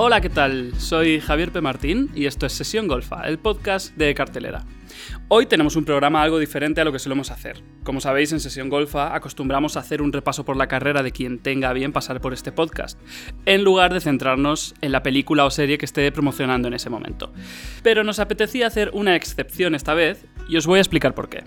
[0.00, 0.74] Hola, ¿qué tal?
[0.78, 1.60] Soy Javier P.
[1.60, 4.64] Martín y esto es Sesión Golfa, el podcast de Cartelera.
[5.26, 7.64] Hoy tenemos un programa algo diferente a lo que solemos hacer.
[7.82, 11.40] Como sabéis, en Sesión Golfa acostumbramos a hacer un repaso por la carrera de quien
[11.40, 12.96] tenga bien pasar por este podcast,
[13.44, 17.32] en lugar de centrarnos en la película o serie que esté promocionando en ese momento.
[17.82, 21.42] Pero nos apetecía hacer una excepción esta vez y os voy a explicar por qué.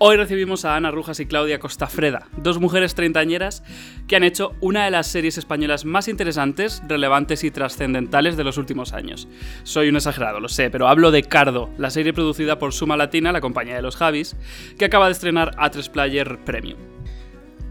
[0.00, 3.64] Hoy recibimos a Ana Rujas y Claudia Costafreda, dos mujeres treintañeras
[4.06, 8.58] que han hecho una de las series españolas más interesantes, relevantes y trascendentales de los
[8.58, 9.26] últimos años.
[9.64, 13.32] Soy un exagerado, lo sé, pero hablo de Cardo, la serie producida por Suma Latina,
[13.32, 14.36] la compañía de los Javis,
[14.78, 16.78] que acaba de estrenar A3 Player Premium.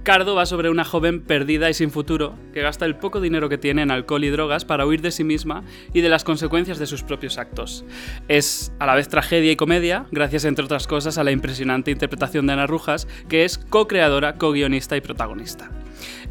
[0.03, 3.57] Cardo va sobre una joven perdida y sin futuro que gasta el poco dinero que
[3.57, 6.85] tiene en alcohol y drogas para huir de sí misma y de las consecuencias de
[6.85, 7.83] sus propios actos.
[8.27, 12.47] Es a la vez tragedia y comedia, gracias entre otras cosas a la impresionante interpretación
[12.47, 15.71] de Ana Rujas, que es co-creadora, co-guionista y protagonista.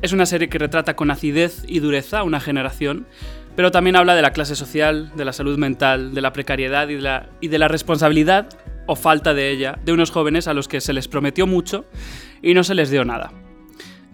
[0.03, 3.07] Es una serie que retrata con acidez y dureza una generación,
[3.57, 6.95] pero también habla de la clase social, de la salud mental, de la precariedad y
[6.95, 8.49] de la, y de la responsabilidad
[8.87, 11.85] o falta de ella de unos jóvenes a los que se les prometió mucho
[12.43, 13.33] y no se les dio nada.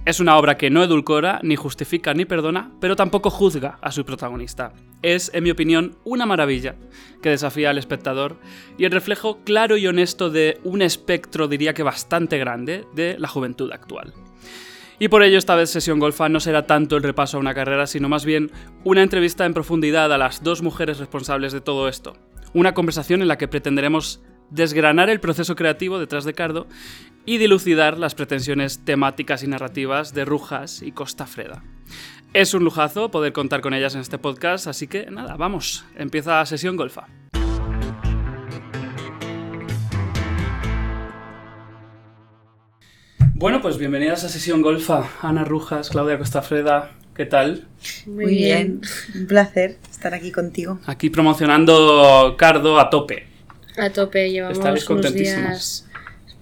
[0.05, 4.05] Es una obra que no edulcora, ni justifica, ni perdona, pero tampoco juzga a su
[4.05, 4.72] protagonista.
[5.00, 6.75] Es, en mi opinión, una maravilla
[7.22, 8.36] que desafía al espectador
[8.77, 13.28] y el reflejo claro y honesto de un espectro, diría que bastante grande, de la
[13.28, 14.12] juventud actual.
[14.98, 17.87] Y por ello esta vez Sesión Golfa no será tanto el repaso a una carrera,
[17.87, 18.50] sino más bien
[18.83, 22.16] una entrevista en profundidad a las dos mujeres responsables de todo esto.
[22.55, 26.66] Una conversación en la que pretenderemos desgranar el proceso creativo detrás de Cardo
[27.25, 31.62] y dilucidar las pretensiones temáticas y narrativas de Rujas y Costa Freda.
[32.34, 36.39] Es un lujazo poder contar con ellas en este podcast, así que nada, vamos, empieza
[36.39, 37.06] la sesión golfa.
[43.34, 47.67] Bueno, pues bienvenidas a Sesión Golfa, Ana Rujas, Claudia Costafreda, ¿qué tal?
[48.06, 48.83] Muy, bien.
[49.17, 50.78] un placer estar aquí contigo.
[50.87, 53.27] Aquí promocionando Cardo a tope.
[53.77, 55.88] A tope, llevamos unos días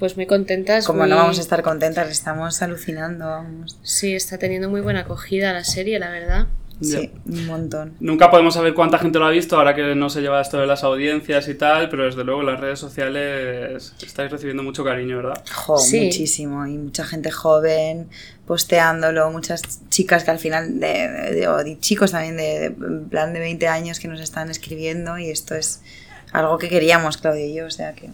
[0.01, 0.87] pues muy contentas.
[0.87, 3.27] Como no vamos a estar contentas, estamos alucinando.
[3.27, 3.79] Vamos.
[3.83, 6.49] Sí, está teniendo muy buena acogida la serie, la verdad.
[6.81, 7.93] Sí, un montón.
[8.01, 10.67] Nunca podemos saber cuánta gente lo ha visto ahora que no se lleva esto de
[10.67, 15.45] las audiencias y tal, pero desde luego las redes sociales estáis recibiendo mucho cariño, ¿verdad?
[15.53, 16.67] Jo, muchísimo.
[16.67, 18.09] Y mucha gente joven
[18.47, 20.89] posteándolo, muchas chicas que al final, de,
[21.37, 22.75] de, chicos también de,
[23.11, 25.83] plan de 20 años que nos están escribiendo y esto es
[26.33, 28.09] algo que queríamos, Claudia y yo, o sea que...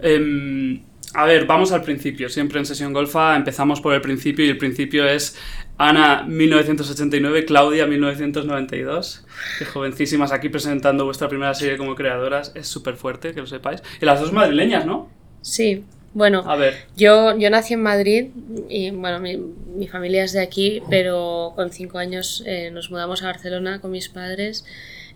[0.00, 0.82] Em,
[1.14, 2.28] a ver, vamos al principio.
[2.28, 5.36] Siempre en Sesión Golfa empezamos por el principio y el principio es
[5.78, 9.24] Ana 1989, Claudia 1992.
[9.58, 12.52] Qué jovencísimas aquí presentando vuestra primera serie como creadoras.
[12.54, 13.82] Es súper fuerte, que lo sepáis.
[14.00, 15.08] Y las dos madrileñas, ¿no?
[15.40, 15.84] Sí.
[16.14, 16.74] Bueno, a ver.
[16.96, 18.26] Yo, yo nací en Madrid
[18.68, 23.26] y bueno, mi, familia es de aquí, pero con cinco años eh, nos mudamos a
[23.26, 24.64] Barcelona con mis padres.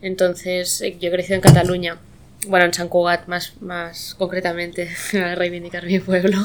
[0.02, 1.98] Entonces eh, yo crecí en Cataluña
[2.47, 6.38] bueno, en San Cugat más, más concretamente, a reivindicar mi pueblo.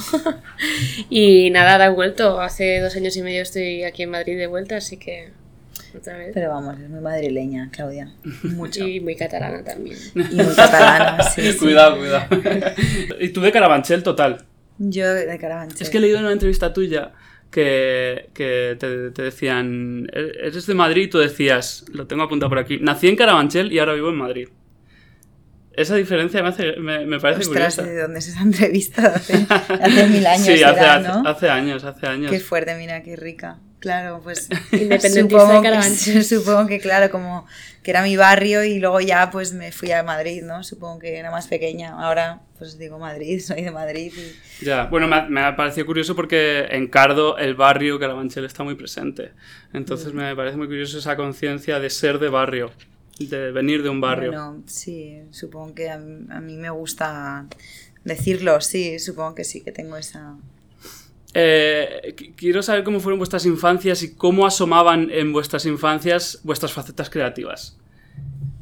[1.09, 2.41] y nada, da vuelto.
[2.41, 5.31] Hace dos años y medio estoy aquí en Madrid de vuelta, así que
[5.95, 6.31] otra vez.
[6.33, 8.11] Pero vamos, es muy madrileña, Claudia.
[8.43, 8.87] Mucho.
[8.87, 9.97] Y muy catalana también.
[10.15, 11.53] Y muy catalana, sí.
[11.59, 12.25] Cuidado, cuidado.
[13.19, 14.45] ¿Y tú de Carabanchel total?
[14.79, 15.81] Yo de Carabanchel.
[15.81, 17.11] Es que he leído en una entrevista tuya
[17.51, 22.79] que, que te, te, decían, eres de Madrid, tú decías, lo tengo apuntado por aquí,
[22.81, 24.47] nací en Carabanchel y ahora vivo en Madrid.
[25.75, 27.83] Esa diferencia me, hace, me, me parece Ostras, curiosa.
[27.83, 29.07] ¿de dónde es esa entrevista?
[29.15, 30.45] Hace, hace mil años.
[30.45, 30.79] Sí, hace,
[31.49, 32.31] años, hace años.
[32.31, 33.57] Qué fuerte, mira, qué rica.
[33.79, 37.45] Claro, pues Independentista supongo, de que, supongo que, claro, como
[37.83, 40.63] que era mi barrio y luego ya pues me fui a Madrid, ¿no?
[40.63, 41.89] Supongo que era más pequeña.
[41.99, 44.13] Ahora pues digo Madrid, soy de Madrid.
[44.61, 44.65] Y...
[44.65, 48.75] Ya, bueno, me, me ha parecido curioso porque en Cardo el barrio Carabanchel está muy
[48.75, 49.31] presente.
[49.73, 50.17] Entonces Mm.
[50.17, 52.71] me parece muy curioso esa conciencia de ser de barrio,
[53.29, 54.31] de venir de un barrio.
[54.31, 55.99] Bueno, sí, supongo que a, a
[56.41, 57.45] mí me gusta
[58.03, 60.35] decirlo, sí, supongo que sí, que tengo esa...
[61.35, 66.71] Eh, qu- quiero saber cómo fueron vuestras infancias y cómo asomaban en vuestras infancias vuestras
[66.73, 67.75] facetas creativas.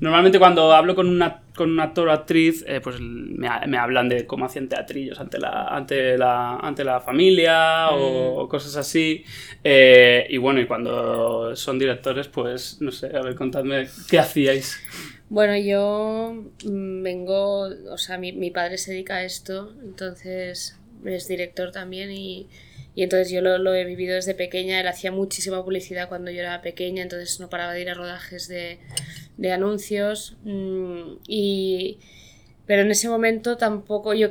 [0.01, 4.09] Normalmente cuando hablo con, una, con un actor o actriz, eh, pues me, me hablan
[4.09, 9.23] de cómo hacían teatrillos ante la, ante la, ante la familia o, o cosas así.
[9.63, 14.79] Eh, y bueno, y cuando son directores, pues no sé, a ver, contadme qué hacíais.
[15.29, 16.33] Bueno, yo
[16.65, 22.11] mm, vengo, o sea, mi, mi padre se dedica a esto, entonces es director también
[22.11, 22.47] y,
[22.93, 24.79] y entonces yo lo, lo he vivido desde pequeña.
[24.79, 28.47] Él hacía muchísima publicidad cuando yo era pequeña, entonces no paraba de ir a rodajes
[28.47, 28.79] de,
[29.37, 30.37] de anuncios.
[30.43, 31.99] mm, y,
[32.65, 34.29] pero en ese momento tampoco yo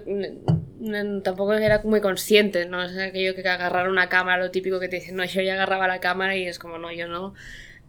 [1.23, 2.83] tampoco era muy consciente, ¿no?
[2.83, 5.89] Es aquello que agarrar una cámara, lo típico que te dicen, no, yo ya agarraba
[5.89, 7.35] la cámara y es como, no, yo no.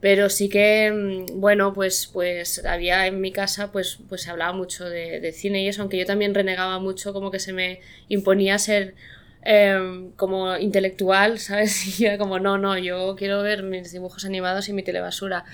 [0.01, 4.89] Pero sí que, mm, bueno, pues, pues había en mi casa, pues, pues hablaba mucho
[4.89, 8.57] de, de cine y eso, aunque yo también renegaba mucho, como que se me imponía
[8.57, 8.95] ser
[9.43, 11.99] Em, como intelectual, ¿sabes?
[11.99, 15.45] Y como, no, no, yo quiero ver mis dibujos animados y mi telebasura.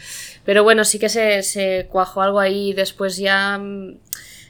[0.46, 2.74] Pero bueno, sí que se, se cuajó algo ahí.
[2.74, 3.98] Después ya, mm,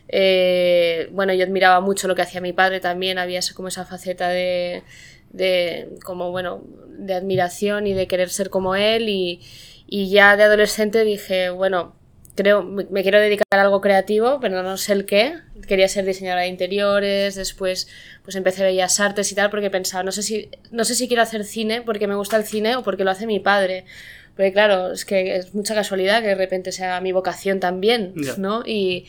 [0.09, 4.29] eh, bueno, yo admiraba mucho lo que hacía mi padre también, había como esa faceta
[4.29, 4.83] de,
[5.31, 6.63] de, como, bueno,
[6.97, 9.07] de admiración y de querer ser como él.
[9.09, 9.41] Y,
[9.87, 11.95] y ya de adolescente dije, bueno,
[12.35, 15.35] creo, me quiero dedicar a algo creativo, pero no sé el qué.
[15.67, 17.87] Quería ser diseñadora de interiores, después
[18.23, 21.23] pues empecé Bellas Artes y tal, porque pensaba, no sé si, no sé si quiero
[21.23, 23.85] hacer cine porque me gusta el cine o porque lo hace mi padre.
[24.35, 28.63] Porque claro, es que es mucha casualidad que de repente sea mi vocación también, ¿no?
[28.65, 29.05] Y,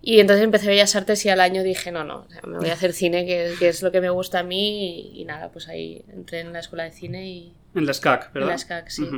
[0.00, 2.92] y entonces empecé Bellas Artes y al año dije, no, no, me voy a hacer
[2.92, 5.12] cine, que, que, es lo que me gusta a mí.
[5.14, 7.54] Y, nada, pues ahí entré en la escuela de cine y...
[7.74, 8.48] En la SCAC, ¿verdad?
[8.48, 9.08] En la SCAC, sí.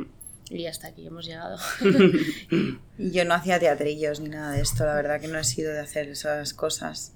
[0.49, 1.57] Y hasta aquí hemos llegado.
[2.97, 5.79] yo no hacía teatrillos ni nada de esto, la verdad que no he sido de
[5.79, 7.13] hacer esas cosas.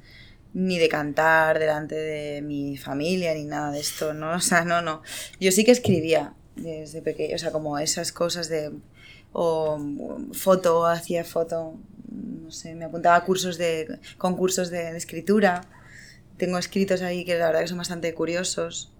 [0.53, 4.31] Ni de cantar delante de mi familia, ni nada de esto, ¿no?
[4.35, 5.03] O sea, no, no.
[5.39, 8.71] Yo sí que escribía desde pequeño, o sea, como esas cosas de.
[9.31, 9.79] O
[10.33, 11.75] foto, hacía foto,
[12.11, 13.99] no sé, me apuntaba a cursos de.
[14.17, 15.61] concursos de escritura.
[16.37, 18.91] Tengo escritos ahí que la verdad que son bastante curiosos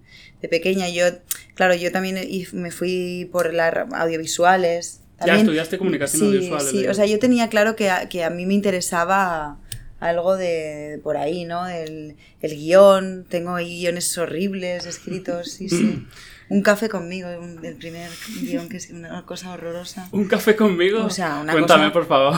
[0.41, 0.89] de pequeña.
[0.89, 1.05] Yo,
[1.55, 2.19] claro, yo también
[2.53, 5.01] me fui por las audiovisuales.
[5.25, 6.61] ya estudiaste comunicación audiovisual.
[6.61, 9.57] Sí, o sea, yo tenía claro que a, que a mí me interesaba
[9.99, 11.67] algo de, por ahí, ¿no?
[11.67, 16.05] El, el guion, tengo ahí guiones horribles escritos, sí, sí.
[16.49, 18.09] Un café conmigo, el primer
[18.41, 20.09] guion que es una cosa horrorosa.
[20.11, 21.05] ¿Un café conmigo?
[21.05, 22.35] O sea, una Cuéntame, por favor.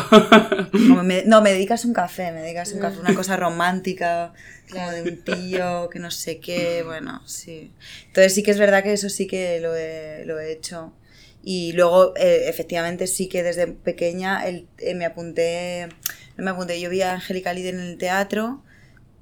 [1.25, 4.33] no, me dedicas un café, me dedicas un café, una cosa romántica,
[4.69, 7.71] como de un tío que no sé qué, bueno, sí.
[8.07, 10.93] Entonces sí que es verdad que eso sí que lo he, lo he hecho.
[11.41, 15.87] Y luego, eh, efectivamente, sí que desde pequeña el, eh, me apunté,
[16.35, 18.61] no me apunté, yo vi a Angélica Líder en el teatro,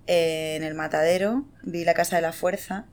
[0.07, 2.87] eh, en el Matadero, vi La Casa de la Fuerza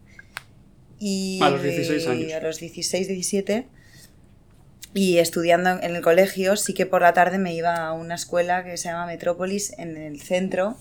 [0.98, 2.32] y, a los 16 años.
[2.32, 3.66] A los 16, 17.
[4.94, 8.64] Y estudiando en el colegio, sí que por la tarde me iba a una escuela
[8.64, 10.78] que se llama Metrópolis en el centro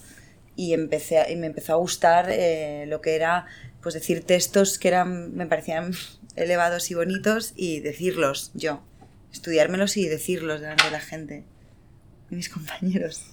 [0.55, 3.45] y, empecé y me empezó a gustar eh, lo que era
[3.81, 5.93] pues decir textos que eran me parecían
[6.37, 8.81] elevados y bonitos y decirlos yo,
[9.33, 11.43] estudiármelos y decirlos delante de la gente,
[12.29, 13.25] de mis compañeros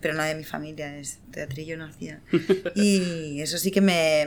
[0.00, 2.20] pero no de mi familia, es teatrillo no hacía.
[2.74, 4.26] Y eso sí que me,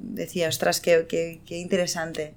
[0.00, 2.34] decía, ostras, qué, qué, interesante.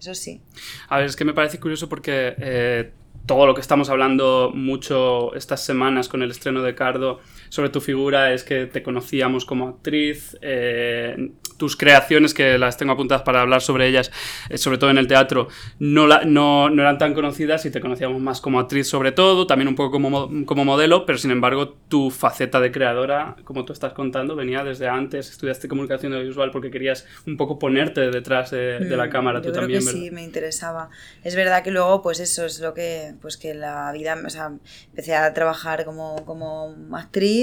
[0.00, 0.40] Eso sí.
[0.88, 2.90] A ver, es que me parece curioso porque eh,
[3.26, 7.80] todo lo que estamos hablando mucho estas semanas con el estreno de Cardo sobre tu
[7.80, 13.42] figura es que te conocíamos como actriz, eh, tus creaciones, que las tengo apuntadas para
[13.42, 14.10] hablar sobre ellas,
[14.48, 15.48] eh, sobre todo en el teatro,
[15.78, 19.68] no, no, no, eran tan conocidas y te conocíamos más como actriz sobre todo, también
[19.68, 23.92] un poco como, como modelo, pero sin embargo tu faceta de creadora, como tú estás
[23.92, 29.06] contando, venía desde antes, estudiaste comunicación audiovisual porque querías un poco ponerte detrás de, la
[29.06, 29.80] mm, cámara, tú también.
[29.84, 30.90] Que sí, me interesaba.
[31.24, 34.52] Es verdad que luego, pues eso es lo que, pues que la vida, o sea,
[34.90, 37.37] empecé a trabajar como, como actriz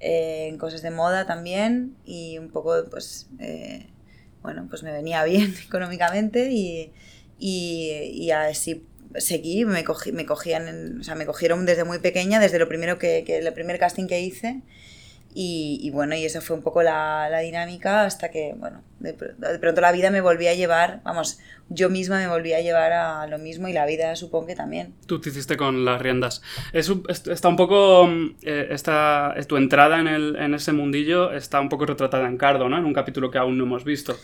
[0.00, 3.86] eh, en cosas de moda también y un poco, pues, eh,
[4.42, 6.92] bueno, pues me venía bien económicamente y,
[7.38, 12.58] y, así seguí, me, cogí, me cogían, o sea, me cogieron desde muy pequeña, desde
[12.58, 14.62] lo primero que, que el primer casting que hice
[15.34, 19.92] y, bueno, y esa fue un poco la, dinámica hasta que, bueno, de, pronto la
[19.92, 23.68] vida me volvía a llevar, vamos, yo misma me volvía a llevar a lo mismo
[23.68, 24.94] y la vida supongo que también.
[25.06, 26.42] Tú te hiciste con las riendas.
[26.72, 28.08] Es, está un poco,
[28.42, 32.68] eh, esta, tu entrada en, el, en ese mundillo está un poco retratada en Cardo,
[32.68, 32.76] ¿no?
[32.76, 34.18] En un capítulo que aún no hemos visto.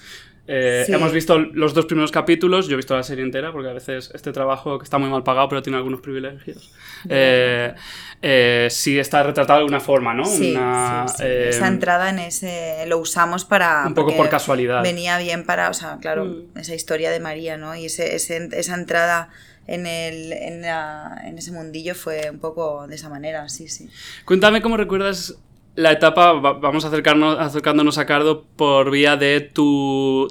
[0.51, 3.75] Eh, hemos visto los dos primeros capítulos, yo he visto la serie entera, porque a
[3.75, 6.73] veces este trabajo que está muy mal pagado, pero tiene algunos privilegios,
[7.07, 7.75] eh,
[8.23, 10.25] eh, sí está retratado de alguna forma, ¿no?
[10.25, 13.85] Sí, esa entrada en ese lo usamos para...
[13.87, 14.83] Un poco por casualidad.
[14.83, 16.59] Venía bien para, o sea, claro, mm.
[16.59, 17.77] esa historia de María, ¿no?
[17.77, 19.29] Y ese, esa entrada
[19.67, 23.91] en, el, en, en, ese mundillo fue un poco de esa manera, sí, sí.
[24.25, 25.37] Cuéntame cómo recuerdas
[25.79, 30.27] la etapa, vamos a acercarnos, acercándonos a Cardo por vía de tu,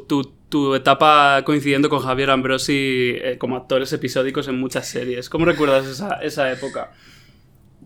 [0.49, 5.29] tu, etapa coincidiendo con Javier Ambrosi eh, como actores episódicos en muchas series.
[5.29, 6.91] ¿Cómo recuerdas esa, esa época?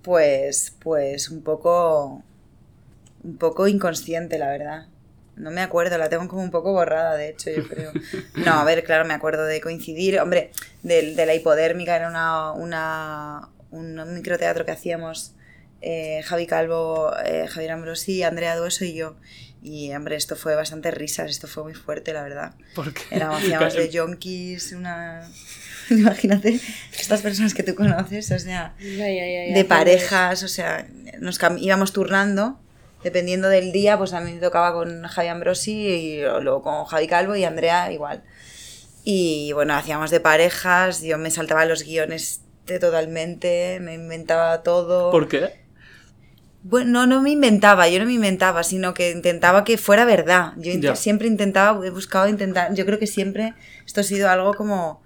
[0.02, 2.24] Pues, pues un poco,
[3.24, 4.88] un poco inconsciente, la verdad.
[5.36, 7.92] No me acuerdo, la tengo como un poco borrada, de hecho, yo creo.
[8.44, 10.20] No, a ver, claro, me acuerdo de coincidir.
[10.20, 10.50] Hombre,
[10.82, 15.36] de, de la hipodérmica era una, una, un microteatro que hacíamos
[15.82, 19.16] eh, Javi Calvo, eh, Javier Ambrosi, Andrea Dueso y yo.
[19.64, 22.54] Y, hombre, esto fue bastante risas, esto fue muy fuerte, la verdad.
[22.74, 23.02] ¿Por qué?
[23.12, 25.30] Éramos, hacíamos de yonkis, una...
[25.90, 26.60] Imagínate
[26.98, 30.88] estas personas que tú conoces, o sea, Ya, ya, ya, ya, de parejas, o sea,
[31.20, 32.60] nos cam- íbamos turnando,
[33.04, 37.08] dependiendo del día, pues a mí me tocaba con Javi Ambrosi y luego con Javi
[37.08, 38.24] Calvo y Andrea igual.
[39.04, 45.12] Y bueno, hacíamos de parejas, yo me saltaba los guiones de totalmente, me inventaba todo.
[45.12, 45.61] ¿Por qué?
[46.64, 50.54] Bueno, no, me inventaba, yo no me inventaba, sino que intentaba que fuera verdad.
[50.58, 50.96] Yo int- Ya.
[50.96, 53.54] siempre intentaba, he buscado intentar, yo creo que siempre
[53.86, 55.02] esto ha sido algo como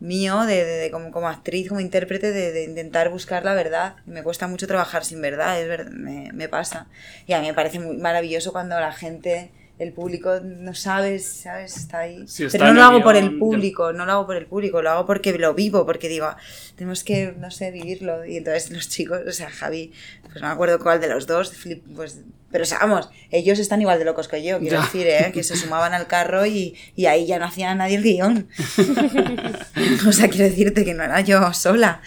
[0.00, 3.96] mío, de, de- de como, como actriz, como intérprete, de, de intentar buscar la verdad.
[4.04, 6.88] Me cuesta mucho trabajar sin verdad, es verdad, me, me pasa.
[7.26, 11.76] Y a mí me parece muy maravilloso cuando la gente, el público, no sabes, ¿sabes?
[11.76, 12.22] Está ahí.
[12.24, 14.90] Está Pero no lo hago por el público, no lo hago por el público, lo
[14.90, 16.28] hago porque lo vivo, porque digo,
[16.76, 18.24] tenemos que, no sé, vivirlo.
[18.24, 19.92] Y entonces los chicos, o sea, Javi,
[20.22, 22.20] pues no me acuerdo cuál de los dos, flip, pues,
[22.50, 24.82] pero o sea, vamos, ellos están igual de locos que yo, quiero Ya.
[24.82, 25.30] decir, ¿eh?
[25.32, 28.48] que se sumaban al carro y, y ahí ya no hacía nadie el guion.
[30.08, 32.00] o sea, quiero decirte que no era yo sola.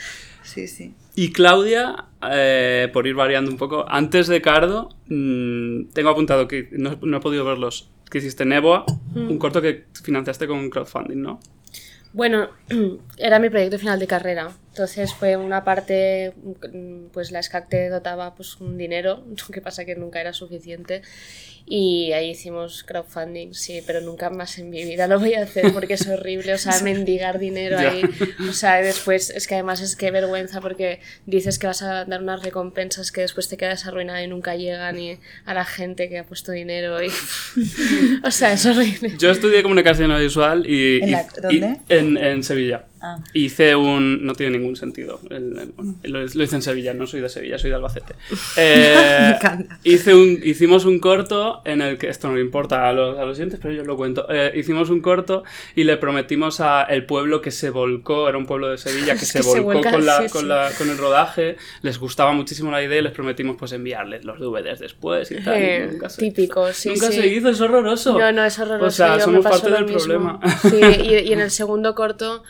[0.43, 0.93] Sí, sí.
[1.15, 6.69] Y Claudia, eh, por ir variando un poco, antes de Cardo, mm, tengo apuntado que
[6.71, 8.85] no, no he podido verlos, que hiciste Neboa,
[9.15, 11.39] un corto que financiaste con crowdfunding, ¿no?
[12.13, 12.49] Bueno,
[13.17, 14.51] era mi proyecto final de carrera.
[14.81, 16.33] Entonces fue una parte,
[17.13, 21.03] pues la SCAC te dotaba pues un dinero, lo que pasa que nunca era suficiente.
[21.67, 25.71] Y ahí hicimos crowdfunding, sí, pero nunca más en mi vida lo voy a hacer
[25.71, 28.01] porque es horrible, o sea, mendigar dinero ahí.
[28.50, 32.21] O sea, después, es que además es que vergüenza porque dices que vas a dar
[32.23, 36.17] unas recompensas que después te quedas arruinada y nunca llegan y a la gente que
[36.17, 37.09] ha puesto dinero y...
[38.23, 39.13] o sea, es horrible.
[39.19, 41.03] Yo estudié comunicación audiovisual y...
[41.03, 41.77] ¿En la- y- dónde?
[41.88, 42.85] y- en, en Sevilla.
[43.03, 43.17] Ah.
[43.34, 44.25] Hice un...
[44.25, 45.20] No tiene ningún sentido.
[45.29, 48.13] el- el- bueno, lo, lo hice en Sevilla, no soy de Sevilla, soy de Albacete.
[48.58, 49.79] Eh, Me encanta.
[49.84, 52.10] Hice un, hicimos un corto en el que...
[52.10, 54.27] Esto no le importa a los, a los oyentes, pero yo lo cuento.
[54.29, 55.43] Eh, hicimos un corto
[55.75, 59.22] y le prometimos a el pueblo que se volcó, era un pueblo de Sevilla que
[59.24, 60.48] Es se que se volcó vuelca, con, la, sí, con, sí.
[60.48, 64.39] la- con el rodaje, les gustaba muchísimo la idea y les prometimos pues enviarles los
[64.39, 65.58] DVDs después y tal.
[65.60, 66.74] y Eh, nunca se típico, hizo.
[66.79, 67.13] sí, Nunca sí.
[67.13, 68.17] se hizo, es horroroso.
[68.20, 68.86] No, no, es horroroso.
[68.86, 70.00] O sea, yo somos parte del mismo.
[70.00, 70.39] problema.
[70.62, 72.43] Sí, y, y en el segundo corto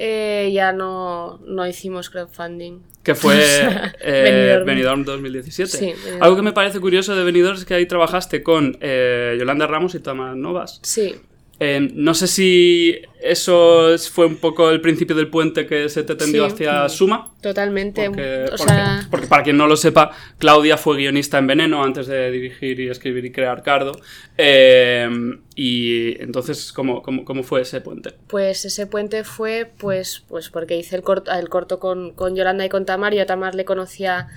[0.00, 2.82] eh, ya no, no hicimos crowdfunding.
[3.02, 3.34] Que fue
[4.00, 4.66] eh, Benidorm.
[4.66, 5.76] Benidorm 2017.
[5.76, 6.22] Sí, Benidorm.
[6.22, 9.96] Algo que me parece curioso de Benidorm es que ahí trabajaste con eh, Yolanda Ramos
[9.96, 10.78] y Tamara Novas.
[10.84, 11.16] Sí,
[11.60, 16.04] Eh, no sé si eso es- fue un poco el principio del puente que se
[16.04, 16.52] te tendió Sí.
[16.52, 17.32] hacia Suma.
[17.42, 18.06] totalmente.
[18.06, 21.82] Porque, o porque- sea, porque para quien no lo sepa, Claudia fue guionista en Veneno
[21.82, 23.92] antes de dirigir y escribir y crear Cardo.
[24.36, 25.08] Eh,
[25.56, 28.10] y entonces, ¿cómo, cómo, cómo fue ese puente?
[28.28, 32.64] pues ese puente fue pues, pues porque hice el corto, el corto con, con Yolanda
[32.64, 33.14] y con Tamar.
[33.14, 34.28] Yo a Tamar le conocía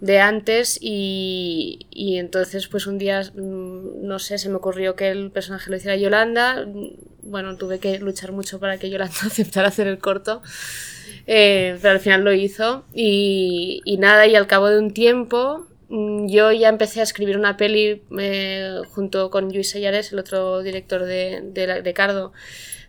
[0.00, 5.10] de antes y, y entonces pues un día, mm, no sé, se me ocurrió que
[5.10, 6.66] el personaje lo hiciera Yolanda.
[7.22, 10.42] Bueno, tuve que luchar mucho para que Yolanda aceptara hacer el corto.
[11.26, 15.66] Eh, pero al final lo hizo y, y nada, y al cabo de un tiempo
[15.88, 20.62] mm, yo ya empecé a escribir una peli eh, junto con Luis Sellares, el otro
[20.62, 22.32] director de, de, de Cardo,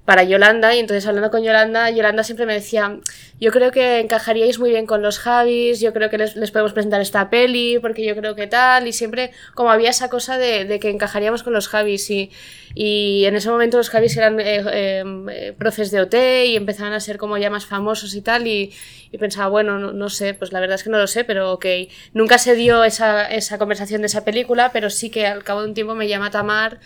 [0.06, 2.98] para Yolanda y entonces hablando con Yolanda, Yolanda siempre me decía,
[3.40, 6.74] yo creo que encajaríais muy bien con los Javis, yo creo que les, les podemos
[6.74, 10.80] presentar esta peli, porque yo creo que tal, y siempre como había esa cosa de,
[10.80, 12.32] que encajaríamos con los Javis y,
[12.74, 16.16] y en ese momento los Javis eran eh, eh, eh, profes de OT
[16.48, 18.74] y empezaban a ser como ya más famosos y tal, y,
[19.12, 21.52] y pensaba, bueno, no, no sé, pues la verdad es que no lo sé, pero
[21.54, 21.66] ok,
[22.14, 25.68] nunca se dio esa, esa conversación de esa película, pero sí que al cabo de
[25.68, 26.80] un tiempo me llama Tamar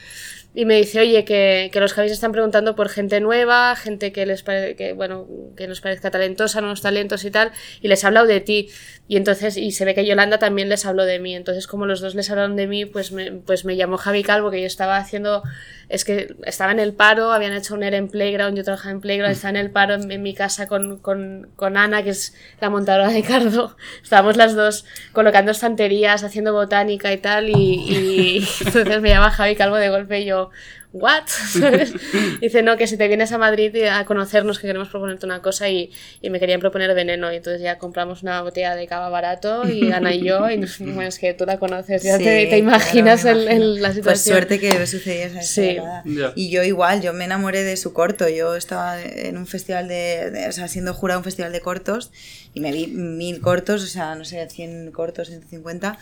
[0.55, 4.25] y me dice, oye, que, que los Javis están preguntando por gente nueva, gente que
[4.25, 8.07] les pare- que, bueno, que nos parezca talentosa, nuevos talentos y tal, y les ha
[8.07, 8.69] hablado de ti.
[9.07, 11.35] Y entonces, y se ve que Yolanda también les habló de mí.
[11.35, 14.49] Entonces, como los dos les hablaron de mí, pues me, pues me llamó Javi Calvo,
[14.49, 15.43] que yo estaba haciendo,
[15.89, 19.01] es que estaba en el paro, habían hecho un ERE en Playground, yo trabajaba en
[19.01, 22.33] Playground, estaba en el paro en, en mi casa con, con, con Ana, que es
[22.61, 23.75] la montadora de Cardo.
[24.03, 29.55] Estábamos las dos colocando estanterías, haciendo botánica y tal, y, y entonces me llama Javi
[29.55, 30.44] Calvo de golpe y yo,
[30.93, 31.23] ¿what?
[32.41, 35.69] Dice, no, que si te vienes a Madrid a conocernos, que queremos proponerte una cosa,
[35.69, 39.67] y, y me querían proponer veneno, y entonces ya compramos una botella de cava barato,
[39.67, 42.29] y Ana y yo, y nos, bueno, es que tú la conoces, ya Sí, te,
[42.41, 44.35] te claro, imaginas me el- el- la Pues situación.
[44.35, 45.69] suerte que sucedió esa Sí.
[45.69, 46.03] escalada.
[46.05, 46.31] Ya.
[46.35, 48.27] Y yo igual, yo me enamoré de su corto.
[48.29, 51.61] Yo estaba en un festival de, de- o sea, siendo jurado en un festival de
[51.61, 52.11] cortos
[52.53, 55.97] y me vi mil cortos, o sea, no sé, 100 cortos, 150.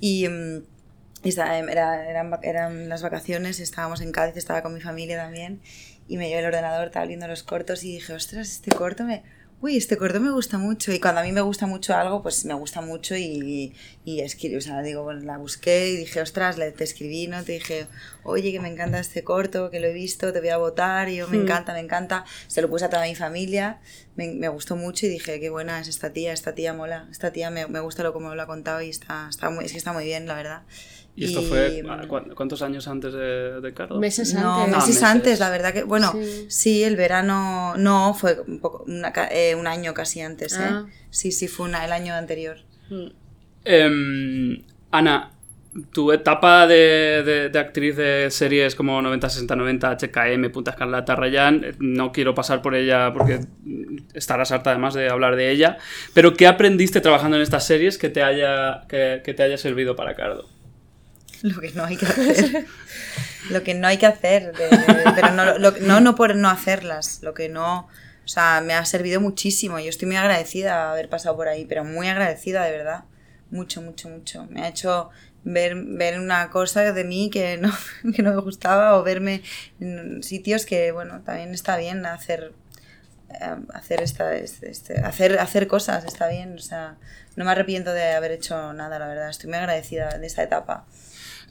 [0.00, 0.75] Y mm, y
[1.30, 5.60] estaba- era- eran, eran las vacaciones, estábamos en Cádiz, estaba con mi familia también.
[6.08, 9.22] Y me llevé el ordenador, estaba viendo los cortos y dije, ostras, este corto me...
[9.60, 10.92] uy, este corto me gusta mucho.
[10.92, 14.54] Y cuando a mí me gusta mucho algo, pues me gusta mucho y, y escribí,
[14.56, 17.42] o sea, digo, bueno, la busqué y dije, ostras, le, te escribí, ¿no?
[17.42, 17.86] Te dije,
[18.22, 21.16] oye, que me encanta este corto, que lo he visto, te voy a votar, y
[21.16, 21.42] yo, me Hmm.
[21.42, 22.24] encanta, me encanta.
[22.48, 23.80] Se lo puse a toda mi familia,
[24.14, 27.32] me, me gustó mucho y dije, qué buena es esta tía, esta tía mola, esta
[27.32, 29.78] tía me, me gusta lo como lo ha contado y está, está muy, es que
[29.78, 30.62] está muy bien, la verdad.
[31.16, 33.98] ¿Y esto fue ¿cu- cuántos años antes de, de Cardo?
[33.98, 34.74] Meses No, antes.
[34.76, 35.02] meses meses.
[35.02, 36.46] antes, la verdad que, bueno, Sí.
[36.48, 40.58] sí, el verano, no, fue un, poco, una ca- eh, un año casi antes, ¿eh?
[40.62, 40.86] Ah.
[41.10, 42.58] Sí, sí, fue una- el año anterior.
[42.90, 43.06] Mm.
[43.64, 45.32] Em, Ana,
[45.92, 51.16] tu etapa de, de- de actriz de series como 90, 60, 90, HKM, Punta Escarlata,
[51.16, 55.50] Rayán, eh, no quiero pasar por ella porque mm, estarás harta además de hablar de
[55.50, 55.78] ella,
[56.14, 59.96] pero ¿qué aprendiste trabajando en estas series que te haya, que, que te haya servido
[59.96, 60.48] para Cardo?
[61.42, 62.66] Lo que no hay que hacer.
[63.50, 64.52] lo que no hay que hacer.
[64.56, 64.68] de-
[65.14, 67.20] pero no, lo- no, no por no hacerlas.
[67.22, 67.88] Lo que no.
[68.24, 69.78] O sea, me ha servido muchísimo.
[69.78, 73.04] Yo estoy muy agradecida de haber pasado por ahí, pero muy agradecida, de verdad.
[73.50, 74.46] Mucho, mucho, mucho.
[74.50, 75.10] Me ha hecho
[75.44, 77.72] ver, ver una cosa de mí que no,
[78.14, 79.42] que no me gustaba o verme
[79.80, 82.52] en sitios que, bueno, también está bien hacer
[83.30, 86.94] eh, hacer esta este- este- hacer hacer cosas está bien o sea
[87.34, 90.86] no me arrepiento de haber hecho nada la verdad estoy muy agradecida de esta etapa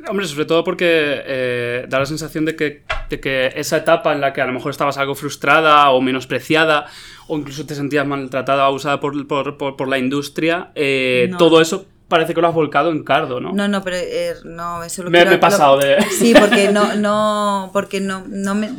[0.08, 0.86] Hombre, sobre todo porque
[1.26, 4.54] eh, da la sensación de que, de que esa etapa en la que a lo
[4.54, 6.86] mejor estabas algo frustrada o menospreciada
[7.28, 11.38] o incluso te sentías maltratada o abusada por, por, por- por la industria, eh, No.
[11.38, 13.52] todo eso parece que lo has volcado en Cardo, ¿no?
[13.54, 16.36] No, no, pero eh, no, eso lo Me- quiero- me he pasado lo- de- Sí,
[16.40, 18.70] porque no, no, porque no, no me,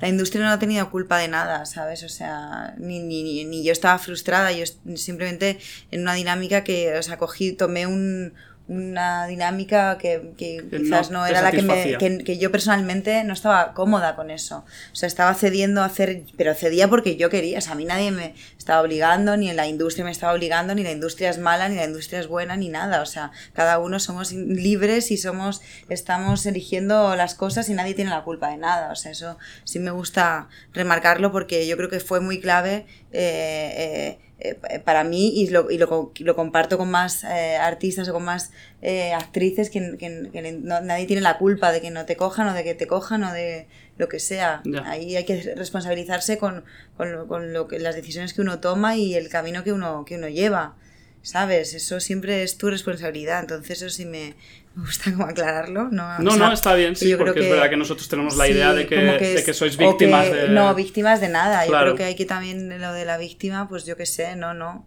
[0.00, 2.02] la, industria no ha tenido culpa de nada, ¿sabes?
[2.02, 4.64] O sea, ni, ni, ni- yo estaba frustrada, yo
[4.96, 5.58] simplemente
[5.92, 8.34] en una dinámica que, o sea, cogí, tomé un,
[8.68, 13.32] una dinámica que, que quizás no era la que me, que, que yo personalmente no
[13.32, 14.64] estaba cómoda con eso.
[14.92, 17.84] O sea, estaba cediendo a hacer, pero cedía porque yo quería, o sea, a mí
[17.84, 21.68] nadie me estaba obligando, ni la industria me estaba obligando, ni la industria es mala,
[21.68, 23.02] ni la industria es buena, ni nada.
[23.02, 28.10] O sea, cada uno somos libres y somos, estamos eligiendo las cosas y nadie tiene
[28.10, 28.90] la culpa de nada.
[28.90, 34.18] O sea, eso sí me gusta remarcarlo porque yo creo que fue muy clave eh,
[34.18, 38.08] eh, eh, para mí y lo, y lo, co- lo comparto con más eh, artistas
[38.08, 38.50] o con más
[38.82, 42.48] eh, actrices que, que- que no- nadie tiene la culpa de que no te cojan
[42.48, 44.60] o de que te cojan o de lo que sea.
[44.84, 46.64] Ahí hay que responsabilizarse con,
[46.96, 50.04] con, lo, con lo que, las decisiones que uno toma y el camino que uno,
[50.04, 50.76] que uno lleva.
[51.22, 51.74] ¿Sabes?
[51.74, 53.40] Eso siempre es tu responsabilidad.
[53.40, 54.34] Entonces, eso sí me,
[54.76, 55.88] me gusta como aclararlo.
[55.90, 58.36] No, No, O sea, no, está bien, sí, yo porque es verdad que nosotros tenemos
[58.36, 60.48] la sí, idea de que, de que sois o víctimas de...
[60.48, 61.64] No, víctimas de nada.
[61.64, 61.86] Yo Claro.
[61.86, 64.86] creo que hay que también lo de la víctima, pues yo qué sé, no, no.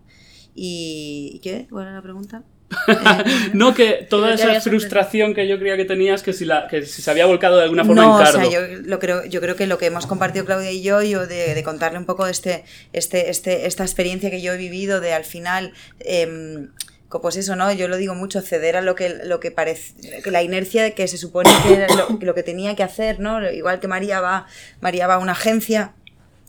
[0.55, 1.67] ¿Y ¿y qué?
[1.69, 2.43] ¿Cuál era la pregunta?
[3.53, 7.01] No, que toda esa frustración que yo creía que tenías, que si, la, que si
[7.01, 8.39] se había volcado de alguna forma no, en o Cardo.
[8.41, 11.25] sea, yo, lo creo, yo creo que lo que hemos compartido Claudia y yo, yo
[11.25, 15.13] de, de contarle un poco este, este, este, esta experiencia que yo he vivido de
[15.13, 16.69] al final, em,
[17.09, 17.71] pues eso, ¿no?
[17.73, 19.95] Yo lo digo mucho, ceder a lo que, lo que parece,
[20.29, 23.41] la inercia de que se supone que era lo, lo que tenía que hacer, ¿no?
[23.51, 24.45] Igual que María va,
[24.79, 25.93] María va a una agencia,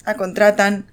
[0.05, 0.87] la contratan,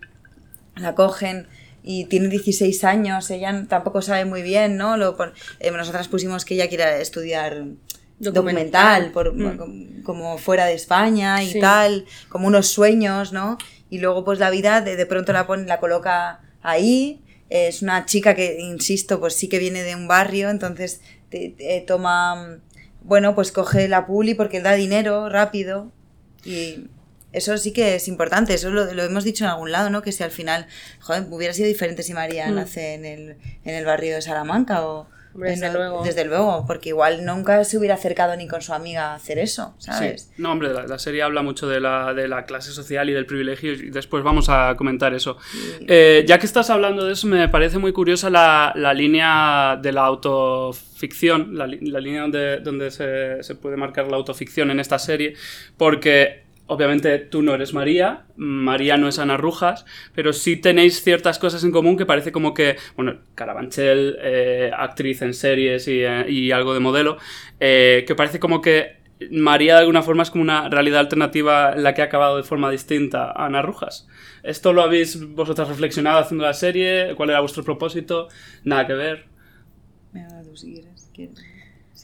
[0.75, 1.47] la cogen
[1.84, 4.95] y tiene 16 años, ella tampoco sabe muy bien, ¿no?
[4.95, 5.17] Lo,
[5.60, 7.65] eh, nosotras pusimos que ella quiera estudiar
[8.19, 9.12] documental, Documental.
[9.12, 10.03] por, Mm.
[10.03, 11.60] como- fuera de España y Sí.
[11.60, 13.58] tal, como unos sueños, ¿no?
[13.89, 18.06] Y luego pues la vida de, de pronto la, pone, la coloca ahí, es una
[18.06, 22.60] chica que, insisto, pues sí que viene de un barrio, entonces te- te toma,
[23.04, 25.92] bueno, pues coge la puli porque da dinero rápido
[26.46, 26.88] y
[27.34, 30.02] eso sí que es importante, eso lo, lo hemos dicho en algún lado, ¿no?
[30.02, 30.68] Que si al final,
[31.02, 32.56] joder, hubiera sido diferente si María Mm.
[32.56, 35.08] nace en el, en el barrio de Salamanca o...
[35.38, 36.04] Hombre, desde luego.
[36.04, 39.76] Desde luego, porque igual nunca se hubiera acercado ni con su amiga a hacer eso,
[39.78, 40.32] ¿sabes?
[40.36, 40.41] Sí.
[40.41, 43.28] No, hombre, la, la serie habla mucho de la, de la clase social y del
[43.28, 45.38] privilegio y después vamos a comentar eso.
[45.82, 49.91] Eh, ya que estás hablando de eso, me parece muy curiosa la, la línea de
[49.91, 55.36] la autoficción, la línea donde, donde se, se puede marcar la autoficción en esta serie,
[55.78, 61.39] porque obviamente tú no eres María, María no es Ana Rujas, pero sí tenéis ciertas
[61.39, 66.53] cosas en común que parece como que, bueno, Carabanchel, eh, actriz en series y, eh,
[66.53, 67.17] algo de modelo,
[67.60, 68.97] eh, que parece como que
[69.32, 72.43] María de alguna forma es como una realidad alternativa en la que ha acabado de
[72.43, 74.08] forma distinta a Ana Rujas.
[74.43, 77.15] ¿Esto lo habéis vosotras reflexionado haciendo la serie?
[77.15, 78.27] ¿Cuál era vuestro propósito?
[78.63, 79.25] Nada que ver.
[80.13, 80.73] Mira, tú si
[81.13, 81.47] quieres.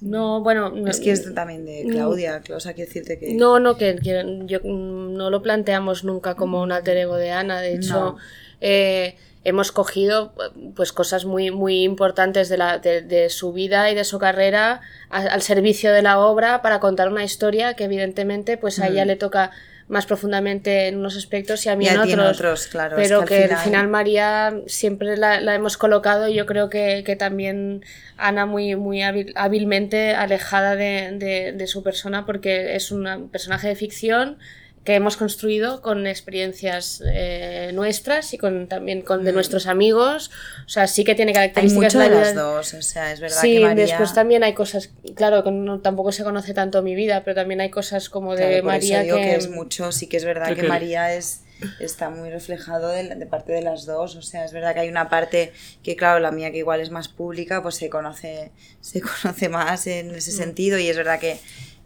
[0.03, 0.73] No, bueno.
[0.87, 3.33] Es que es también de Claudia, o sea, quiero decirte que...
[3.35, 7.61] No, no, que, que yo, no lo planteamos nunca como un alter ego de Ana.
[7.61, 8.17] De hecho, No.
[8.59, 10.33] eh, hemos cogido
[10.75, 14.81] pues cosas muy, muy importantes de, la, de, de su vida y de su carrera
[15.09, 19.03] a- al servicio de la obra para contar una historia que evidentemente pues a ella
[19.05, 19.07] Mm.
[19.07, 19.51] le toca
[19.87, 22.37] más profundamente en unos aspectos y a mí Y en otros.
[22.37, 25.77] otros, claro, es Pero que que, al al final- final María siempre la, la hemos
[25.77, 27.83] colocado y yo creo que, que también
[28.17, 33.67] Ana muy, muy hábil- hábilmente alejada de, de- de su persona porque es un personaje
[33.67, 34.37] de ficción
[34.83, 40.29] que hemos construido con experiencias eh, nuestras y con también con de nuestros amigos.
[40.65, 41.37] O sea, sí que tiene Mm.
[41.37, 43.85] Hay características mucho de la las dos, o sea, es verdad Sí, que María...
[43.85, 47.61] después también hay cosas, claro, que no- tampoco se conoce tanto mi vida, pero también
[47.61, 49.35] hay cosas como de Claro, por María eso digo que, que...
[49.35, 51.41] es mucho, sí que es verdad Que María es
[51.79, 54.89] está muy reflejado de, de parte de las dos, o sea, es verdad que hay
[54.89, 58.99] una parte que claro, la mía que igual es más pública, pues se conoce se
[59.23, 60.35] conoce más en ese Mm.
[60.35, 61.37] sentido y es verdad que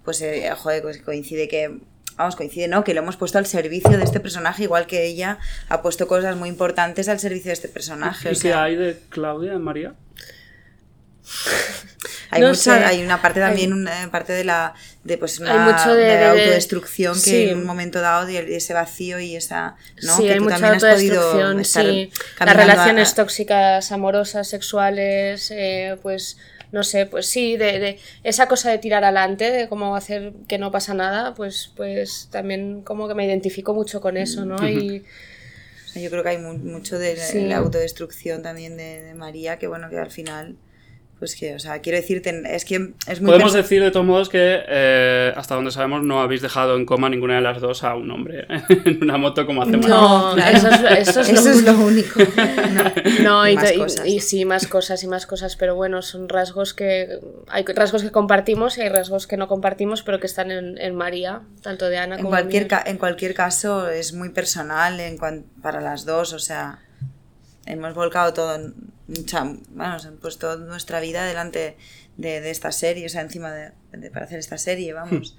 [0.04, 1.78] pues eh, joder, pues coincide que
[2.18, 2.84] vamos, coincide, ¿no?
[2.84, 5.38] Que lo hemos puesto al servicio de este personaje, igual que ella
[5.70, 8.30] ha puesto cosas muy importantes al servicio de este personaje.
[8.32, 9.94] ¿Y o qué hay de Claudia en María?
[12.30, 12.84] Hay, No mucha, sé.
[12.84, 14.74] hay una parte Hay- también, una parte de la
[15.06, 17.50] de pues una Hay mucho de- de de- de- autodestrucción que sí.
[17.50, 20.18] en un momento dado y ese vacío y esa ¿no?
[20.18, 22.12] Sí, que hay tú mucha también has podido autodestrucción, estar sí.
[22.46, 26.38] Las relaciones a- tóxicas, amorosas, sexuales, eh, pues
[26.72, 30.58] no sé, pues sí, de, de esa cosa de tirar adelante, de cómo hacer que
[30.58, 34.58] no pasa nada, pues, pues también como que me identifico mucho con eso, ¿no?
[34.68, 35.04] Y
[35.96, 37.40] yo creo que hay mu- mucho de la- Sí.
[37.42, 40.56] la autodestrucción también de, de María que bueno que al final
[41.20, 44.30] pues que o sea quiero decirte es que es muy Podemos decir de todos modos
[44.30, 47.96] que eh, hasta donde sabemos no habéis dejado en coma ninguna de las dos a
[47.96, 48.46] un hombre
[48.86, 49.90] en una moto como hace María.
[49.90, 52.92] no, eso es, eso es lo eso es lo único No.
[53.24, 54.06] No, Y y, más y- cosas.
[54.08, 58.12] y sí, más cosas y más cosas, pero bueno, son rasgos que hay rasgos que
[58.12, 61.98] compartimos y hay rasgos que no compartimos, pero que están en, en María, tanto de
[61.98, 65.18] Ana en como cualquier ca- en cualquier caso es muy personal en
[65.62, 66.80] para las dos o sea
[67.66, 68.74] hemos volcado todo en
[69.08, 71.78] mucha vamos hemos puesto nuestra vida delante
[72.18, 75.38] de, de esta serie o sea encima de, de- para hacer esta serie vamos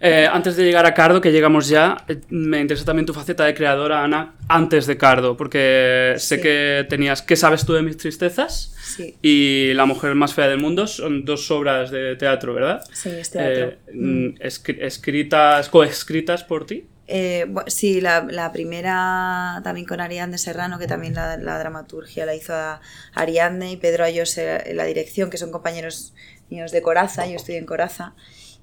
[0.00, 3.44] Eh, antes de llegar a Cardo, que llegamos ya, eh, me interesa también tu faceta
[3.44, 6.42] de creadora, Ana, antes de Cardo, porque sé Sí.
[6.42, 8.74] que tenías ¿Qué sabes tú de mis tristezas?
[8.96, 12.82] sí y La mujer más fea del mundo, son dos obras de teatro, ¿verdad?
[12.92, 16.84] sí es teatro Eh, mm, escri- escritas, coescritas por ti.
[17.08, 22.26] Eh, bu- sí, la, la primera también con Ariadne Serrano, que también la, la dramaturgia
[22.26, 22.80] la hizo a
[23.14, 26.14] Ariadne y Pedro Ayos en la dirección, que son compañeros
[26.50, 28.14] míos de Coraza, yo estoy en Coraza.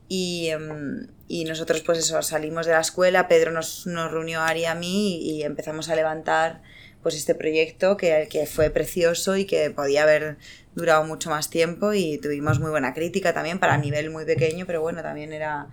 [0.10, 4.48] Y, em, y nosotros pues eso, salimos de la escuela, Pedro nos, nos reunió a
[4.50, 6.62] Ari a mí y empezamos a levantar
[7.02, 10.38] pues este proyecto que, que fue precioso y que podía haber
[10.76, 14.82] durado mucho más tiempo y tuvimos muy buena crítica también para nivel muy pequeño, pero
[14.82, 15.68] bueno, también era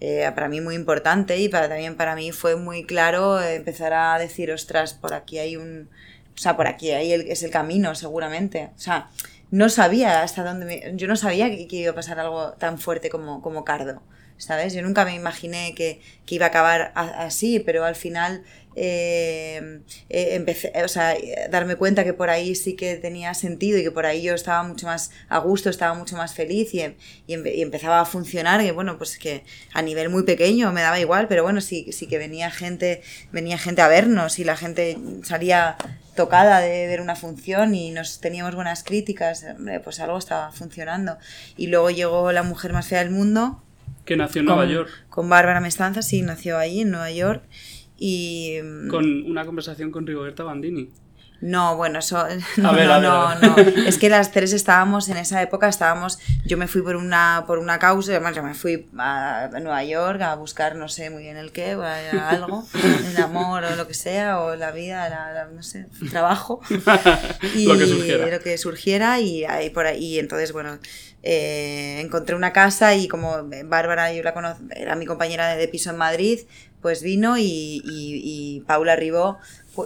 [0.00, 4.50] eh, para mí muy importante y también para mí fue muy claro empezar a decir,
[4.50, 5.88] ostras, por aquí hay un...
[6.34, 8.70] O sea, por aquí el, es el camino, seguramente.
[8.76, 9.08] O sea,
[9.50, 10.92] no sabía hasta dónde...
[10.96, 14.02] yo no sabía que, iba a pasar algo tan fuerte como, como Cardo,
[14.36, 14.74] ¿sabes?
[14.74, 18.44] Yo nunca me imaginé que, que iba a acabar así, pero al final
[18.78, 21.14] eh, eh, empecé, o sea,
[21.50, 24.62] darme cuenta que por ahí sí que tenía sentido y que por ahí yo estaba
[24.62, 26.94] mucho más a gusto, estaba mucho más feliz y, em-
[27.26, 30.82] y, empe- y empezaba a funcionar, que bueno, pues que a nivel muy pequeño me
[30.82, 34.56] daba igual, pero bueno, sí, sí que venía gente, venía gente a vernos y la
[34.56, 35.76] gente salía
[36.14, 41.18] tocada de ver una función y nos teníamos buenas críticas, hombre, pues algo estaba funcionando.
[41.56, 43.62] Y luego llegó La Mujer Más Fea del Mundo,
[44.04, 47.42] Que nació en Nueva York, con Bárbara Mestanza, sí, nació allí en Nueva York.
[47.98, 50.90] Y mm, con una conversación con Rigoberta Bandini.
[51.40, 52.24] no, bueno, eso
[52.56, 53.56] no, ver, no, no, no.
[53.86, 57.58] Es que las tres estábamos en esa época, estábamos, yo me fui por una, por
[57.58, 61.36] una causa, además yo me fui a Nueva York a buscar no sé muy bien
[61.36, 62.64] el qué, algo,
[63.10, 66.60] el amor o lo que sea, o la vida, la- la- no sé, el trabajo.
[67.54, 68.26] y Lo que surgiera.
[68.28, 70.78] lo que surgiera y ahí por ahí y entonces bueno
[71.22, 75.66] eh, encontré una casa y como Bárbara yo la conozco era mi compañera de, de
[75.68, 76.40] piso en Madrid
[76.86, 77.42] pues vino y,
[77.84, 79.38] y- y Paula Ribó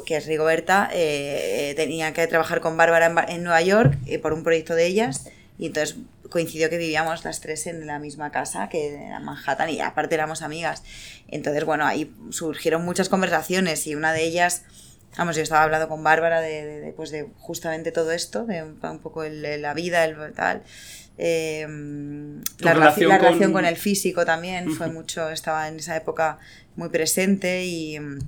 [0.05, 4.35] que es Rigoberta eh, tenía que trabajar con Bárbara en, en Nueva York eh, por
[4.35, 5.25] un proyecto de ellas
[5.59, 5.97] y entonces
[6.29, 10.43] coincidió que vivíamos las tres en la misma casa que era Manhattan y aparte éramos
[10.43, 10.83] amigas
[11.29, 14.63] entonces bueno ahí surgieron muchas conversaciones y una de ellas
[15.19, 18.63] Vamos, yo estaba hablando con Bárbara de, de- de, pues de justamente todo esto, de
[18.63, 20.63] un, un poco el- la vida, el tal.
[21.19, 21.67] Eh,
[22.61, 25.97] la, relaci- relación la con- relación con el físico también fue mucho, estaba en esa
[25.97, 26.39] época
[26.81, 28.19] muy presente y mm,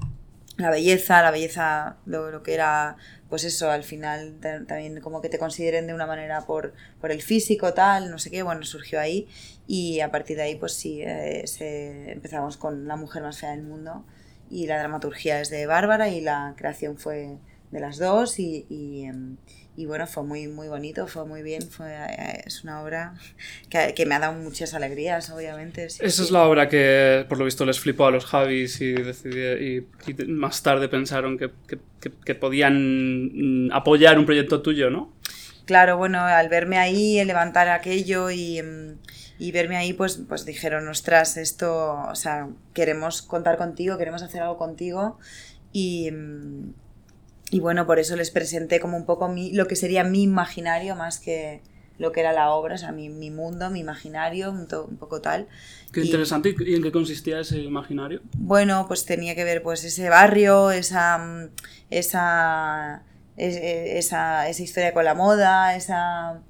[0.59, 2.97] la belleza, la belleza, lo, lo que era,
[3.29, 7.11] pues eso, al final ta- también como que te consideren de una manera por, por
[7.11, 9.27] el físico, tal, no sé qué, bueno, surgió ahí.
[9.67, 13.51] Y a partir de ahí pues sí, eh, se, empezamos con La mujer más fea
[13.53, 14.05] del mundo
[14.51, 17.39] y la dramaturgia es de Bárbara y la creación fue,
[17.71, 19.37] de las dos y, y, em,
[19.77, 23.15] y bueno, fue muy, muy bonito, fue muy bien, fue, eh, es una obra
[23.71, 25.89] que, que me ha dado muchas alegrías, obviamente.
[25.91, 26.23] sí, Esa sí.
[26.25, 30.11] es la obra que, por lo visto, les flipó a los Javis y, decidí- y,
[30.11, 31.51] y más tarde pensaron que,
[32.25, 35.13] que- podían mm, apoyar un proyecto tuyo, ¿no?
[35.65, 38.99] Claro, bueno, al verme ahí, levantar aquello y, mm,
[39.39, 44.43] y verme ahí, pues, pues dijeron, ostras, esto, o sea, queremos contar contigo, queremos hacer
[44.43, 45.19] algo contigo.
[45.73, 46.75] Y, mm,
[47.53, 50.97] y bueno, por eso les presenté como un poco mi, lo que sería mi imaginario
[50.97, 51.63] más que
[51.99, 54.97] lo que era la obra, o sea, mi, mi mundo, mi imaginario, un, to- un
[54.97, 55.47] poco tal.
[55.93, 56.55] Qué Y- interesante.
[56.67, 58.23] ¿Y en qué consistía ese imaginario?
[58.39, 61.49] Bueno, pues tenía que ver pues ese barrio, esa
[61.91, 63.03] esa
[63.37, 66.41] es- eh, esa, esa historia con la moda, esa,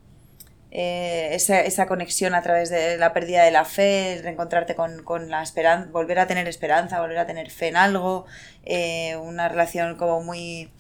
[0.71, 5.29] eh, esa esa conexión a través de la pérdida de la fe, reencontrarte con, con
[5.31, 8.25] la esperanza, volver a tener esperanza, volver a tener fe en algo,
[8.65, 10.71] eh, una relación como muy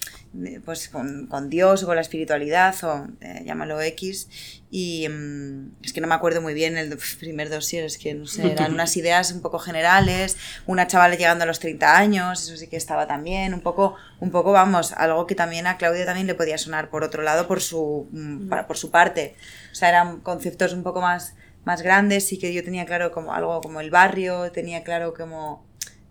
[0.64, 4.28] pues con, con Dios o con la espiritualidad o eh, llámalo X.
[4.70, 8.26] Y mm, es que no me acuerdo muy bien el primer dossier, es que no
[8.26, 12.56] sé, eran unas ideas un poco generales, una chavala llegando a los 30 años, eso
[12.56, 16.26] sí que estaba también, un poco, un poco vamos, algo que también a Claudia también
[16.26, 19.36] le podía sonar por otro lado por su, mm, para- por su parte,
[19.70, 23.34] o sea, eran conceptos un poco más, más grandes y que yo tenía claro como
[23.34, 25.62] algo como el barrio, tenía claro como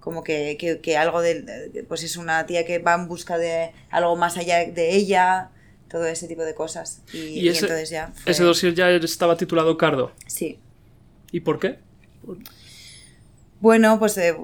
[0.02, 3.72] como que, que, que algo de, pues es una tía que va en busca de
[3.90, 5.52] algo más allá de ella,
[5.90, 7.02] todo ese tipo de cosas.
[7.14, 8.12] Y, Y y ese, entonces ya.
[8.14, 10.12] fue- ese dossier ya estaba titulado Cardo.
[10.28, 10.60] Sí.
[11.32, 11.78] ¿Y por qué?
[13.60, 14.36] Bueno, pues, eh,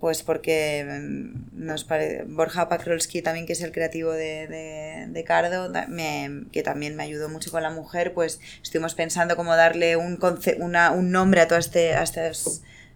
[0.00, 5.24] pues porque mm, nos pare- Borja Pakrolski también, que es el creativo de, de, de
[5.24, 9.96] Cardo, me- que también me ayudó mucho con la mujer, pues estuvimos pensando cómo darle
[9.96, 12.02] un, conce- una, un nombre a todas este, a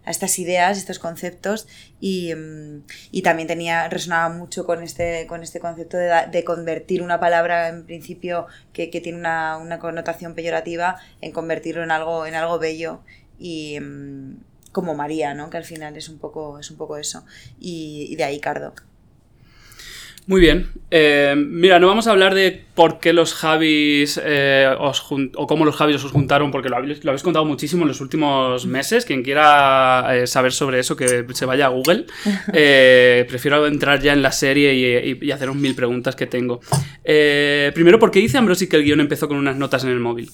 [0.05, 1.67] a estas ideas, estos conceptos,
[1.99, 7.01] y, mm, y también tenía, resonaba mucho con este, con este concepto de, de convertir
[7.01, 12.25] una palabra en principio que, que tiene una, una connotación peyorativa en convertirlo en algo,
[12.25, 13.01] en algo bello.
[13.39, 14.37] Y, mm,
[14.71, 15.49] como María, ¿no?
[15.49, 17.25] Que al final es un poco, es un poco eso.
[17.59, 18.73] Y de ahí Cardo.
[20.27, 20.67] Muy bien.
[20.91, 25.03] Eh, mira, no vamos a hablar de por qué los Javis eh, os
[25.35, 27.99] o cómo los Javis os juntaron, porque lo habéis, lo habéis contado muchísimo en los
[28.01, 29.03] últimos meses.
[29.05, 32.05] Quien quiera eh, saber sobre eso, que se vaya a Google.
[33.27, 36.61] Prefiero entrar ya en la serie y, y- y haceros mil preguntas que tengo.
[37.03, 40.29] Primero, ¿por qué dice Ambrosi que el guion empezó con unas notas en el móvil?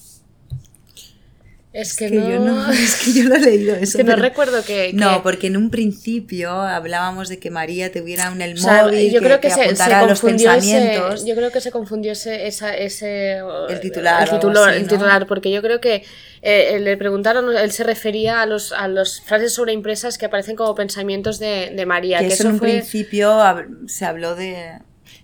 [1.70, 2.30] Es que, que no...
[2.30, 3.84] yo no, es que yo no he leído eso.
[3.84, 4.88] Es que no pero- recuerdo que...
[4.90, 8.84] que- No, porque en un principio hablábamos de que María tuviera un el o sea,
[8.84, 11.26] móvil yo creo que, que se, se los confundió ese, pensamientos.
[11.26, 14.88] yo creo que se confundió ese, esa, ese El titular el, titular, así, el ¿no?
[14.88, 16.04] titular, porque yo creo que
[16.40, 20.74] eh, le preguntaron, él se refería a los a las frases sobreimpresas que aparecen como
[20.74, 23.38] pensamientos de, de María, que que eso en un principio
[23.86, 24.78] se habló de...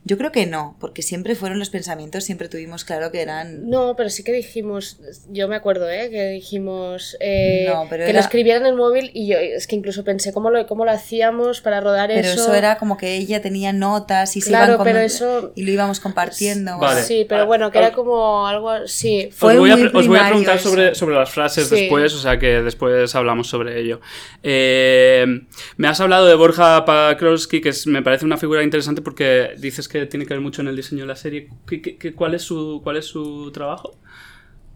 [0.06, 3.70] Yo creo que no, porque siempre fueron los pensamientos, siempre tuvimos claro que eran...
[3.70, 6.10] No, pero sí que dijimos, yo me acuerdo, ¿eh?
[6.10, 9.66] que dijimos eh, No, pero que era- lo escribieran en el móvil y yo es
[9.66, 12.42] que incluso pensé cómo lo, cómo lo hacíamos para rodar Pero eso.
[12.42, 15.62] eso era como que ella tenía notas y se Claro, iban como- pero eso- y
[15.64, 16.78] lo íbamos compartiendo.
[16.78, 17.02] Vale.
[17.02, 19.30] Sí, pero bueno, que era como algo, sí.
[19.32, 20.68] Fue os, voy a, muy pre- os voy a preguntar eso.
[20.68, 21.76] sobre, sobre las frases Sí.
[21.76, 24.02] después, o sea que después hablamos sobre ello.
[24.42, 25.24] Eh,
[25.78, 29.88] me has hablado de Borja Pakrowski, que es- me parece una figura interesante porque dices
[29.88, 31.48] que tiene que ver mucho en el diseño de la serie.
[31.66, 33.98] ¿Qué- qué- qué- cuál, es su, ¿Cuál es su trabajo?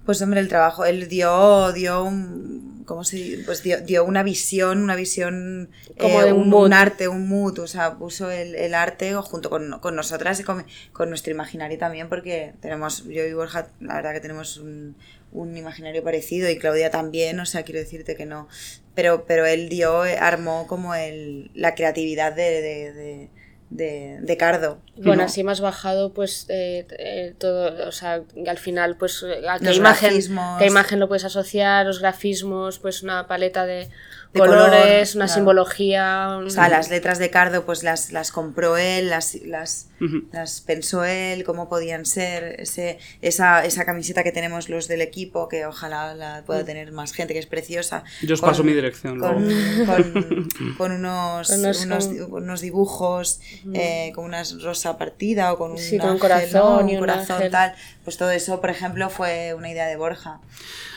[0.05, 3.43] Pues hombre, el trabajo, él dio, dio un, ¿cómo se dice?
[3.45, 6.67] Pues dio, dio una visión, una visión, Como eh, de un un, mood.
[6.67, 10.45] un arte, un mood, o sea, puso el, el arte junto con, con nosotras y
[10.45, 14.97] con, con nuestro imaginario también, porque tenemos, yo y Borja, la verdad que tenemos un,
[15.33, 18.49] un imaginario parecido y Claudia también, o sea, quiero decirte que no,
[18.95, 23.31] pero, pero él dio, eh, armó como el, la creatividad de, de, de,
[23.71, 24.79] de, de Cardo.
[24.97, 25.23] Bueno, ¿no?
[25.25, 29.75] así más bajado, pues eh, eh, todo, o sea, al final, pues eh, a qué
[29.75, 30.59] imagen, grafismos.
[30.59, 33.89] qué imagen lo puedes asociar, los grafismos, pues una paleta de,
[34.33, 35.29] De colores, color, una claro.
[35.29, 36.39] simbología.
[36.45, 40.29] O sea, las letras de Cardo pues las, las compró él, las, las, Ujú.
[40.33, 45.49] las pensó él, cómo podían ser, ese, esa, esa camiseta que tenemos los del equipo,
[45.49, 48.05] que ojalá la pueda tener más gente, que es preciosa.
[48.23, 49.19] Yo os con- paso mi dirección.
[49.19, 49.87] Con, luego.
[49.87, 53.41] con, con unos, Con unos- unos, con- con unos dibujos,
[53.75, 56.93] eh, con una rosa partida o con un, Sí, con un ángel, corazón ¿no?
[56.93, 57.51] y un corazón ángel.
[57.53, 57.75] tal.
[58.05, 60.41] Pues todo eso, por ejemplo, fue una idea de Borja.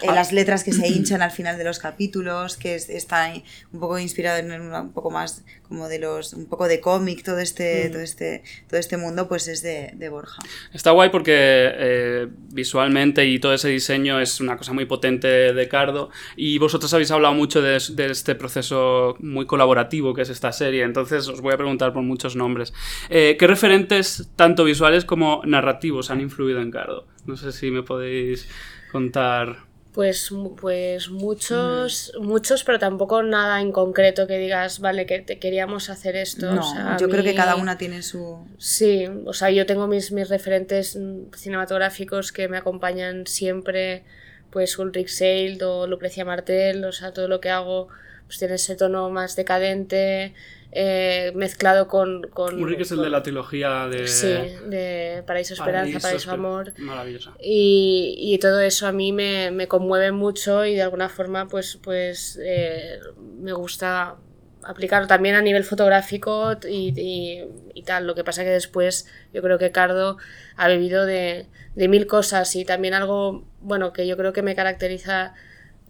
[0.01, 0.15] Eh, Ah.
[0.15, 3.31] Las letras que se hinchan al final de los capítulos, que es- está
[3.71, 7.39] un poco inspirado en un poco más como de los, un poco de cómic, todo
[7.39, 7.91] este, Mm.
[7.93, 10.41] todo este, todo este mundo, pues es de, de Borja.
[10.73, 15.67] Está guay porque eh, visualmente y todo ese diseño es una cosa muy potente de
[15.67, 20.51] Cardo y vosotros habéis hablado mucho de, de este proceso muy colaborativo que es esta
[20.51, 22.73] serie, entonces os voy a preguntar por muchos nombres.
[23.09, 27.07] Eh, ¿Qué referentes tanto visuales como narrativos han influido en Cardo?
[27.25, 28.47] No sé si me podéis
[28.91, 29.70] contar.
[29.93, 35.89] Pues, pues muchos, muchos, pero tampoco nada en concreto que digas, vale, que te queríamos
[35.89, 36.53] hacer esto.
[36.53, 38.47] No, o sea, a yo creo que cada una tiene su...
[38.57, 44.05] Sí, o sea, yo tengo mis, mis referentes mm, cinematográficos que me acompañan siempre,
[44.49, 47.89] pues Ulrich Seild o Lucrecia Martel, o sea, todo lo que hago
[48.31, 50.33] pues tiene ese tono más decadente,
[50.71, 52.23] eh, mezclado con...
[52.33, 54.07] con Ulrich es el de la trilogía de...
[54.07, 54.27] Sí,
[54.67, 56.73] de Paraíso Esperanza, Paraíso, Esper- Amor.
[56.77, 57.33] Maravillosa.
[57.41, 61.77] Y, y todo eso a mí me, me conmueve mucho y de alguna forma pues,
[61.83, 62.99] pues eh,
[63.39, 64.15] me gusta
[64.63, 68.05] aplicarlo también a nivel fotográfico y, y- y tal.
[68.07, 70.17] Lo que pasa que después yo creo que Cardo
[70.55, 74.55] ha vivido de, de mil cosas y también algo, bueno, que yo creo que me
[74.55, 75.33] caracteriza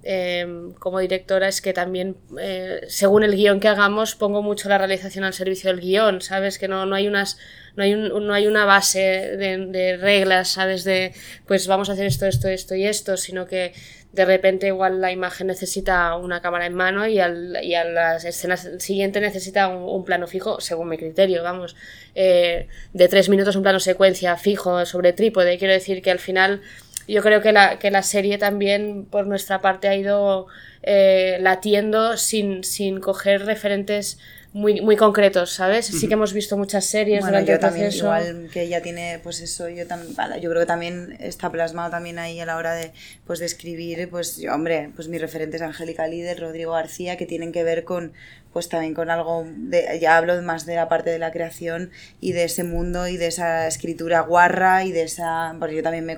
[0.03, 0.45] eh,
[0.79, 5.23] como directora es que también, eh, según el guion que hagamos, pongo mucho la realización
[5.23, 6.57] al servicio del guion, ¿sabes?
[6.57, 7.37] Que no, no hay unas
[7.75, 8.99] no hay, un- no hay una base
[9.37, 10.83] de, reglas, ¿sabes?
[10.83, 11.13] De,
[11.47, 13.73] pues vamos a hacer esto, esto, esto y esto, sino que
[14.11, 18.25] de repente igual la imagen necesita una cámara en mano y, al, y a las
[18.25, 21.77] escenas siguiente necesita un, un plano fijo, según mi criterio, vamos.
[22.13, 25.57] Eh, de tres minutos un plano secuencia fijo sobre trípode.
[25.57, 26.61] Quiero decir que al final
[27.07, 30.47] yo creo que la, que la serie también por nuestra parte ha ido
[30.83, 34.19] eh, latiendo sin, sin coger referentes
[34.53, 35.85] muy, muy concretos, ¿sabes?
[35.85, 38.03] Sí que hemos visto muchas series Bueno, durante yo el también, proceso.
[38.05, 42.19] igual que ella tiene, pues eso, yo también, yo creo que también está plasmado también
[42.19, 42.91] ahí a la hora de,
[43.25, 47.53] pues de escribir, pues yo, hombre, pues mis referentes Angélica Líder, Rodrigo García, que tienen
[47.53, 48.11] que ver con,
[48.51, 52.33] pues también con algo, de, ya hablo más de la parte de la creación y
[52.33, 56.17] de ese mundo y de esa escritura guarra y de esa, porque yo también me,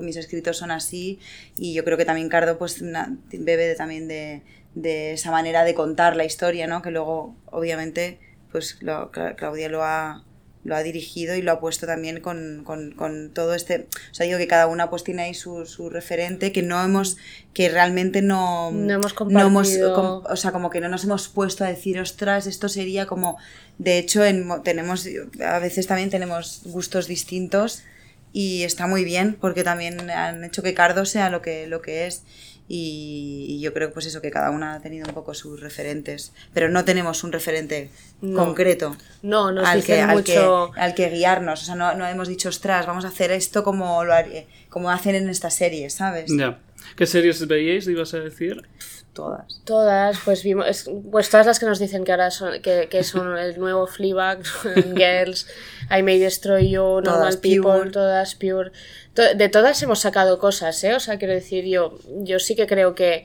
[0.00, 1.18] mis escritos son así
[1.58, 4.42] y yo creo que también Cardo pues na- bebe de- también de,
[4.76, 6.82] de esa manera de contar la historia, ¿no?
[6.82, 8.18] Que luego, obviamente,
[8.52, 10.22] pues lo- Cla- Claudia lo ha,
[10.64, 13.86] lo ha dirigido y lo ha puesto también con, con, con todo este...
[14.10, 17.16] O sea, digo que cada una pues tiene ahí su, su referente, que no hemos...
[17.54, 18.70] que realmente no...
[18.72, 19.12] No hemos
[19.46, 19.94] hemos compartido.
[19.94, 23.38] com- o sea, como que no nos hemos puesto a decir, ostras, esto sería como...
[23.78, 25.06] De hecho, en, mo- tenemos...
[25.44, 27.84] A veces también tenemos gustos distintos
[28.32, 32.06] y está muy bien porque también han hecho que Cardo sea lo que, lo que
[32.08, 32.24] es.
[32.68, 36.32] Y, y yo creo pues eso, que cada una ha tenido un poco sus referentes,
[36.52, 38.44] pero no tenemos un referente No.
[38.44, 41.62] concreto No, nos al, que, al, que, al que guiarnos.
[41.62, 44.90] O sea, no, no hemos dicho, ostras, vamos a hacer esto como, lo haría- como
[44.90, 46.30] hacen en esta serie, ¿sabes?
[46.36, 46.58] Ya.
[46.96, 48.62] ¿Qué series veíais, ibas a decir?
[49.16, 49.62] Todas.
[49.64, 53.02] Todas, pues vimos, es- pues todas las que nos dicen que ahora son, que, que
[53.02, 54.40] son el nuevo Fleabag,
[54.94, 55.46] Girls,
[55.90, 57.90] I May Destroy You, Normal Todas People, Pure.
[57.90, 58.72] todas Pure.
[59.14, 60.94] To- de todas hemos sacado cosas, ¿eh?
[60.94, 63.24] O sea, quiero decir, yo, yo sí que creo que,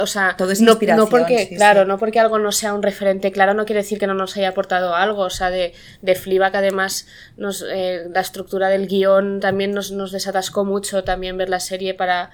[0.00, 1.88] o sea, Todo es no, no porque, sí, claro, sí.
[1.88, 4.48] no porque algo no sea un referente claro, no quiere decir que no nos haya
[4.48, 5.72] aportado algo, o sea, de,
[6.02, 11.38] de Fleabag además nos, eh, la estructura del guion también nos, nos desatascó mucho también
[11.38, 12.30] ver la serie para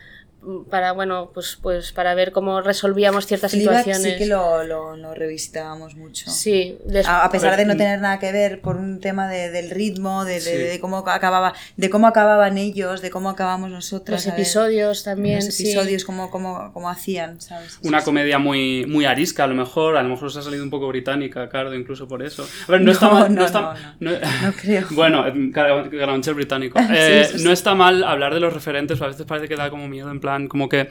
[0.71, 4.97] para bueno pues pues para ver cómo resolvíamos ciertas Fleabag situaciones sí que lo, lo,
[4.97, 6.31] lo revisitábamos mucho.
[6.31, 9.51] Sí, A, a pesar ver, de no tener nada que ver por un tema de-
[9.51, 10.51] del ritmo, de, de- Sí.
[10.51, 14.25] de cómo acababa, de cómo acababan ellos, de cómo acabamos nosotros.
[14.25, 15.65] los episodios también, los sí.
[15.71, 17.79] episodios, cómo, cómo, cómo hacían, ¿sabes?
[17.83, 19.97] Una Sí, comedia muy, muy arisca, a lo mejor.
[19.97, 22.47] A lo mejor os ha salido un poco británica, Cardo, incluso por eso.
[22.69, 23.35] A ver, no, No, está mal.
[23.35, 23.61] No, no, está,
[24.01, 24.87] no, no- No creo.
[24.91, 26.79] Bueno, Carabanchel británico.
[26.85, 27.45] Sí, Eh, eso sí.
[27.45, 30.21] No está mal hablar de los referentes, a veces parece que da como miedo, en
[30.21, 30.89] plan, como que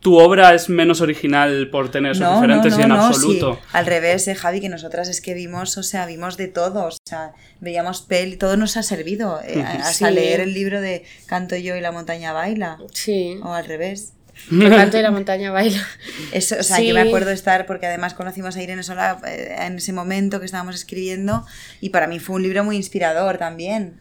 [0.00, 3.54] tu obra es menos original por tener esos referentes y en absoluto.
[3.60, 3.68] sí.
[3.72, 6.90] Al revés, eh, Javi, que nosotras es que vimos, o sea, vimos de todo, o
[7.08, 10.14] sea, veíamos peli, todo nos ha servido, eh, hasta Sí.
[10.14, 14.12] leer el libro de Canto yo y la montaña baila, Sí, o al revés.
[14.52, 15.82] el canto y la montaña baila.
[16.30, 16.86] Eso, o sea, Sí.
[16.86, 20.38] yo me acuerdo de estar, porque además conocimos a Irene Sola eh, en ese momento
[20.38, 21.44] que estábamos escribiendo,
[21.80, 23.98] y para mí fue un libro muy inspirador también.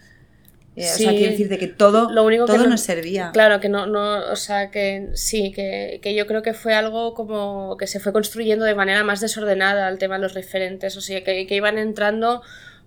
[0.75, 1.15] Eh, O sea, Sí.
[1.17, 3.29] quiero decirte que todo, Lo único que todo no- nos servía.
[3.31, 7.13] Claro, que no, no, o sea, que sí, que, que yo creo que fue algo
[7.13, 11.01] como que se fue construyendo de manera más desordenada el tema de los referentes, o
[11.01, 12.41] sea, que, que iban entrando,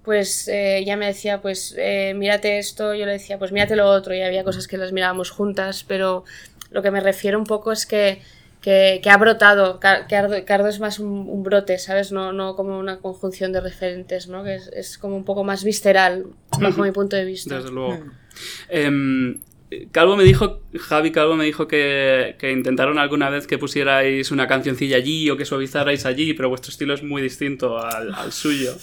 [0.05, 3.87] pues eh, ella me decía, pues eh, mírate esto, yo le decía, pues mírate lo
[3.89, 6.25] otro, y había cosas que las mirábamos juntas, pero
[6.71, 8.21] lo que me refiero un poco es que,
[8.61, 12.13] que, que ha brotado, Car- Cardo, es más un, un brote, ¿sabes?
[12.13, 14.45] No, no como una conjunción de referentes, ¿no?
[14.45, 16.27] Que es, es como un poco más visceral,
[16.61, 17.57] bajo mi punto de vista.
[17.57, 18.05] Desde luego.
[18.05, 18.11] Mm.
[18.69, 19.41] Em,
[19.93, 24.47] Calvo me dijo, Javi Calvo me dijo que, que, intentaron alguna vez que pusierais una
[24.47, 28.75] cancioncilla allí o que suavizarais allí, pero vuestro estilo es muy distinto al, al suyo.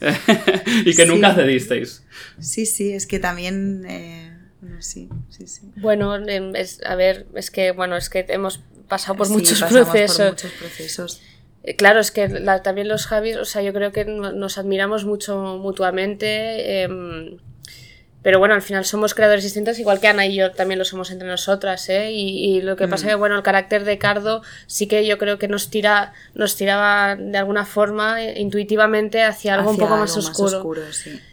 [0.84, 2.04] y que nunca cedisteis.
[2.38, 3.86] Sí, sí, es que también...
[3.88, 4.36] Eh,
[4.80, 5.70] sí, sí, sí.
[5.76, 10.16] Bueno, es, a ver, es que, bueno, es que hemos pasado por, muchos, procesos.
[10.16, 11.22] por muchos procesos.
[11.62, 12.28] Eh, claro, es que
[12.62, 16.84] también los Javis, o sea, yo creo que nos admiramos mucho mutuamente.
[16.84, 17.38] Eh,
[18.24, 21.10] pero bueno, al final somos creadores distintos, igual que Ana y yo también lo somos
[21.10, 22.10] entre nosotras, ¿eh?
[22.10, 23.08] Y, lo que pasa es mm.
[23.08, 27.16] que, bueno, el carácter de Cardo sí que yo creo que nos tira, nos tiraba
[27.16, 30.64] de alguna forma eh, intuitivamente hacia algo un poco más oscuro.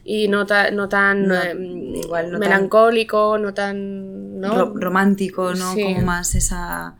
[0.04, 4.41] Y no, no tan eh, melancólico, no tan...
[4.41, 4.74] ¿no?
[4.76, 5.74] romántico, ¿no?
[5.74, 6.95] Como más esa...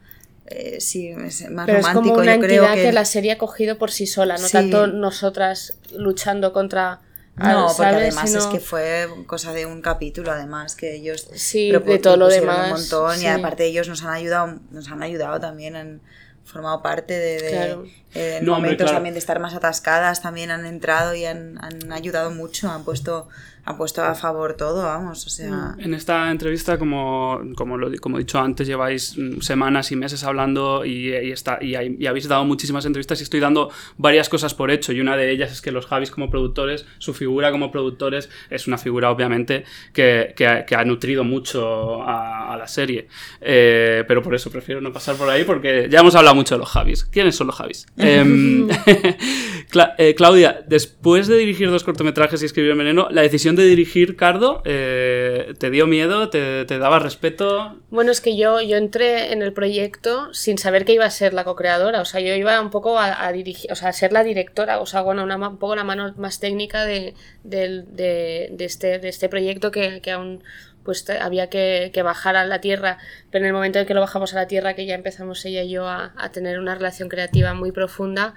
[0.52, 1.80] Eh, sí, más Pero romántico.
[1.80, 2.92] Es como una entidad que...
[2.92, 7.00] la serie ha cogido por sí sola, no tanto nosotras luchando contra
[7.38, 12.00] no, porque además es que fue cosa de un capítulo, además, que ellos sí, de
[12.00, 15.76] todo lo demás, un montón y aparte ellos nos han ayudado, nos han ayudado también
[15.76, 16.02] en
[16.44, 17.78] formado parte de,
[18.14, 22.70] en momentos también de estar más atascadas, también han entrado y han, han ayudado mucho,
[22.70, 23.30] han puesto
[23.64, 25.76] ha puesto a favor todo, vamos, o sea...
[25.78, 30.24] En esta entrevista, como, como, lo, como he dicho antes, lleváis mm, semanas y meses
[30.24, 34.94] hablando y, está, y, habéis dado muchísimas entrevistas y estoy dando varias cosas por hecho
[34.94, 38.68] y una de ellas es que los Javis como productores, su figura como productores es
[38.68, 43.08] una figura obviamente que, que, ha, nutrido mucho a, la serie,
[43.40, 46.60] eh, pero por eso prefiero no pasar por ahí porque ya hemos hablado mucho de
[46.60, 47.06] los Javis.
[47.06, 47.86] ¿Quiénes son los Javis?
[47.98, 48.68] Em,
[49.98, 54.62] eh, Claudia, después de dirigir dos cortometrajes y escribir Veneno, la decisión de dirigir Cardo,
[54.66, 56.30] eh, ¿te dio miedo?
[56.30, 57.78] ¿Te, daba respeto?
[57.90, 61.34] Bueno, es que yo, yo entré en el proyecto sin saber que iba a ser
[61.34, 62.02] la co-creadora.
[62.02, 64.86] O sea, yo iba un poco a, dirigir, o sea, a ser la directora, o
[64.86, 70.02] sea, bueno, una, un poco la mano más técnica de, este, de este proyecto que,
[70.12, 70.44] aún
[70.84, 72.98] pues había que, bajar a la tierra,
[73.30, 75.64] pero en el momento en que lo bajamos a la tierra, que ya empezamos ella
[75.64, 78.34] y yo a, tener una relación creativa muy profunda,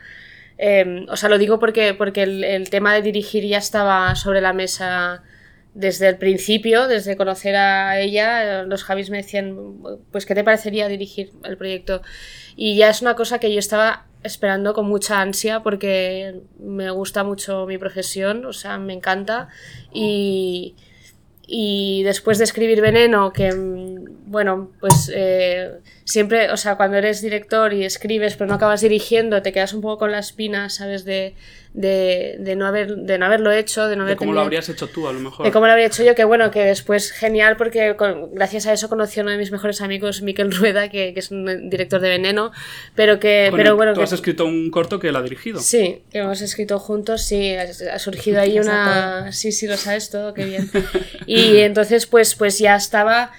[0.58, 4.52] Em, o sea, lo digo porque, porque el, tema de dirigir ya estaba sobre la
[4.52, 5.22] mesa
[5.74, 8.62] desde el principio, desde conocer a ella.
[8.62, 9.56] Los Javis me decían,
[10.12, 12.02] pues, ¿qué te parecería dirigir el proyecto?
[12.56, 17.24] Y ya es una cosa que yo estaba esperando con mucha ansia porque me gusta
[17.24, 19.48] mucho mi profesión, o sea, me encanta.
[19.92, 20.76] Y,
[21.46, 23.50] y después de escribir Veneno, que
[24.34, 25.70] bueno, pues eh,
[26.04, 29.80] siempre, o sea, cuando eres director y escribes pero no acabas dirigiendo, te quedas un
[29.80, 31.04] poco con la espina, ¿sabes?
[31.04, 31.34] De,
[31.72, 34.68] de, de, no, haber, de no haberlo hecho, de no haber De cómo lo habrías
[34.68, 35.46] hecho tú, a lo mejor.
[35.46, 37.96] De cómo lo habría hecho yo, que bueno, que después genial porque
[38.32, 41.30] gracias a eso conocí a uno de mis mejores amigos, Miquel Rueda, que, que es
[41.30, 42.50] un director de Veneno,
[42.96, 43.52] pero que...
[43.54, 45.60] pero bueno, tú has escrito un corto que él ha dirigido.
[45.60, 49.32] Sí, que hemos escrito juntos, sí, ha, surgido ahí una...
[49.32, 50.70] Sí, sí, lo sabes todo, qué bien.
[51.26, 53.32] Y entonces pues, pues ya estaba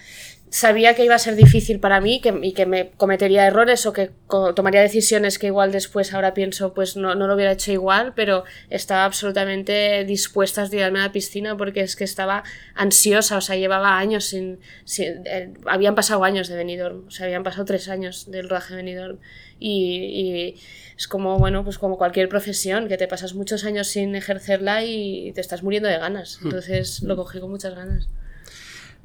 [0.56, 3.92] sabía que iba a ser difícil para mí que, y que me cometería errores o
[3.92, 4.12] que
[4.56, 8.46] tomaría decisiones que igual después ahora pienso pues no, no, lo hubiera hecho igual, pero
[8.70, 13.58] estaba absolutamente dispuesta a tirarme a la piscina porque es que estaba ansiosa, o sea,
[13.58, 14.60] llevaba años sin...
[14.98, 18.78] Eh, habían pasado años de Benidorm, o sea, habían pasado tres años del rodaje de
[18.78, 19.18] Benidorm
[19.60, 20.56] y,
[20.98, 25.34] es como, bueno, pues como cualquier profesión, que te pasas muchos años sin ejercerla y
[25.34, 26.46] te estás muriendo de ganas, hmm.
[26.46, 28.08] entonces lo cogí con muchas ganas.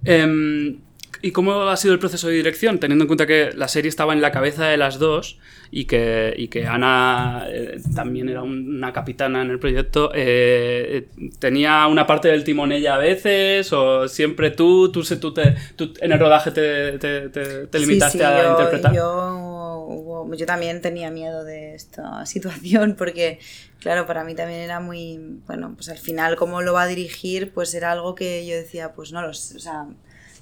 [0.04, 0.80] Em,
[1.22, 2.78] ¿Y cómo ha sido el proceso de dirección?
[2.78, 5.38] Teniendo en cuenta que la serie estaba en la cabeza de las dos
[5.70, 11.08] y que, y que Ana eh, también era una capitana en el proyecto, eh,
[11.38, 13.72] ¿tenía una parte del timón ella a veces?
[13.72, 18.50] ¿O siempre tú, tú, tú, te, tú en el rodaje te, te, te, limitaste a
[18.50, 18.94] interpretar?
[18.94, 23.38] Yo, yo también tenía miedo de esta situación porque,
[23.78, 27.52] claro, para mí también era muy, bueno, pues al final cómo lo va a dirigir,
[27.52, 29.86] pues era algo que yo decía, pues no lo sé, o sea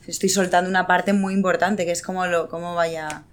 [0.09, 3.25] estoy soltando una parte muy importante, que es cómo, lo, cómo vaya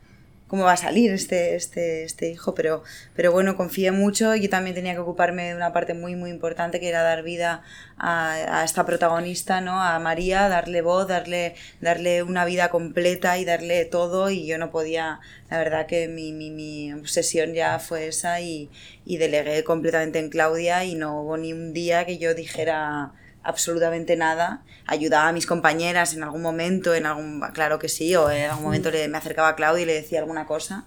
[0.48, 2.84] cómo va a salir este, este, este hijo, pero,
[3.16, 6.80] pero bueno, confié mucho yo también tenía que ocuparme de una parte muy, muy importante
[6.80, 7.64] que era dar vida
[7.98, 9.82] a, a, esta protagonista, ¿no?
[9.82, 14.70] A María, darle voz, darle, darle una vida completa y darle todo y yo no
[14.70, 15.20] podía,
[15.50, 18.70] la verdad que mi, mi, mi obsesión ya fue esa y,
[19.04, 23.14] y delegué completamente en Claudia y no hubo ni un día que yo dijera
[23.46, 24.64] absolutamente nada.
[24.88, 28.66] Ayudaba a mis compañeras en algún momento, en algún, claro que sí, o en algún
[28.66, 30.86] momento le, me acercaba a Claudia y le decía alguna cosa.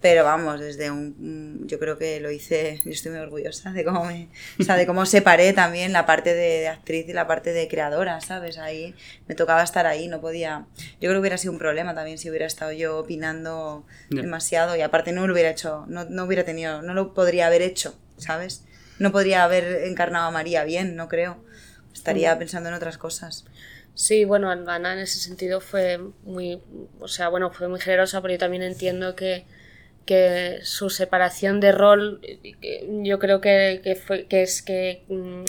[0.00, 4.06] Pero vamos, desde un, yo creo que lo hice, yo estoy muy orgullosa de cómo
[4.06, 7.68] me, o sea, de cómo separé también la parte de, actriz y la parte de
[7.68, 8.56] creadora, ¿sabes?
[8.56, 8.94] Ahí
[9.28, 12.30] me tocaba estar ahí, no podía, yo creo que hubiera sido un problema también si
[12.30, 16.80] hubiera estado yo opinando demasiado y aparte no lo hubiera hecho, no, no hubiera tenido,
[16.80, 18.64] no lo podría haber hecho, ¿sabes?
[18.98, 21.44] No podría haber encarnado a María bien, no creo
[21.92, 23.44] estaría pensando en otras cosas.
[23.94, 26.60] Sí, bueno, Ana en ese sentido fue muy,
[27.00, 29.44] o sea, bueno, fue muy generosa, pero yo también entiendo que,
[30.06, 32.20] que su separación de rol,
[33.02, 35.44] yo creo que, que, fue, que es que mm,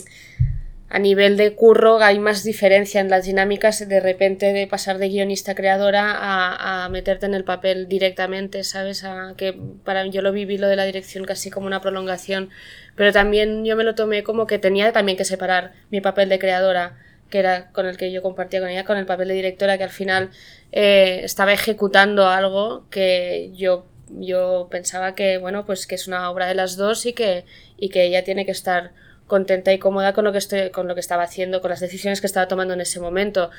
[0.90, 5.08] a nivel de curro hay más diferencia en las dinámicas de repente de pasar de
[5.08, 9.06] guionista creadora a, a meterte en el papel directamente, ¿sabes?
[9.06, 12.50] A, que para yo lo viví lo de la dirección casi como una prolongación,
[12.96, 16.40] pero también yo me lo tomé como que tenía también que separar mi papel de
[16.40, 16.98] creadora
[17.32, 19.86] que era con el que yo compartía con ella, con el papel de directora, que
[19.86, 20.30] al final
[20.72, 26.46] eh, estaba ejecutando algo que yo yo pensaba que bueno pues que es una obra
[26.46, 27.46] de las dos y que
[27.78, 28.92] y que ella tiene que estar
[29.26, 32.20] contenta y cómoda con lo que estoy con lo que estaba haciendo con las decisiones
[32.20, 33.50] que estaba tomando en ese momento.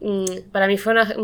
[0.00, 1.14] Mm, para mí fue una,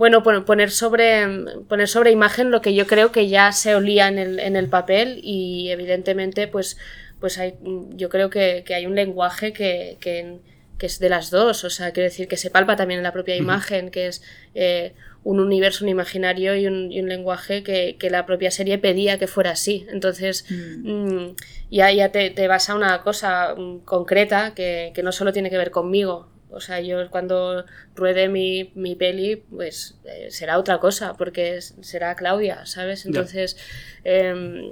[0.00, 1.26] bueno poner sobre
[1.68, 4.66] poner sobre imagen lo que yo creo que ya se olía en el, en el
[4.66, 6.78] papel y evidentemente pues
[7.20, 7.54] pues hay
[7.90, 10.38] yo creo que, que hay un lenguaje que, que,
[10.78, 13.12] que, es de las dos, o sea, quiero decir que se palpa también en la
[13.12, 14.22] propia imagen, que es
[14.54, 18.78] eh, un universo, un imaginario y un, y un lenguaje que, que, la propia serie
[18.78, 19.86] pedía que fuera así.
[19.90, 20.90] Entonces, mm.
[20.90, 21.36] Mmm,
[21.70, 25.50] ya, ya te, te, vas a una cosa mm, concreta que, que, no solo tiene
[25.50, 26.30] que ver conmigo.
[26.52, 31.74] O sea, yo cuando ruede mi, mi peli, pues eh, será otra cosa, porque es,
[31.80, 33.06] será Claudia, ¿sabes?
[33.06, 33.56] Entonces,
[34.04, 34.70] eh,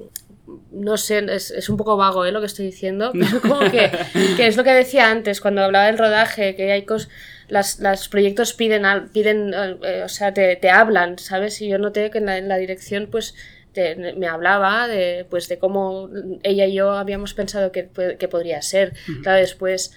[0.72, 2.32] no sé, es, es, un poco vago ¿eh?
[2.32, 3.90] lo que estoy diciendo, pero como que,
[4.36, 7.08] que, es lo que decía antes, cuando hablaba del rodaje, que hay cosas,
[7.48, 11.60] las, los proyectos piden, piden eh, o sea, te, te, hablan, ¿sabes?
[11.60, 13.34] Y yo noté que en la, en la dirección, pues,
[13.72, 16.10] te, me hablaba de, pues, de cómo
[16.42, 18.92] ella y yo habíamos pensado que, que podría ser.
[19.08, 19.22] Uh -huh.
[19.22, 19.92] Claro, después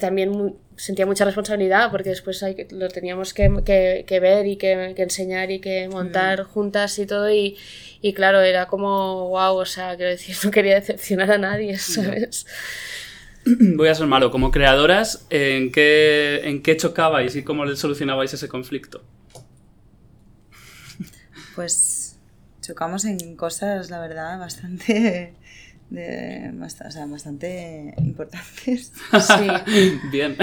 [0.00, 4.92] también sentía mucha responsabilidad porque después hay, lo teníamos que, que, que ver y que,
[4.94, 6.46] que, enseñar y que montar mm.
[6.46, 7.56] juntas y todo y,
[8.00, 12.46] y, claro, era como wow, o sea, quiero decir, no quería decepcionar a nadie, ¿sabes?
[13.44, 18.48] Voy a ser malo, como creadoras, ¿en qué, en qué chocabais y cómo solucionabais ese
[18.48, 19.02] conflicto?
[21.54, 22.18] Pues
[22.60, 25.34] chocamos en cosas, la verdad, bastante
[25.90, 28.92] de, o sea, bastante importantes.
[29.10, 29.98] Sí.
[30.12, 30.36] bien.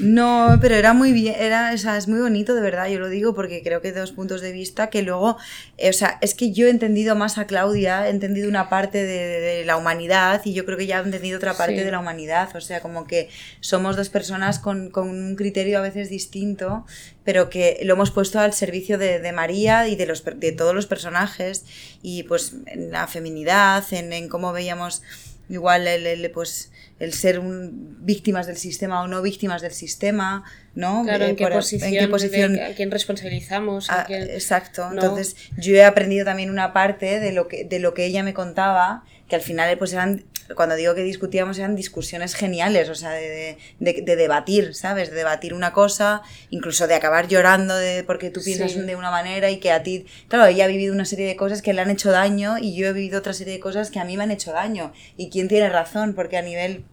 [0.00, 3.08] no, pero era muy bien, era, o sea, es muy bonito de verdad, yo lo
[3.08, 5.38] digo porque creo que dos puntos de vista que luego,
[5.78, 9.04] eh, o sea, es que yo he entendido más a Claudia, he entendido una parte
[9.04, 11.84] de, de la humanidad y yo creo que ya he entendido otra parte sí.
[11.84, 13.30] de la humanidad, o sea, como que
[13.60, 16.84] somos dos personas con, con un criterio a veces distinto
[17.24, 20.74] pero que lo hemos puesto al servicio de, de María y de, los, de todos
[20.74, 21.64] los personajes
[22.02, 25.02] y pues en la feminidad, en, en cómo veíamos
[25.48, 30.44] igual el, el, pues, el ser un, víctimas del sistema o no víctimas del sistema,
[30.74, 31.02] ¿no?
[31.04, 33.90] Claro, ¿en qué, Por, posición, en qué posición, a quién responsabilizamos.
[33.90, 34.92] A, a quién, exacto, no.
[34.94, 38.34] entonces yo he aprendido también una parte de lo que, de lo que ella me
[38.34, 43.10] contaba, que al final pues eran cuando digo que discutíamos eran discusiones geniales, o sea,
[43.10, 45.10] de, de, de, debatir, ¿sabes?
[45.10, 48.80] De debatir una cosa, incluso de acabar llorando de porque tú piensas sí.
[48.80, 51.62] de una manera y que a ti, claro, ella ha vivido una serie de cosas
[51.62, 54.04] que le han hecho daño y yo he vivido otra serie de cosas que a
[54.04, 54.92] mí me han hecho daño.
[55.16, 56.14] ¿Y quién tiene razón?
[56.14, 56.84] Porque a nivel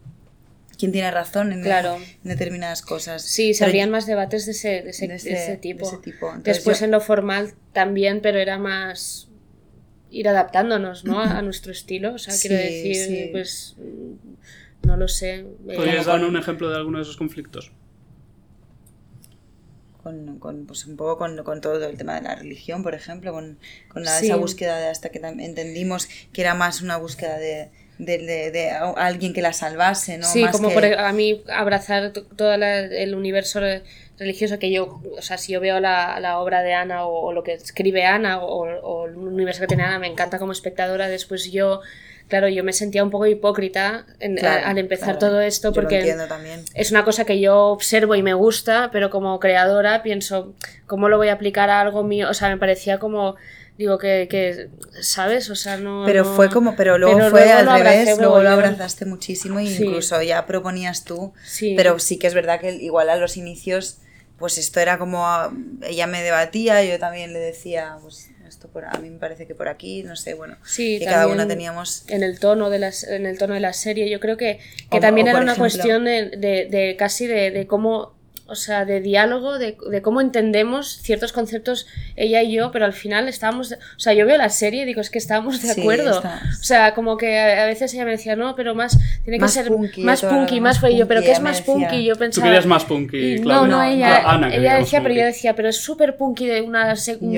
[0.78, 1.96] quién tiene razón en, claro.
[1.98, 3.22] en determinadas cosas.
[3.22, 6.00] Sí, se habrían más debates de ese, de ese, de ese, ese tipo.
[6.00, 6.28] tipo.
[6.28, 6.86] Entonces, Después yo...
[6.86, 9.28] en lo formal también, pero era más
[10.12, 11.20] ir adaptándonos ¿no?
[11.20, 12.14] a, a nuestro estilo.
[12.14, 13.30] O sea, sí, quiero decir, sí.
[13.32, 13.76] pues
[14.84, 15.46] no lo sé.
[15.66, 17.72] ¿Podrías dar un ejemplo de alguno de esos conflictos?
[20.04, 23.32] Con, con, pues un poco con, con, todo el tema de la religión, por ejemplo,
[23.34, 24.26] con, con la, sí.
[24.26, 28.72] esa búsqueda de hasta que entendimos que era más una búsqueda de, de, de, de,
[28.72, 30.26] alguien que la salvase, ¿no?
[30.26, 30.74] Sí, Más como que...
[30.74, 33.62] por, a mí abrazar todo la, el universo
[34.22, 37.34] religioso que yo, o sea, si yo veo la, la obra de Ana o, o,
[37.34, 41.08] lo que escribe Ana o, o, el universo que tiene Ana, me encanta como espectadora,
[41.08, 41.82] después yo
[42.28, 45.20] claro, yo me sentía un poco hipócrita en, claro, al empezar claro.
[45.20, 46.16] todo esto porque
[46.76, 50.54] es una cosa que yo observo y me gusta, pero como creadora pienso,
[50.88, 52.30] ¿cómo lo voy a aplicar a algo mío?
[52.30, 53.36] O sea, me parecía como
[53.78, 54.70] digo que, que
[55.02, 56.36] sabes o sea no pero no...
[56.36, 59.86] fue como pero luego pero fue luego al revés luego, luego lo abrazaste muchísimo sí.
[59.86, 61.74] incluso ya proponías tú sí.
[61.76, 63.98] pero sí que es verdad que igual a los inicios
[64.42, 65.26] pues esto era como
[65.84, 69.56] ella me debatía yo también le decía pues esto por, a mí me parece que
[69.56, 72.04] por aquí, no sé, bueno, sí, que cada una teníamos...
[72.10, 74.98] En el tono de, las, en el tono de la serie, yo creo que, que
[74.98, 75.62] o, también o era una ejemplo...
[75.64, 78.14] cuestión de, de, de casi de, de cómo
[78.52, 82.94] o sea, de diálogo, de, de, cómo entendemos ciertos conceptos ella y yo, pero al
[82.94, 86.22] final estábamos, o sea, yo veo la serie y digo, es que estábamos de acuerdo.
[86.22, 89.42] Sí, o sea, como que a, veces ella me decía, no, pero más, tiene que
[89.42, 92.04] más ser punky, más punky, más fue yo, pero ¿qué es más punky?
[92.04, 92.46] Yo pensaba...
[92.46, 93.68] Tú querías más punky, claro.
[93.68, 95.14] No, no, ella, Ana, ella decía, punky.
[95.14, 96.94] pero yo decía, pero es súper punky de una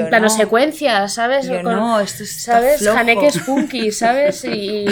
[0.10, 0.30] plano no.
[0.30, 1.48] secuencia, ¿sabes?
[1.48, 2.86] Yo Con, no, esto es ¿Sabes?
[2.86, 4.44] Haneke es punky, ¿sabes?
[4.54, 4.86] Y...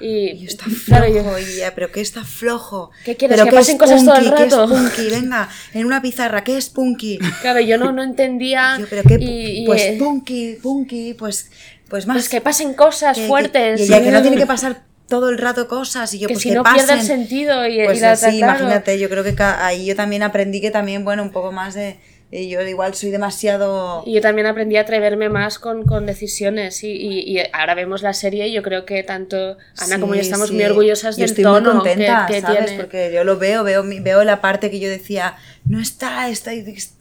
[0.00, 2.90] Y, Y está claro, flojo, yo- y ya, pero ¿qué está flojo?
[3.04, 4.36] ¿Qué quieres, ¿Pero que qué pasen es cosas todo el punky?
[4.36, 4.68] ¿Qué es rato?
[4.68, 5.10] punky?
[5.10, 7.18] Venga, en una pizarra, ¿qué es punky?
[7.40, 8.76] claro, yo no, no entendía.
[8.78, 11.50] Yo, pero qué, y, y, pues eh, punky, punky, pues,
[11.88, 12.16] pues más.
[12.16, 13.80] pues que pasen cosas que- que- fuertes.
[13.80, 16.42] y ella que no tiene que pasar todo el rato cosas y yo que pues
[16.42, 16.84] si que no pasen.
[16.86, 18.58] pierde el sentido y, Pues y la así, claro.
[18.58, 21.98] imagínate, yo creo que ahí yo también aprendí que también, bueno, un poco más de...
[22.36, 24.02] eh, Yo igual soy demasiado...
[24.06, 28.02] Y yo también aprendí a atreverme más con, con decisiones y, y- y ahora vemos
[28.02, 30.54] la serie y yo creo que tanto Ana como yo Sí, estamos sí.
[30.54, 32.64] muy orgullosas Yo del estoy tono muy contenta, que, que ¿sabes?
[32.66, 32.76] tiene.
[32.82, 36.52] Porque yo lo veo, veo, veo la parte que yo decía, no está, está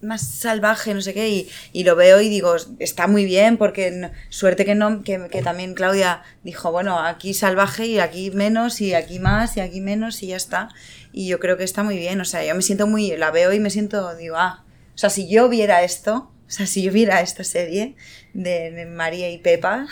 [0.01, 3.91] más salvaje, no sé qué, y, y lo veo y digo, está muy bien, porque
[3.91, 8.81] no- suerte que no, que, que también Claudia dijo, bueno, aquí salvaje y aquí menos,
[8.81, 10.69] y aquí más, y aquí menos, y ya está.
[11.11, 13.53] Y yo creo que está muy bien, o sea, yo me siento muy, la veo
[13.53, 14.64] y me siento, digo, ah,
[14.95, 17.95] o sea, si yo viera esto, o sea, si yo viera esta serie
[18.33, 19.87] de, María y Pepa,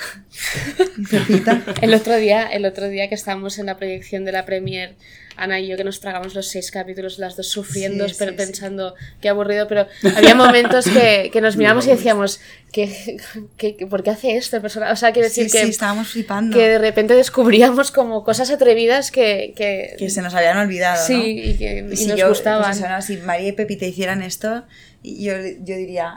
[1.09, 4.95] Pepita, El otro día, el otro día que estábamos en la proyección de la premier,
[5.35, 8.37] Ana y yo que nos tragamos los seis capítulos, las dos sufriendo, Sí, pero sí,
[8.37, 8.43] sí.
[8.45, 12.39] pensando qué aburrido, pero había momentos que, que nos miramos y decíamos,
[12.71, 13.17] ¿qué,
[13.57, 14.93] qué, qué- por qué hace esto el personaje?
[14.93, 16.55] O sea, quiero decir que, sí, estábamos flipando.
[16.55, 21.03] que de repente descubríamos como cosas atrevidas que, que, que se nos habían olvidado.
[21.03, 21.25] sí, ¿no?
[21.49, 22.65] y que y si nos yo, gustaban.
[22.65, 23.01] pues eso, ¿no?
[23.01, 24.65] Si María y Pepita hicieran esto,
[25.03, 26.15] y yo, yo diría,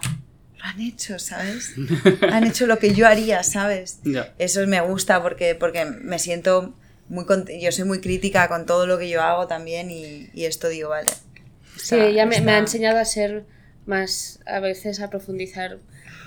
[0.57, 1.75] lo han hecho, ¿sabes?
[2.31, 3.99] han hecho lo que yo haría, ¿sabes?
[4.05, 4.33] Ya.
[4.39, 6.75] Eso me gusta porque, porque me siento
[7.09, 7.25] muy
[7.61, 10.89] yo soy muy crítica con todo lo que yo hago también y, y esto digo,
[10.91, 11.11] vale.
[11.77, 13.45] Sí, ella me, me ha enseñado a ser
[13.85, 15.79] más, a veces a profundizar,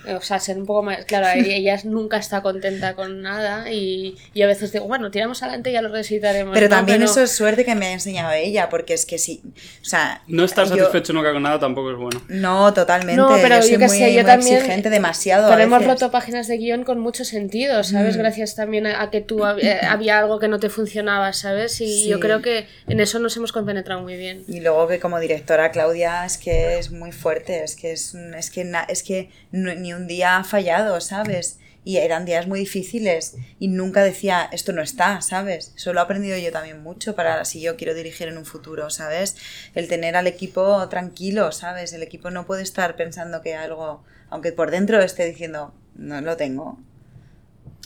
[0.07, 4.41] o sea, ser un poco más, claro, ella, nunca está contenta con nada y, y
[4.41, 6.53] a veces digo, bueno, tiramos adelante y ya lo resucitaremos.
[6.53, 6.75] Pero ¿no?
[6.75, 9.41] también Pero- eso es suerte que me ha enseñado ella, porque es que sí,
[9.81, 10.21] o sea...
[10.27, 12.21] No estar yo- satisfecho nunca con nada tampoco es bueno.
[12.29, 13.15] No, totalmente.
[13.21, 15.49] No, pero yo soy yo qué muy, sé, yo muy también- exigente, demasiado.
[15.49, 18.15] Pero hemos roto páginas de guion con mucho sentido, ¿sabes?
[18.15, 18.19] Mm.
[18.19, 21.79] Gracias también a, a que tú hab- eh, había algo que no te funcionaba, ¿sabes?
[21.81, 22.07] Y Sí.
[22.07, 24.43] yo creo que en eso nos hemos compenetrado muy bien.
[24.47, 28.49] Y luego que como directora Claudia es que es muy fuerte, es que es, es
[28.49, 31.59] que na- es que no- ni un día ha fallado, ¿sabes?
[31.85, 35.73] Y eran días muy difíciles y nunca decía esto no está, ¿sabes?
[35.75, 38.89] Eso lo he aprendido yo también mucho para si yo quiero dirigir en un futuro,
[38.89, 39.37] ¿sabes?
[39.75, 41.93] El tener al equipo tranquilo, ¿sabes?
[41.93, 46.37] El equipo no puede estar pensando que algo, aunque por dentro esté diciendo no lo
[46.37, 46.77] tengo,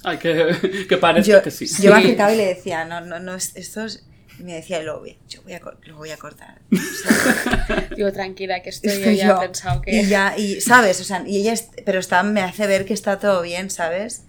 [0.03, 1.65] Ay, que, que parece yo, que sí.
[1.81, 4.05] yo me acercaba y le decía, no, no, no, es- esto es...
[4.39, 6.59] Y me decía, lo, voy- yo voy a, lo voy a cortar.
[6.71, 9.37] O sea, Digo, tranquila, que estoy, yo estoy ya yo.
[9.37, 9.91] he pensado que...
[10.01, 12.93] Y ya, y sabes, o sea, y ella, es- pero está, me hace ver que
[12.93, 14.23] está todo bien, ¿sabes?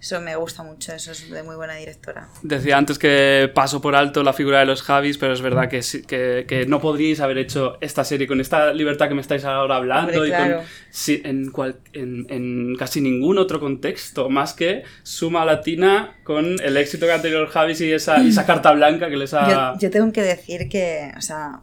[0.00, 2.28] Eso me gusta mucho, eso es de muy buena directora.
[2.42, 5.80] Decía antes que paso por alto la figura de los Javis, pero es verdad que,
[6.06, 9.76] que, que no podríais haber hecho esta serie con esta libertad que me estáis ahora
[9.76, 10.62] hablando Hombre, y claro.
[10.90, 16.76] con, en, cual- en, en casi ningún otro contexto, más que Suma Latina con el
[16.78, 19.74] éxito que han tenido los Javis y esa, y esa carta blanca que les ha...
[19.74, 21.60] Yo, yo tengo que decir que, o sea,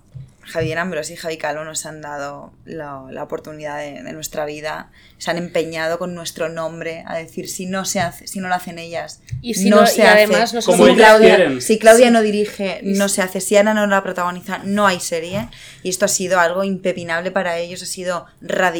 [0.48, 4.92] Javier Ambros y Javi Calvo nos han dado la, la oportunidad de, de nuestra vida,
[5.18, 8.56] se han empeñado con nuestro nombre a decir si no se hace, si no lo
[8.56, 12.22] hacen ellas, Y si no- y además nosotros- Como si ellas Claudia, si Claudia no
[12.22, 15.50] dirige, no se hace, si Ana no la protagoniza, no hay serie,
[15.84, 18.26] y esto ha sido algo impepinable para ellos, ha sido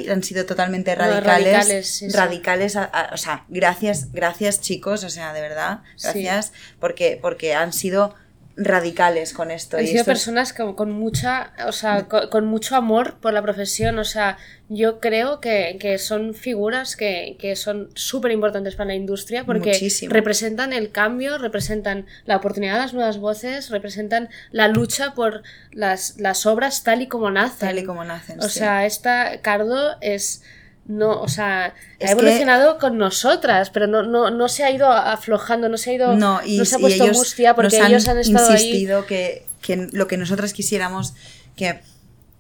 [0.10, 2.16] han sido totalmente No, radicales, radicales, sí, sí.
[2.16, 6.04] radicales, a- a- o sea, gracias, gracias chicos, o sea, de verdad, Sí.
[6.08, 8.16] gracias, porque, porque han sido
[8.58, 9.78] radicales con esto.
[9.78, 13.32] Han y sido esto personas con, con mucha, o sea, con, con mucho amor por
[13.34, 14.00] la profesión.
[14.00, 14.38] O sea,
[14.68, 19.70] yo creo que, que son figuras que, que son súper importantes para la industria porque
[19.70, 20.12] Muchísimo.
[20.12, 26.18] representan el cambio, representan la oportunidad de las nuevas voces, representan la lucha por las,
[26.18, 27.70] las obras tal y como nacen.
[27.70, 28.60] Tal y como nacen, O sí.
[28.60, 30.42] sea, esta Cardo es.
[30.88, 34.72] No, o sea, Es ha que- evolucionado con nosotras, pero no, no, no se ha
[34.72, 36.16] ido aflojando, no se ha ido.
[36.16, 38.54] no, y, se ha puesto ellos mustia porque nos ellos han estado ahí.
[38.56, 41.14] insistido que, que lo que nosotras quisiéramos,
[41.58, 41.82] que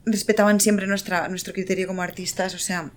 [0.06, 2.92] respetaban siempre nuestra, nuestro criterio como artistas, o sea,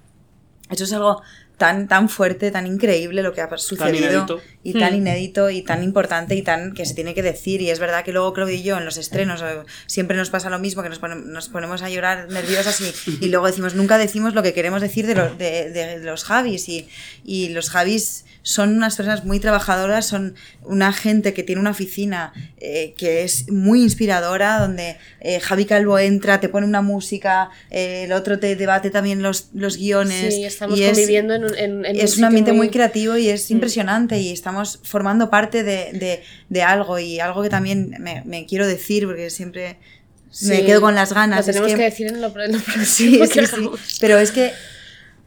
[0.70, 1.20] eso es algo
[1.60, 4.40] tan, tan fuerte, tan increíble lo que ha sucedido inédito.
[4.64, 4.96] y tan Hmm.
[4.96, 8.12] inédito y tan importante y tan que se tiene que decir y es verdad que
[8.12, 10.98] luego Claudia y yo en los estrenos eh, siempre nos pasa lo mismo que nos,
[10.98, 12.92] pone- nos ponemos a llorar nerviosas y,
[13.26, 16.68] y luego decimos nunca decimos lo que queremos decir de, lo- de- de los Javis
[16.70, 16.88] y,
[17.24, 20.34] y los Javis son unas personas muy trabajadoras, son
[20.64, 25.98] una gente que tiene una oficina eh, que es muy inspiradora, donde eh, Javi Calvo
[25.98, 30.34] entra, te pone una música, eh, el otro te debate también los, los guiones.
[30.34, 33.28] Sí, estamos y es- conviviendo en un, en, en es un ambiente muy creativo y
[33.28, 33.54] es Mm.
[33.54, 38.46] impresionante y estamos formando parte de, de- de algo y algo que también me, me
[38.46, 39.76] quiero decir porque siempre
[40.42, 41.38] me quedo con las ganas.
[41.46, 43.70] Lo es tenemos que, que- decir en lo, en lo próximo Sí, sí.
[44.00, 44.52] Pero es que,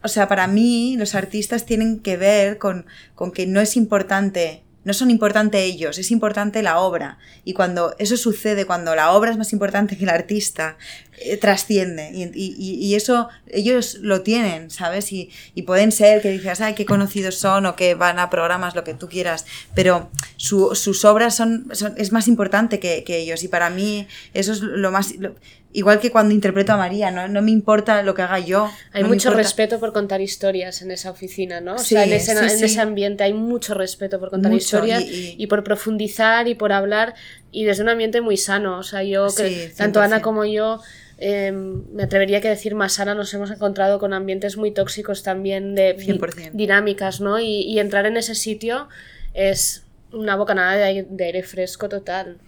[0.04, 4.64] o sea, para mí los artistas tienen que ver con, con que no es importante
[4.84, 7.18] no son importantes ellos, es importante la obra.
[7.44, 10.76] Y cuando eso sucede, cuando la obra es más importante que el artista,
[11.18, 12.10] eh, trasciende.
[12.12, 15.10] Y, y, eso ellos lo tienen, ¿sabes?
[15.12, 18.74] Y, y, pueden ser que dices, ay, qué conocidos son o que van a programas,
[18.74, 23.18] lo que tú quieras, pero su, sus obras son, son, es más importante que, que,
[23.18, 23.42] ellos.
[23.42, 25.14] Y para mí eso es lo más...
[25.16, 25.34] Lo,
[25.74, 27.28] igual que cuando interpreto a María, ¿no?
[27.28, 28.70] no me importa lo que haga yo.
[28.92, 31.74] Hay no mucho respeto por contar historias en esa oficina, ¿no?
[31.74, 34.62] O sí, sea, en ese, sí, en ese, ambiente hay mucho respeto por contar mucho,
[34.62, 37.14] historias y, y, por profundizar y por hablar
[37.50, 38.78] y desde un ambiente muy sano.
[38.78, 40.80] O sea, yo, que, tanto Ana como yo...
[41.16, 45.76] Eh, me atrevería a decir más Ana nos hemos encontrado con ambientes muy tóxicos también
[45.76, 46.50] de 100%.
[46.52, 47.38] dinámicas, ¿no?
[47.38, 48.88] Y, y, entrar en ese sitio
[49.32, 52.38] es una bocanada de aire, de aire fresco total.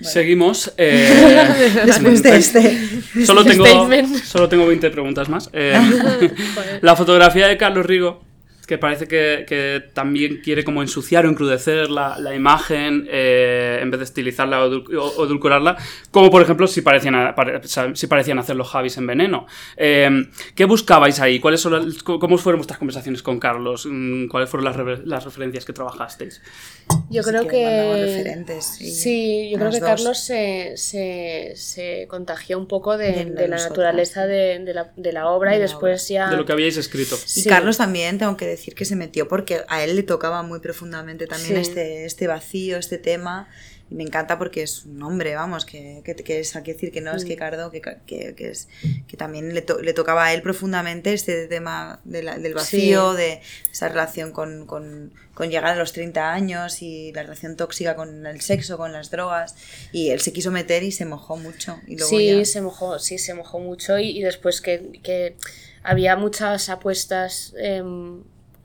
[0.00, 0.12] Bueno.
[0.12, 0.72] Seguimos.
[0.80, 2.78] Eh, Después de este.
[3.26, 3.64] Solo tengo,
[4.24, 5.50] solo tengo 20 preguntas más.
[5.52, 5.76] Eh,
[6.82, 8.22] la fotografía de Carlos Rigo,
[8.68, 13.90] que parece que, que, también quiere como ensuciar o encrudecer la, la imagen eh, en
[13.90, 15.78] vez de estilizarla o, o, edulcorarla,
[16.10, 17.62] como por ejemplo si parecían, pare,
[17.94, 19.46] si parecían hacer los Javis en Veneno.
[19.74, 20.10] Eh,
[20.54, 21.40] ¿Qué buscabais ahí?
[21.40, 23.88] ¿Cuáles son las, ¿Cómo fueron vuestras conversaciones con Carlos?
[23.90, 26.42] Mm, ¿Cuáles fueron las, las referencias que trabajasteis?
[27.08, 28.60] Yo creo sí que...
[28.60, 29.88] sí, yo creo que dos.
[29.88, 34.92] Carlos se, se, se, contagió un poco de, de, de la naturaleza de, de, la,
[34.94, 36.26] de la obra y después obra.
[36.26, 36.30] ya...
[36.30, 37.16] De lo que habíais escrito.
[37.34, 40.42] Y Carlos también, tengo que decir decir que se metió porque a él le tocaba
[40.42, 41.70] muy profundamente también sí.
[41.70, 43.48] este, este vacío, este tema.
[43.90, 46.92] Y me encanta porque es un hombre, vamos, que, que, que es, hay que decir
[46.92, 48.68] que no, es que Cardo, que, que, que, es,
[49.06, 53.12] que también le, to, le tocaba a él profundamente este tema de la, del vacío,
[53.12, 53.16] sí.
[53.16, 53.40] de
[53.72, 58.26] esa relación con, con, con, llegar a los 30 años y la relación tóxica con
[58.26, 59.54] el sexo, con las drogas.
[59.90, 61.80] Y él se quiso meter y se mojó mucho.
[61.86, 62.44] Y luego sí, ya...
[62.44, 65.36] se mojó, sí, se mojó mucho y, y después que, que
[65.82, 67.54] había muchas apuestas.
[67.58, 67.82] Eh,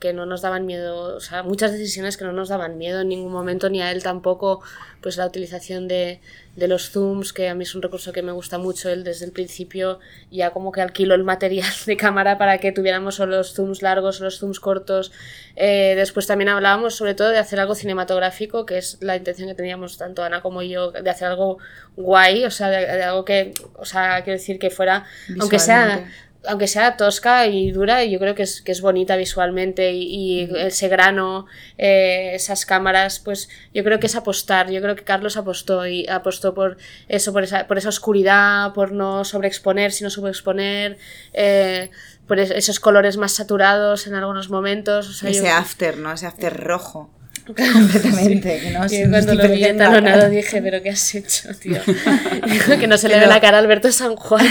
[0.04, 3.08] que no nos daban miedo, o sea, muchas decisiones que no nos daban miedo en
[3.08, 4.62] ningún momento, ni a él tampoco,
[5.00, 6.20] pues la utilización de,
[6.58, 9.24] de los zooms, que a mí es un recurso que me gusta mucho, él desde
[9.24, 13.54] el principio ya como que alquiló el material de cámara para que tuviéramos o los
[13.54, 15.14] zooms largos o los zooms cortos.
[15.56, 19.56] Eh, después también hablábamos sobre todo de hacer algo cinematográfico, que es la intención que
[19.56, 21.60] teníamos tanto Ana como yo, de hacer algo
[21.96, 25.06] guay, o sea, de, de algo que, o sea, quiero decir que fuera,
[25.40, 26.12] aunque sea
[26.48, 30.50] aunque sea tosca y dura, yo creo que es, que es bonita visualmente y, y
[30.58, 31.46] ese grano,
[31.78, 34.70] eh, esas cámaras, pues yo creo que es apostar.
[34.70, 36.78] Yo creo que Carlos apostó y apostó por
[37.08, 40.98] eso, por esa, por esa oscuridad, por no sobreexponer, sino subexponer,
[41.34, 41.92] eh,
[42.28, 45.10] por esos colores más saturados en algunos momentos.
[45.10, 45.54] O sea, ese yo...
[45.54, 46.12] after, ¿no?
[46.12, 47.10] Ese after rojo.
[47.74, 48.60] completamente.
[48.60, 51.80] Que no, y cuando lo vi talonado dije, pero ¿qué has hecho, tío?
[52.80, 54.46] que no se le ve la cara a Alberto San Juan.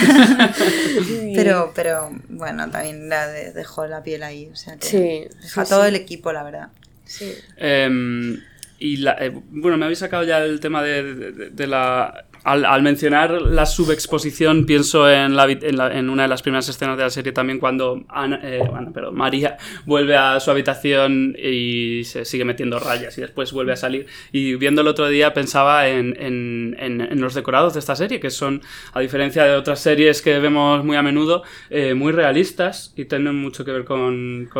[1.34, 4.48] pero, pero bueno, también la de, dejó la piel ahí.
[4.52, 5.88] O sea, que sí, dejó sí, todo sí.
[5.88, 6.68] el equipo, la verdad.
[7.04, 7.32] Sí.
[7.56, 8.38] Eh,
[8.78, 12.82] y la, eh, bueno, me habéis sacado ya el tema de, de, de la al,
[12.82, 17.58] mencionar la subexposición, pienso en, la, una de las primeras escenas de la serie también
[17.60, 23.16] cuando Ana, eh, Ana, pero María vuelve a su habitación y se sigue metiendo rayas
[23.18, 24.06] y después vuelve a salir.
[24.32, 28.62] Y viendo el otro día pensaba en, los decorados de esta serie, que son,
[28.92, 33.36] a diferencia de otras series que vemos muy a menudo, eh, muy realistas y tienen
[33.36, 34.50] mucho que ver con,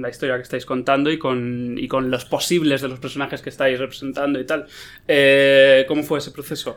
[0.00, 3.50] la historia que estáis contando y con, y con los posibles de los personajes que
[3.50, 4.66] estáis representando y tal.
[5.06, 6.53] Eh, ¿Cómo fue ese proceso?
[6.54, 6.76] Eso.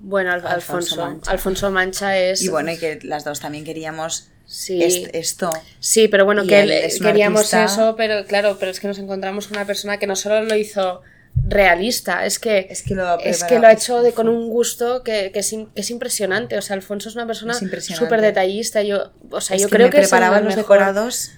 [0.00, 1.30] Bueno, Al Alfonso, Alfonso, Mancha.
[1.30, 2.42] Alfonso Mancha es.
[2.42, 4.82] Y bueno, y que las dos también queríamos sí.
[4.82, 5.52] est esto.
[5.80, 7.64] Sí, pero bueno, y que él, queríamos artista...
[7.64, 10.56] eso, pero claro, pero es que nos encontramos con una persona que no solo lo
[10.56, 11.02] hizo
[11.46, 14.48] realista, es que, es que, lo, ha es que lo ha hecho de, con un
[14.48, 16.58] gusto que, que, es, que, es, impresionante.
[16.58, 18.82] O sea, Alfonso es una persona súper detallista.
[18.82, 20.78] Yo, o sea, es yo que creo me que preparaba los mejor.
[20.78, 21.32] decorados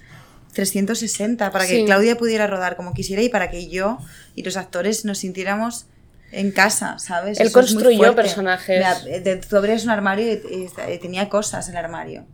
[0.53, 1.85] 360 para que sí.
[1.85, 3.99] Claudia pudiera rodar como quisiera y para que yo
[4.35, 5.85] y los actores nos sintiéramos
[6.31, 7.39] en casa, ¿sabes?
[7.39, 8.83] Él Eso construyó personajes.
[9.05, 12.25] Mira, tú abrías un armario y, y, tenía cosas en el armario.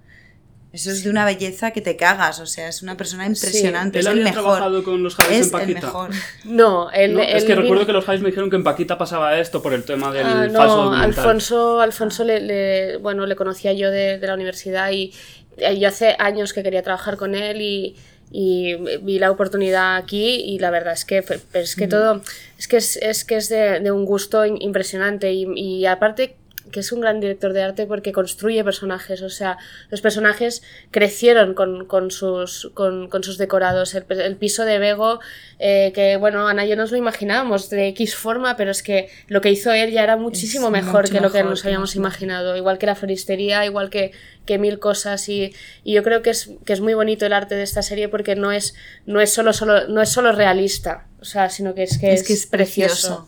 [0.73, 4.01] Eso es de una belleza que te cagas, o sea, es una persona impresionante.
[4.01, 4.07] Sí.
[4.07, 4.43] ¿Él es el mejor.
[4.43, 5.79] trabajado con los Javis es en Paquita?
[5.79, 6.09] el mejor.
[6.45, 7.21] No, él, ¿No?
[7.21, 9.73] él es que recuerdo que los Javis me dijeron que en Paquita pasaba esto por
[9.73, 11.03] el tema del ah, no, falso documental.
[11.03, 15.13] Alfonso, Alfonso le, le, bueno, le conocía yo de, de la universidad y
[15.57, 17.95] yo hace años que quería trabajar con él y
[18.31, 21.23] y vi la oportunidad aquí y la verdad es que
[21.53, 22.21] es que todo
[22.57, 26.35] es que es, es que es de, de un gusto impresionante y, y, aparte
[26.71, 29.57] que es un gran director de arte porque construye personajes, o sea,
[29.89, 33.95] los personajes crecieron con, con sus, con, con, sus decorados.
[33.95, 35.19] El, el piso de Bego,
[35.59, 39.09] eh, que bueno, Ana y yo nos lo imaginábamos de X forma, pero es que
[39.27, 42.55] lo que hizo él ya era muchísimo Es mejor que lo que nos habíamos imaginado,
[42.55, 44.11] igual que la floristería, igual que,
[44.45, 45.53] que mil cosas y,
[45.83, 48.35] y yo creo que es, que es muy bonito el arte de esta serie porque
[48.35, 51.97] no es, no es, solo, solo, no es solo realista, o sea, sino que es
[51.97, 53.27] que Es es, que es precioso.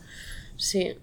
[0.56, 0.96] Sí,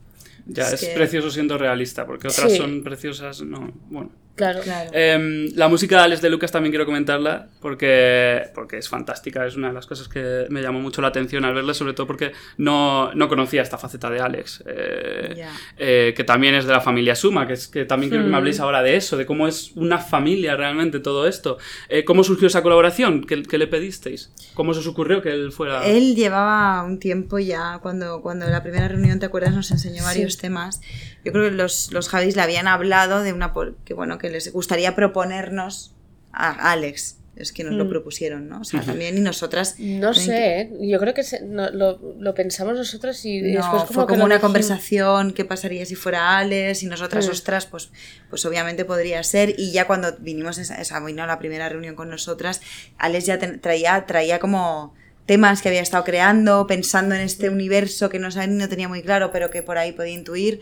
[0.47, 2.57] Ya, Es es, que- precioso siendo realista, porque otras Sí.
[2.57, 3.71] son preciosas, no.
[3.89, 4.11] Bueno.
[4.37, 4.61] Claro.
[4.61, 4.89] Claro.
[4.93, 9.57] Em, la música de Alex de Lucas también quiero comentarla porque, porque es fantástica, es
[9.57, 12.31] una de las cosas que me llamó mucho la atención al verla, sobre todo porque
[12.57, 15.45] no, no conocía esta faceta de Alex, eh,
[15.77, 18.33] eh, que también es de la familia Suma, que, es, que también quiero que me
[18.37, 18.39] Mm.
[18.39, 21.57] habléis ahora de eso, de cómo es una familia realmente todo esto.
[21.89, 23.25] Eh, ¿Cómo surgió esa colaboración?
[23.25, 24.31] ¿Qué, qué le pedisteis?
[24.53, 25.85] ¿Cómo se os ocurrió que él fuera...?
[25.87, 29.53] Él llevaba un tiempo ya, cuando, cuando la primera reunión, ¿te acuerdas?
[29.53, 30.39] Nos enseñó varios Sí.
[30.41, 30.81] temas.
[31.27, 33.53] Yo creo que los, los Javis le habían hablado de una
[33.85, 35.93] que bueno, que les gustaría proponernos
[36.31, 37.15] a Alex.
[37.35, 37.89] Es que nos lo Mm.
[37.89, 38.61] propusieron, ¿no?
[38.61, 39.75] O sea, también y nosotras.
[39.77, 40.71] No sé, ¿eh?
[40.81, 44.23] yo creo que se- no, lo, lo pensamos nosotros y No, después como fue como
[44.25, 44.41] una dijimos.
[44.41, 47.31] conversación, qué pasaría si fuera Alex y nosotras, Mm.
[47.31, 47.91] ostras, pues,
[48.31, 49.53] pues obviamente podría ser.
[49.55, 52.59] Y ya cuando vinimos, esa, esa vino la primera reunión con nosotras,
[52.97, 54.95] Alex ya ten- traía, traía como
[55.27, 59.29] temas que había estado creando, pensando en este universo que no, no tenía muy claro,
[59.31, 60.61] pero que por ahí podía intuir.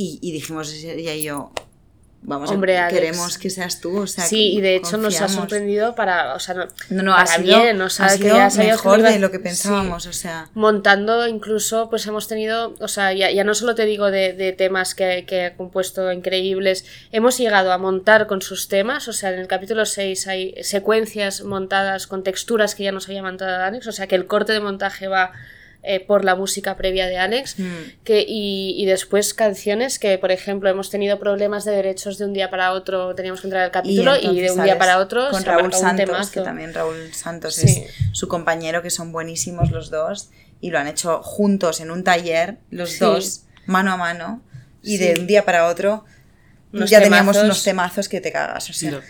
[0.00, 1.50] Y, y dijimos, ella y yo,
[2.22, 3.98] vamos, Hombre, a, queremos que seas tú.
[4.02, 5.32] O sea, sí, y de hecho nos ha confiamos.
[5.32, 8.28] sorprendido para, o sea, no, No, no, para ha sido, bien, o sea, ha sido
[8.50, 9.42] que mejor de lo que sí.
[9.42, 10.48] pensábamos, o sea.
[10.54, 14.52] montando incluso pues hemos tenido o sea ya, ya no solo te digo de, de
[14.52, 19.32] temas que, que ha compuesto increíbles hemos llegado a montar con sus temas o sea
[19.32, 23.88] en el capítulo 6 hay secuencias montadas con texturas que ya nos había montado Alex
[23.88, 25.32] o sea que el corte de montaje va
[25.84, 28.02] eh, por la música previa de Alex mm.
[28.04, 32.32] que, y, y después canciones que, por ejemplo, hemos tenido problemas de derechos de un
[32.32, 35.30] día para otro, teníamos que entrar al capítulo y, de entonces, un día para otro
[35.30, 37.84] con se Raúl Santos que también Raúl Santos Sí.
[37.86, 42.02] es su compañero que son buenísimos los dos y lo han hecho juntos en un
[42.02, 42.98] taller los Sí.
[43.00, 44.42] dos mano a mano
[44.82, 45.04] y Sí.
[45.04, 46.04] de un día para otro
[46.72, 47.44] Unos ya teníamos temazos.
[47.44, 49.00] unos temazos que te cagas o sea Ya.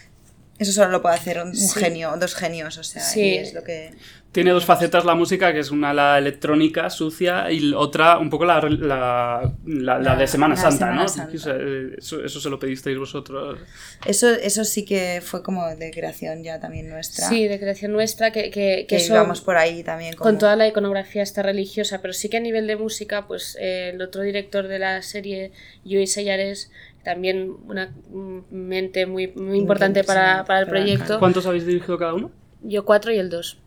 [0.58, 1.80] eso solo lo puede hacer un, un Sí.
[1.80, 3.20] genio dos genios o sea Sí.
[3.22, 3.94] y es lo que
[4.30, 8.44] Tiene dos facetas la música, que es una la electrónica sucia y otra un poco
[8.44, 11.08] la, la, la- la de Semana la Santa, Semana ¿no?
[11.08, 11.34] Santa.
[11.34, 11.54] Eso,
[11.96, 13.58] eso- eso se lo pedisteis vosotros.
[14.04, 18.30] eso eso sí que fue como de creación ya también nuestra Sí, de creación nuestra,
[18.30, 21.42] que, que, que que eso- íbamos por ahí también como- con toda la iconografía esta
[21.42, 25.00] religiosa, pero sí que a nivel de música, pues eh, el otro director de la
[25.02, 25.52] serie,
[25.86, 26.70] Luis Sellares,
[27.02, 27.94] también una
[28.50, 31.18] mente muy, muy importante para, para el para el proyecto.
[31.18, 32.30] ¿Cuántos habéis dirigido cada uno?
[32.60, 33.58] Yo cuatro y el dos.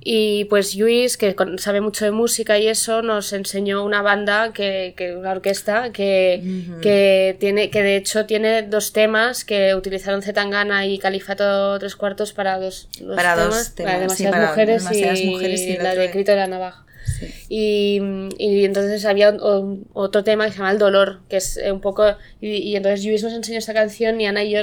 [0.00, 4.94] Y pues Luis, que sabe mucho de música y eso, nos enseñó una banda, que,
[4.96, 6.40] que una orquesta, que,
[6.80, 12.32] que, tiene, que de hecho tiene dos temas que utilizaron Zetangana y Califato Tres Cuartos
[12.32, 15.82] para dos, dos Para dos temas, sí, demasiadas para mujeres, Demasiadas y, Mujeres y el
[15.82, 16.84] la de- Grito de la Navaja.
[17.18, 17.34] Sí.
[17.48, 18.00] Y,
[18.38, 21.72] y entonces había un- un- otro tema que se llama El Dolor, que es eh,
[21.72, 22.04] un poco...
[22.40, 24.60] Y, y entonces Luis nos enseñó esta canción y Ana y yo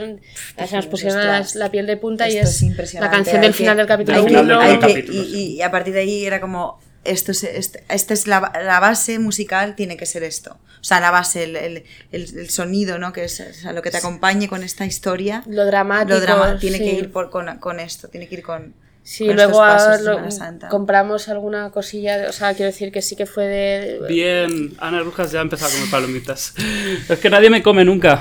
[0.67, 2.61] se nos pusieron "Ostras, la piel de punta y es,
[2.93, 4.65] la canción del que- final del capítulo Al hay final del 1.
[4.65, 8.13] hay que- capítulo, y, y a partir de ahí era como esto es, este- esta
[8.15, 11.83] es la, la base musical tiene que ser esto o sea la base el, el-
[12.11, 15.43] el- el sonido no que es o sea, lo que te acompañe con esta historia
[15.47, 16.15] Lo dramático.
[16.15, 16.95] lo drama tiene que sí.
[16.97, 18.73] ir por, con, con esto tiene que ir con
[19.07, 20.67] Sí, luego a- lo- Santa.
[20.67, 23.99] compramos alguna cosilla, de- o sea, quiero decir que sí que fue de...
[24.09, 26.55] Bien, Ana Rujas ya ha empezado a comer palomitas.
[27.09, 28.19] Es que nadie me come nunca.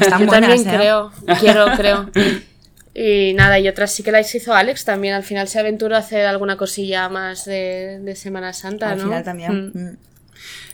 [0.00, 0.76] están Yo buenas también ¿eh?
[0.76, 2.10] creo, quiero, creo.
[3.00, 5.14] Y nada, y otras sí que las hizo Alex también.
[5.14, 9.04] Al final se aventuró a hacer alguna cosilla más de, de Semana Santa, al ¿no?
[9.04, 9.78] final también Mm.
[9.78, 9.96] mm.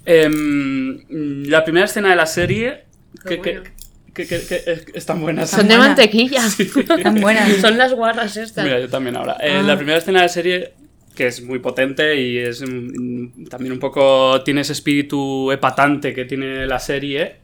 [0.06, 2.84] Em, la primera escena de la serie.
[3.22, 3.73] Que, Qué que, bueno.
[4.14, 5.50] Que- que- que- es- están buenas.
[5.50, 6.46] Son de mantequilla.
[6.46, 8.64] están buenas Son las guarras estas.
[8.64, 9.36] Mira, yo también ahora.
[9.40, 9.62] Eh, Ah.
[9.62, 10.72] La primera escena de la serie,
[11.14, 14.42] que es muy potente y es mm, también un poco.
[14.42, 17.36] tiene ese espíritu epatante que tiene la serie.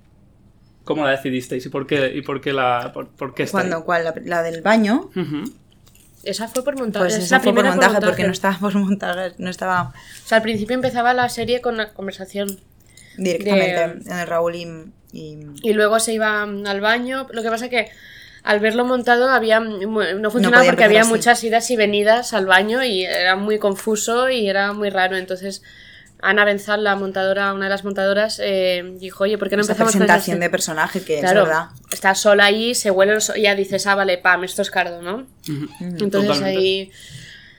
[0.85, 2.91] ¿Cómo la decidisteis y por qué, y por qué la.
[2.93, 3.69] por, por qué está ahí?
[3.69, 5.11] cuando cuál la, la del baño.
[6.23, 7.05] Esa fue por montaje.
[7.07, 9.83] pues es esa la fue por primera montaje, porque no estaba por montaje no estaba
[10.25, 12.59] O sea, al principio empezaba la serie con la conversación.
[13.17, 14.67] directamente en el Raúl y,
[15.13, 17.27] y- Y luego se iba al baño.
[17.33, 17.91] Lo que pasa que
[18.43, 21.11] al verlo montado había no funcionaba porque había así.
[21.11, 25.17] muchas idas y venidas al baño y era muy confuso y era muy raro.
[25.17, 25.63] Entonces
[26.23, 29.73] Ana Benzal, la montadora, una de las montadoras, eh, dijo, oye, ¿por qué no esa
[29.73, 33.43] empezamos presentación esta- de personaje que Claro, es verdad está sola ahí, se huele, y
[33.43, 35.27] ya dices, ah, vale, pam, esto es cardo, ¿no?
[35.81, 36.45] Entonces Totalmente.
[36.45, 36.91] ahí,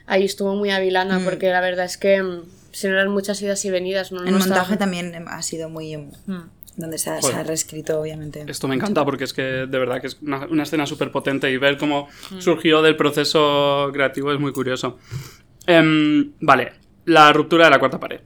[0.05, 1.23] ahí estuvo muy avilana Mm.
[1.23, 4.25] porque la verdad es que mm, si no eran muchas idas y venidas, no, el
[4.31, 6.41] no montaje estaba- también ha sido muy Mm.
[6.75, 8.45] Donde se ha, se ha reescrito, obviamente.
[8.47, 11.51] Esto me encanta porque es que de verdad que es una, una escena súper potente
[11.51, 12.07] y ver cómo
[12.39, 14.97] surgió del proceso creativo es muy curioso.
[15.67, 16.73] Em, vale,
[17.05, 18.21] la ruptura de la cuarta pared.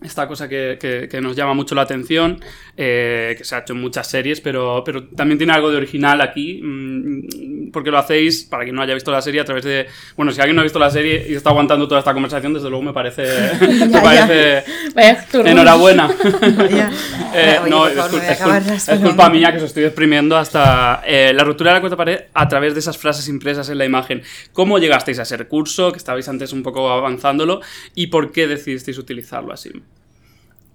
[0.00, 2.38] Esta cosa que, que- que nos llama mucho la atención,
[2.76, 6.20] eh, que se ha hecho en muchas series, pero, pero también tiene algo de original
[6.20, 9.86] aquí, mm, porque lo hacéis, para quien no haya visto la serie, a través de...
[10.16, 12.68] Bueno, si alguien no ha visto la serie y está aguantando toda esta conversación, desde
[12.70, 13.22] luego me parece...
[13.60, 15.50] me Ya, parece Vaya turno.
[15.50, 16.08] Enhorabuena.
[17.34, 18.20] Eh, Oye, no, es, favor,
[18.62, 22.20] cul- culpa mía que os estoy exprimiendo hasta eh, la ruptura de la cuarta pared
[22.32, 24.22] a través de esas frases impresas en la imagen.
[24.54, 27.60] ¿Cómo llegasteis a ese curso, que estabais antes un poco avanzándolo,
[27.94, 29.70] y por qué decidisteis utilizarlo así?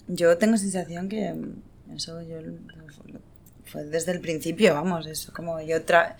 [0.07, 2.37] Yo tengo sensación que mm, eso yo
[3.65, 6.17] fue desde el principio, vamos, es como yo tra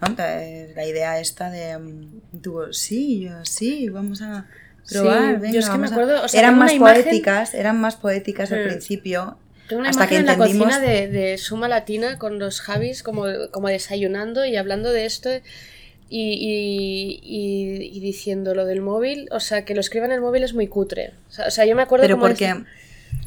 [0.00, 0.14] ¿no?
[0.16, 4.46] La idea esta de mm, tú, sí, yo sí, vamos a
[4.90, 5.94] probar, yo venga, es que me vamos a-".
[5.94, 8.68] acuerdo, o sea, eran más imagen- poéticas, eran más poéticas al Mm.
[8.68, 9.38] principio.
[9.68, 13.02] Tengo una hasta imagen que en la cocina de, de Suma Latina con los Javis
[13.02, 15.40] como, como desayunando y hablando de esto y,
[16.10, 20.44] y, y- y diciendo lo del móvil, o sea, que lo escriban en el móvil
[20.44, 21.14] es muy cutre.
[21.28, 22.54] O sea, o sea, yo me acuerdo pero como porque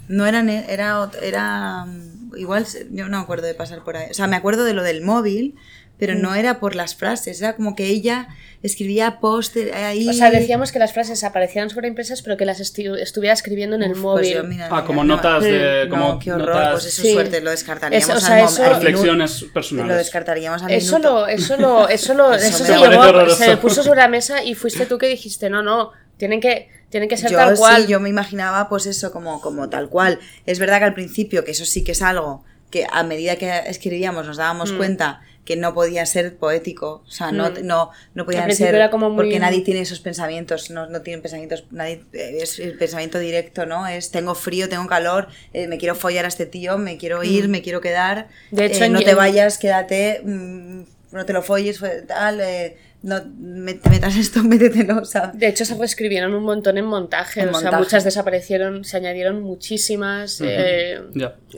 [0.08, 4.08] no eran era ot- era mm, igual yo no me acuerdo de pasar por ahí
[4.12, 5.56] o sea me acuerdo de lo del móvil
[5.98, 6.22] pero Mm.
[6.22, 8.30] no era por las frases era como que ella
[8.64, 12.98] escribía post ahí O sea, decíamos que las frases aparecían sobreimpresas, pero que las estu-
[12.98, 14.22] estuviera escribiendo en el Uf, móvil.
[14.22, 15.86] pues yo, mira, Ah, mira, como no, notas de...
[15.88, 17.14] no, Como qué horror, notas- pues eso Sí.
[17.14, 19.92] suerte, lo descartaríamos Eso, o al sea, mom- eso- al Reflexiones personales.
[19.92, 21.20] Lo descartaríamos al Eso minuto.
[21.22, 24.56] lo, eso lo, eso lo, Eso eso se llevó, se puso sobre la mesa y
[24.56, 27.84] fuiste tú que dijiste, no, no, tienen que, tienen que ser yo tal cual.
[27.84, 30.20] sí, yo me imaginaba pues eso como, como tal cual.
[30.46, 33.52] Es verdad que al principio, que eso sí que es algo que a medida que
[33.68, 34.40] escribíamos nos Mm.
[34.40, 38.92] dábamos cuenta que no podía ser poético, o sea, no, no, no podían ser, era
[38.92, 42.78] como muy- porque nadie tiene esos pensamientos, no, no tienen pensamientos, nadie, eh, es el
[42.78, 43.88] pensamiento directo, ¿no?
[43.88, 47.48] Es tengo frío, tengo calor, eh, me quiero follar a este tío, me quiero ir,
[47.48, 48.56] me quiero quedar, Mm.
[48.58, 50.84] De hecho, eh, no te vayas, quédate, mm,
[51.14, 55.47] no te lo folles, tal, eh, no me- te metas esto, métetelo, o sea, De
[55.47, 57.41] hecho, se reescribieron un montón en montaje.
[57.41, 60.41] En o sea, muchas desaparecieron, se añadieron muchísimas.
[60.43, 61.00] eh.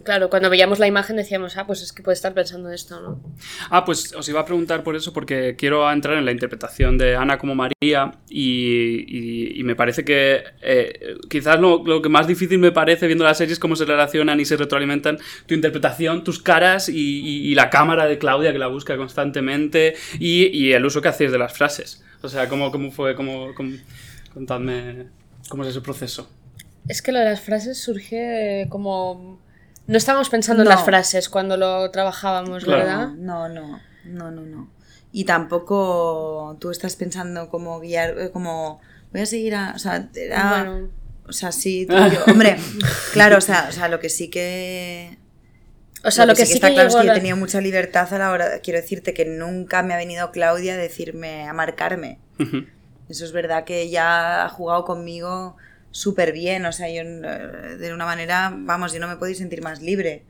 [0.04, 3.22] Claro, cuando veíamos la imagen decíamos, ah, pues es que puede estar pensando esto, ¿no?
[3.70, 7.16] Ah, pues os iba a preguntar por eso, porque quiero entrar en la interpretación de
[7.16, 12.28] Ana como María y, y- y me parece que eh, quizás lo, lo que más
[12.28, 16.24] difícil me parece viendo la serie es cómo se relacionan y se retroalimentan tu interpretación,
[16.24, 20.74] tus caras y, y- y la cámara de Claudia que la busca constantemente y, y
[20.74, 22.04] el uso que hacéis de las frases.
[22.22, 23.16] O sea, ¿cómo, cómo fue?
[23.16, 23.76] ¿Cómo, cómo-
[24.34, 25.08] contadme
[25.50, 26.30] cómo es ese proceso.
[26.88, 29.40] Es que lo de las frases surge como...
[29.88, 30.76] No estábamos pensando en No.
[30.76, 32.80] las frases cuando lo trabajábamos, Claro.
[32.86, 33.08] ¿verdad?
[33.18, 34.70] No, no, no, no, no.
[35.12, 38.80] Y tampoco tú estás pensando cómo guiar, eh, como
[39.12, 40.90] voy a seguir a, o sea, era, Bueno.
[41.28, 42.58] o sea, sí, tú y yo- hombre,
[43.14, 45.18] claro, o sea, o sea, lo que sí que
[46.04, 48.12] O sea, lo, que, sí está que claro es que yo la- tenía mucha libertad
[48.14, 52.18] a la hora, quiero decirte que nunca me ha venido Claudia a decirme, a marcarme.
[52.40, 52.66] Ujú.
[53.10, 55.58] Eso es verdad que ella ha jugado conmigo
[55.92, 59.62] súper bien, o sea, yo eh, de una manera, vamos, yo no me podía sentir
[59.62, 60.24] más libre.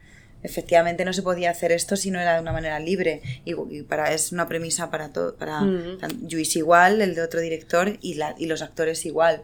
[0.43, 3.84] Efectivamente no se podía hacer esto si no era de una manera libre y, y
[3.84, 5.99] para es una premisa para todo, para Mm.
[5.99, 9.43] tan- Luis igual, el de otro director y, la, y los actores igual.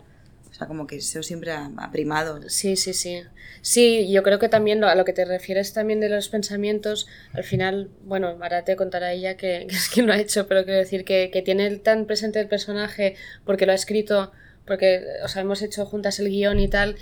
[0.58, 2.42] Sea, como que eso siempre ha, primado.
[2.50, 3.22] Sí, sí, sí.
[3.62, 7.44] Sí, yo creo que también a lo que te refieres también de los pensamientos, al
[7.44, 10.80] final, bueno, ahora te contará ella que, que es quien lo ha hecho, pero quiero
[10.80, 14.32] decir que, que tiene tan presente el personaje porque lo ha escrito,
[14.66, 16.96] porque, o sea, hemos hecho juntas el guion y tal,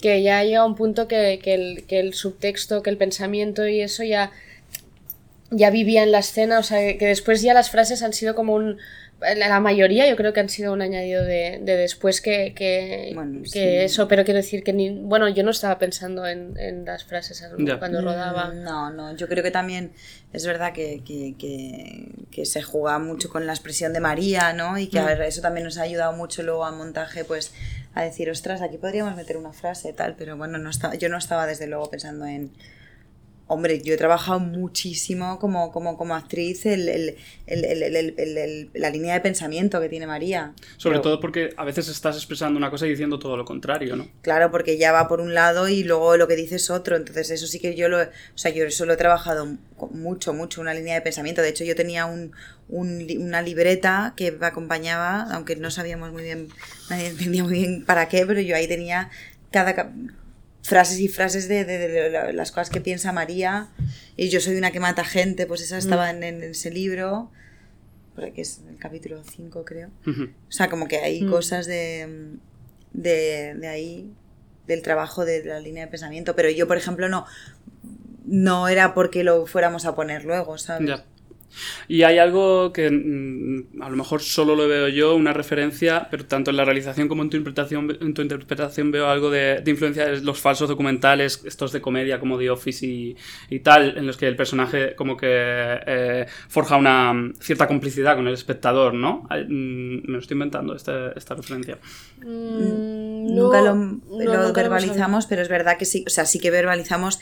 [0.00, 3.80] que ya llega un punto que, que el, que el subtexto, que el pensamiento y
[3.82, 4.32] eso ya,
[5.50, 8.54] ya vivía en la escena, o sea, que después ya las frases han sido como
[8.54, 8.78] un...
[9.36, 13.42] La mayoría yo creo que han sido un añadido de, de después que, que, Bueno,
[13.42, 13.58] que sí.
[13.60, 17.42] eso, pero quiero decir que ni, bueno, yo no estaba pensando en, en las frases
[17.78, 18.48] cuando rodaba.
[18.48, 19.92] Mm, No, no, yo creo que también
[20.32, 24.78] es verdad que, que, que, que se juega mucho con la expresión de María, ¿no?
[24.78, 25.06] Y que a Mm.
[25.06, 27.52] ver, eso también nos ha ayudado mucho luego a montaje, pues
[27.94, 31.18] a decir, ostras, aquí podríamos meter una frase tal, pero bueno, no estaba, yo no
[31.18, 32.50] estaba desde luego pensando en...
[33.52, 39.20] Hombre, yo he trabajado muchísimo como, como, como actriz el, el- el- la línea de
[39.20, 40.54] pensamiento que tiene María.
[40.76, 43.96] Sobre Pero- todo porque a veces estás expresando una cosa y diciendo todo lo contrario,
[43.96, 44.08] ¿no?
[44.22, 46.96] Claro, porque ya va por un lado y luego lo que dice es otro.
[46.96, 48.00] Entonces, eso sí que yo lo.
[48.00, 49.46] O sea, yo eso lo he trabajado
[49.90, 51.42] mucho, mucho, una línea de pensamiento.
[51.42, 52.32] De hecho, yo tenía un,
[52.68, 56.48] una libreta que me acompañaba, aunque no sabíamos muy bien,
[56.88, 59.10] nadie entendía muy bien para qué, pero yo ahí tenía
[59.50, 59.92] cada.
[60.62, 63.68] Frases y frases de, de- de la- las cosas que piensa María
[64.16, 67.30] y yo soy una que mata gente pues esa estaba en, en ese libro
[68.14, 71.30] por aquí es el capítulo 5 creo o sea, como que hay Mm.
[71.30, 72.36] cosas de,
[72.92, 74.12] de, de ahí
[74.66, 76.36] del trabajo de la línea de pensamiento.
[76.36, 77.26] Pero yo, por ejemplo, no,
[78.24, 80.88] no era porque lo fuéramos a poner luego, ¿sabes?
[80.88, 81.04] Ya.
[81.88, 86.24] Y hay algo que mm, a lo mejor solo lo veo yo, una referencia, pero
[86.26, 89.70] tanto en la realización como en tu interpretación, en tu interpretación veo algo de, de
[89.70, 93.16] influencia de los falsos documentales, estos de comedia como The Office y,
[93.50, 98.16] y tal, en los que el personaje como que eh, forja una mm, cierta complicidad
[98.16, 99.26] con el espectador, ¿no?
[99.30, 101.78] Mm, Me lo estoy inventando este- esta referencia.
[102.20, 106.24] Mm, nunca no, lo, no, lo nunca verbalizamos, pero es verdad que sí, o sea,
[106.24, 107.20] sí que verbalizamos.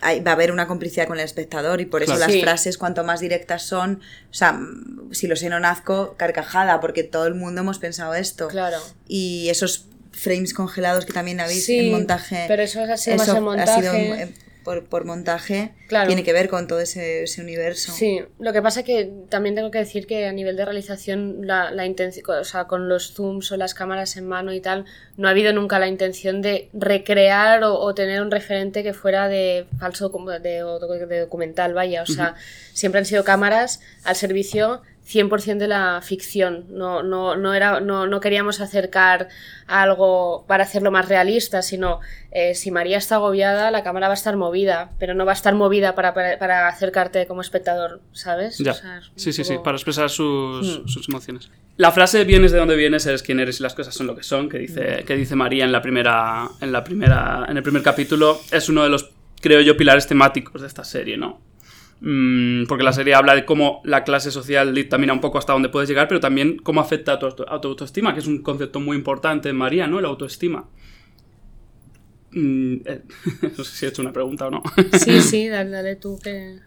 [0.00, 2.26] Hay- va a haber una complicidad con el espectador y por eso Claro.
[2.26, 2.40] las Sí.
[2.42, 7.02] frases cuanto más directas son, o sea, mm, si lo sé no nazco, carcajada, porque
[7.02, 8.48] todo el mundo hemos pensado esto.
[8.48, 8.78] Claro.
[9.08, 12.44] Y esos frames congelados que también habéis Sí, en montaje.
[12.48, 14.22] pero eso ha sido más en montaje.
[14.22, 14.34] eh,
[14.70, 16.06] por, por montaje, Claro.
[16.06, 17.90] tiene que ver con todo ese, ese universo.
[17.92, 21.72] Sí, lo que pasa que también tengo que decir que a nivel de realización, la,
[21.72, 24.84] la intenci- o sea, con los zooms o las cámaras en mano y tal,
[25.16, 29.28] no ha habido nunca la intención de recrear o, o tener un referente que fuera
[29.28, 30.62] de falso de,
[31.08, 32.02] de documental, vaya.
[32.02, 32.36] O sea,
[32.72, 34.82] siempre han sido cámaras al servicio
[35.12, 36.66] 100% de la ficción.
[36.70, 39.28] No, no, no, era, no, no queríamos acercar
[39.66, 42.00] algo para hacerlo más realista, sino
[42.30, 45.34] eh, si María está agobiada, la cámara va a estar movida, pero no va a
[45.34, 48.58] estar movida para, para, para acercarte como espectador, ¿sabes?
[48.58, 48.72] Ya.
[48.72, 50.88] O sea, es un Sí, sí, sí, para expresar sus, Mm.
[50.88, 51.50] sus emociones.
[51.76, 54.22] La frase vienes de donde vienes, eres quien eres y las cosas son lo que
[54.22, 56.48] son, que dice, que dice María en la primera.
[56.60, 57.46] en la primera.
[57.48, 61.16] en el primer capítulo, es uno de los, creo yo, pilares temáticos de esta serie,
[61.16, 61.40] ¿no?
[62.02, 65.68] Mm, porque la serie habla de cómo la clase social dictamina un poco hasta dónde
[65.68, 68.42] puedes llegar, pero también cómo afecta a tu, auto- a tu autoestima, que es un
[68.42, 70.00] concepto muy importante en María, ¿no?
[70.00, 70.64] La autoestima.
[72.32, 73.02] Mm, eh,
[73.58, 74.62] no sé si he hecho una pregunta o no.
[74.98, 76.58] Sí, sí, dale, dale tú que...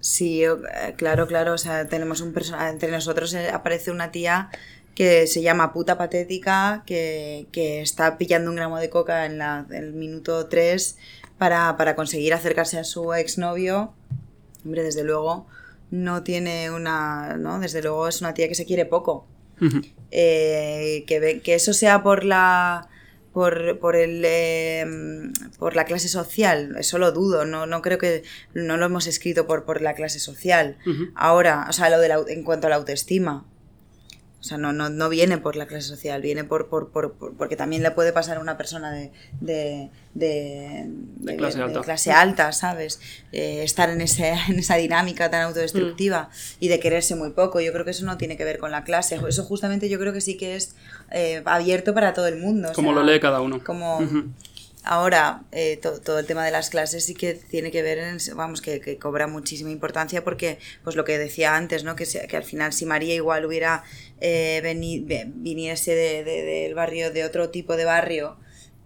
[0.00, 0.54] Sí, eh,
[0.96, 1.52] claro, claro.
[1.54, 2.70] O sea, tenemos un personaje.
[2.70, 4.50] Entre nosotros eh, aparece una tía
[4.94, 9.66] que se llama puta patética, que, que está pillando un gramo de coca en la-
[9.70, 10.96] el minuto 3
[11.38, 13.92] para, para conseguir acercarse a su exnovio.
[14.66, 15.46] Hombre, desde luego
[15.90, 17.36] no tiene una.
[17.38, 17.58] ¿no?
[17.60, 19.26] Desde luego es una tía que se quiere poco.
[20.10, 22.88] Eh, que, que eso sea por la
[23.32, 24.84] por, por el eh,
[25.58, 28.22] por la clase social eso lo dudo no, no creo que
[28.54, 30.76] no lo hemos escrito por, por la clase social
[31.14, 33.44] ahora o sea lo de la- en cuanto a la autoestima
[34.46, 37.56] sea, no, no, no viene por la clase social, viene por, por, por- por- porque
[37.56, 40.84] también le puede pasar a una persona de, de, de,
[41.16, 41.80] de- clase alta.
[41.82, 43.00] clase alta, ¿sabes?
[43.32, 46.30] Eh, estar en, ese, en esa dinámica tan autodestructiva
[46.60, 47.60] y de quererse muy poco.
[47.60, 49.18] Yo creo que eso no tiene que ver con la clase.
[49.28, 50.74] Eso justamente yo creo que sí que es
[51.10, 52.70] eh, abierto para todo el mundo.
[52.70, 53.62] o Como sea, lo lee cada uno.
[53.64, 54.00] Como.
[54.86, 58.18] Ahora, eh, to- todo el tema de las clases sí que tiene que ver, en,
[58.36, 61.96] vamos, que, que cobra muchísima importancia porque, pues lo que decía antes, ¿no?
[61.96, 63.82] Que, se- que al final si María igual hubiera
[64.20, 68.38] eh, veni- ve- viniese de- de- del barrio, de otro tipo de barrio,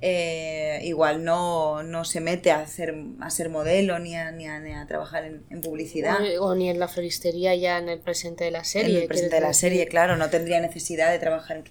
[0.02, 4.58] eh, igual no, no se mete a, hacer, a ser modelo ni a, ni a,
[4.58, 6.16] ni a trabajar en, en publicidad.
[6.40, 8.96] O, o ni en la floristería ya en el presente de la serie.
[8.96, 11.64] en el presente de la serie, claro, no tendría necesidad de trabajar en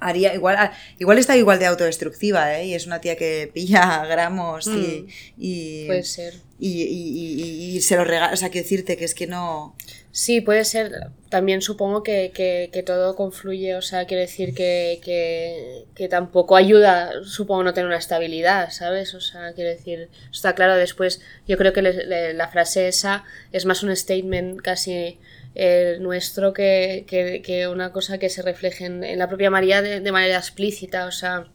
[0.00, 2.66] haría igual ah, igual está igual de autodestructiva ¿eh?
[2.66, 5.06] y es una tía que pilla gramos y,
[5.38, 6.34] y, Puede ser.
[6.58, 9.74] y, y- y- y se lo regala o sea quiero decirte que es que no
[10.12, 11.08] Sí, puede ser.
[11.28, 16.56] También supongo que, que- que todo confluye, o sea, quiero decir que, que, que tampoco
[16.56, 19.12] ayuda, supongo, no tener una estabilidad, ¿sabes?
[19.12, 23.24] O sea, quiero decir, está claro, después yo creo que le- le- la frase esa
[23.52, 25.18] es más un statement casi
[25.56, 29.80] eh, nuestro que, que- que una cosa que se refleje en, en la propia María
[29.82, 31.46] de, de manera explícita, o sea,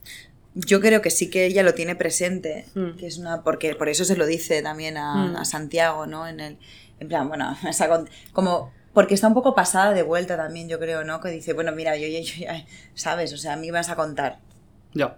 [0.53, 2.97] yo creo que sí que ella lo tiene presente Mm.
[2.97, 5.35] que es una porque por eso se lo dice también a, Mm.
[5.37, 6.57] a Santiago no en el
[6.99, 10.77] en plan bueno esa con- como porque está un poco pasada de vuelta también yo
[10.77, 13.67] creo no que dice bueno mira yo, yo, yo ya sabes o sea a mí
[13.67, 14.39] me vas a contar
[14.93, 15.17] Ya.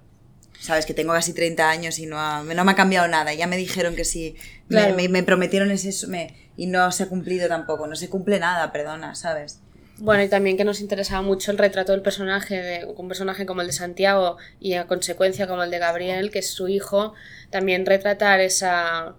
[0.60, 3.34] Sabes que tengo casi 30 años y no, ha- no me ha cambiado nada.
[3.34, 4.36] Ya me dijeron que sí.
[4.70, 4.96] me- Claro.
[4.96, 7.88] Me, me prometieron ese me, y no se ha cumplido tampoco.
[7.88, 9.60] No se cumple nada, perdona, ¿sabes?
[9.98, 13.62] Bueno, y también que nos interesaba mucho el retrato del personaje, de un personaje como
[13.62, 17.14] el de Santiago y a consecuencia como el de Gabriel, que es su hijo,
[17.52, 19.14] también retratar esa,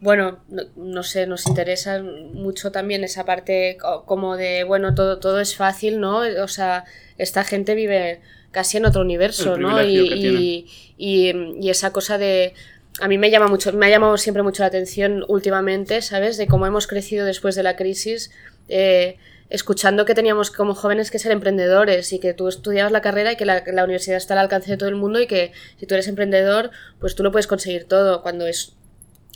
[0.00, 5.18] bueno, no, no sé, nos interesa mucho también esa parte co- como de, bueno, todo,
[5.18, 6.18] todo es fácil, ¿no?
[6.42, 6.84] O sea,
[7.18, 8.20] esta gente vive
[8.50, 9.82] casi en otro universo, ¿no?
[9.82, 10.66] Y,
[10.98, 12.54] y, y- y esa cosa de...
[13.00, 16.36] A mí me llama mucho, me ha llamado siempre mucho la atención últimamente, ¿sabes?
[16.36, 18.30] De cómo hemos crecido después de la crisis,
[18.68, 19.16] eh,
[19.48, 23.36] escuchando que teníamos como jóvenes que ser emprendedores y que tú estudiabas la carrera y
[23.36, 25.94] que la, la universidad está al alcance de todo el mundo y que si tú
[25.94, 28.74] eres emprendedor, pues tú lo puedes conseguir todo, cuando es,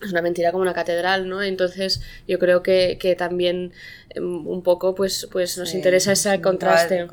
[0.04, 1.42] es una mentira como una catedral, ¿no?
[1.42, 3.72] Entonces yo creo que, que también
[4.10, 7.06] em, un poco pues, pues nos Sí, interesa ese contraste.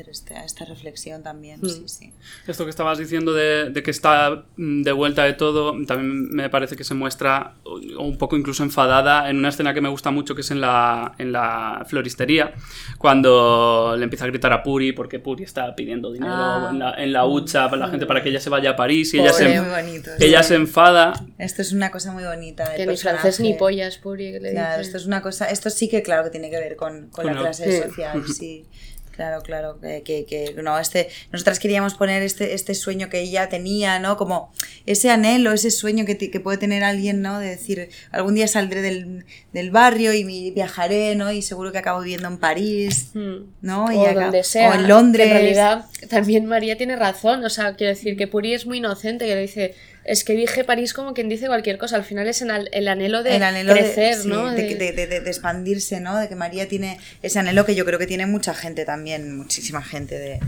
[0.00, 1.68] Hacer este, esta reflexión también, Hmm.
[1.68, 2.12] sí, sí.
[2.46, 6.48] Esto que estabas diciendo de, de que está mm, de vuelta de todo, también me
[6.48, 7.54] parece que se muestra
[7.98, 11.14] un poco incluso enfadada en una escena que me gusta mucho, que es en la,
[11.18, 12.54] en la floristería,
[12.98, 16.68] cuando le empieza a gritar a Puri, porque Puri está pidiendo dinero Ah.
[16.70, 19.12] en, la, en la hucha para la gente para que ella se vaya a París
[19.14, 20.50] y ella, se, bonito, ella sí.
[20.50, 21.12] se enfada.
[21.38, 22.68] Esto es una cosa muy bonita.
[22.68, 24.82] del Que ni francés ni pollas, Puri, que le Claro, dice.
[24.88, 27.26] esto es una cosa, esto sí que claro que tiene que ver con, con Con
[27.26, 27.88] la el- clase Sí.
[27.88, 28.64] social, sí.
[29.12, 33.48] Claro, claro, que, que, que, no, este, nosotras queríamos poner este, este sueño que ella
[33.50, 34.16] tenía, ¿no?
[34.16, 34.50] Como
[34.86, 37.38] ese anhelo, ese sueño que, que puede tener alguien, ¿no?
[37.38, 41.30] De decir, algún día saldré del, del barrio y viajaré, ¿no?
[41.32, 43.44] Y seguro que acabo viviendo en París, Hmm.
[43.60, 43.92] ¿no?
[43.92, 44.70] Y o acá- donde sea.
[44.70, 45.26] O en Londres.
[45.26, 47.44] En realidad, también María tiene razón.
[47.44, 49.74] O sea, quiero decir que Puri es muy inocente, que le dice,
[50.04, 51.96] es que dije París como quien dice cualquier cosa.
[51.96, 54.50] Al final es el anhelo de el anhelo de- crecer, sí, ¿no?
[54.50, 56.16] de, De- de- de- de- de expandirse, ¿no?
[56.18, 59.82] De que María tiene ese anhelo que yo creo que tiene mucha gente también, muchísima
[59.82, 60.40] gente de,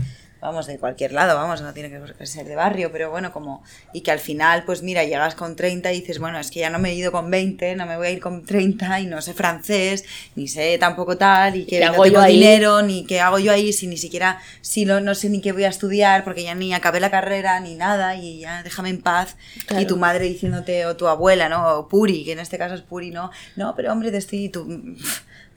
[0.43, 3.63] vamos, de cualquier lado, vamos, no tiene que ser de barrio, pero bueno, como,
[3.93, 6.69] y que al final, pues mira, llegas con 30 y dices, bueno, es que ya
[6.69, 9.21] no me he ido con 20, no me voy a ir con 30 y no
[9.21, 10.03] sé francés,
[10.35, 12.33] ni sé tampoco tal, y que ¿Qué no hago tengo yo ahí?
[12.35, 15.51] dinero, ni qué hago yo ahí, si ni siquiera, si no, no sé ni qué
[15.53, 19.01] voy a estudiar, porque ya ni acabé la carrera, ni nada, y ya déjame en
[19.01, 19.37] paz,
[19.79, 21.67] y tu madre diciéndote, o tu abuela, ¿no?
[21.79, 23.31] O Puri, que en este caso es Puri, ¿no?
[23.55, 24.49] No, pero hombre, te estoy.
[24.49, 24.67] Tú,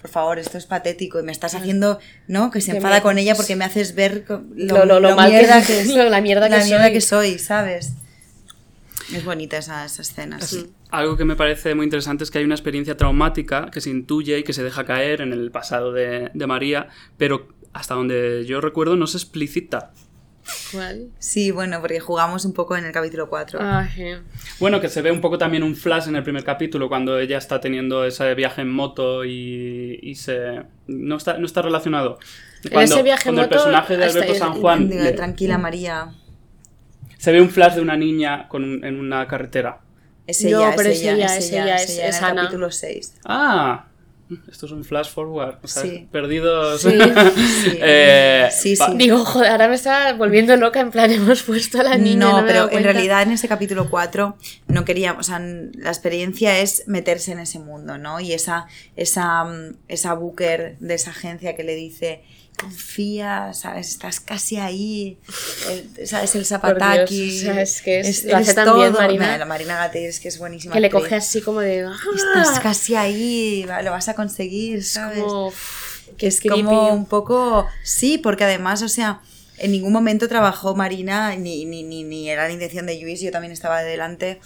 [0.00, 1.98] por favor, esto es patético y me estás haciendo,
[2.28, 2.50] ¿no?
[2.50, 5.30] Que se Que enfada me- con ella porque me haces ver Lo- lo- lo mal
[5.30, 6.92] que- mierda que, es, lo- la mierda que soy.
[6.92, 7.92] que soy, ¿sabes?
[9.14, 10.68] Es bonita esa, esa escena, sí.
[10.90, 14.38] Algo que me parece muy interesante es que hay una experiencia traumática que se intuye
[14.38, 18.60] y que se deja caer en el pasado de, de María, pero hasta donde yo
[18.60, 19.92] recuerdo no se explicita.
[20.72, 21.08] ¿Cuál?
[21.18, 23.58] Sí, bueno, porque jugamos un poco en el capítulo 4.
[23.62, 24.04] Ah, sí.
[24.60, 27.38] Bueno, que se ve un poco también un flash en el primer capítulo cuando ella
[27.38, 30.62] está teniendo ese viaje en moto y, y se...
[30.86, 32.18] No está, no está relacionado.
[32.70, 35.58] Cuando, ese viaje en cuando moto el personaje de Alberto San Juan Digo, le- Tranquila,
[35.58, 36.08] María.
[37.18, 39.80] se ve un flash de una niña con un- en una carretera.
[40.26, 42.04] Es No, ella, pero es es ella, ella, es es ella, ella, es es- ella
[42.04, 42.42] en es el Ana.
[42.42, 43.14] capítulo 6.
[43.24, 43.86] Ah,
[44.50, 45.58] esto es un flash forward.
[45.62, 46.08] O sea, Sí.
[46.10, 46.82] perdidos.
[46.82, 46.90] Sí.
[46.90, 47.70] Sí.
[47.80, 48.76] Eh, Sí.
[48.96, 52.16] Digo, joder, ahora me está volviendo loca, en plan, hemos puesto a la niña.
[52.16, 54.36] No, No, pero en realidad en ese capítulo 4
[54.68, 58.20] no queríamos, o sea, la experiencia es meterse en ese mundo, ¿no?
[58.20, 58.66] Y esa,
[58.96, 62.22] esa, mm, esa booker de esa agencia que le dice,
[62.56, 63.88] confía, ¿sabes?
[63.90, 65.18] Estás casi ahí,
[65.70, 66.34] el- ¿sabes?
[66.34, 67.38] El zapataki.
[67.38, 68.90] O sea, es que es- lo eres hace todo.
[68.92, 69.24] Marina.
[69.26, 70.74] Mira, La Marina Gate es que es buenísima.
[70.74, 71.84] Que le coge así como de.
[71.84, 71.96] ¡ah!
[72.14, 75.20] Estás casi ahí, lo vas a conseguir, ¿sabes?
[75.22, 75.52] Como,
[76.16, 76.62] que es creepy.
[76.62, 79.20] como un poco sí porque además o sea
[79.58, 83.30] en ningún momento trabajó Marina ni, ni, ni, ni era la intención de Luis yo
[83.32, 84.40] también estaba delante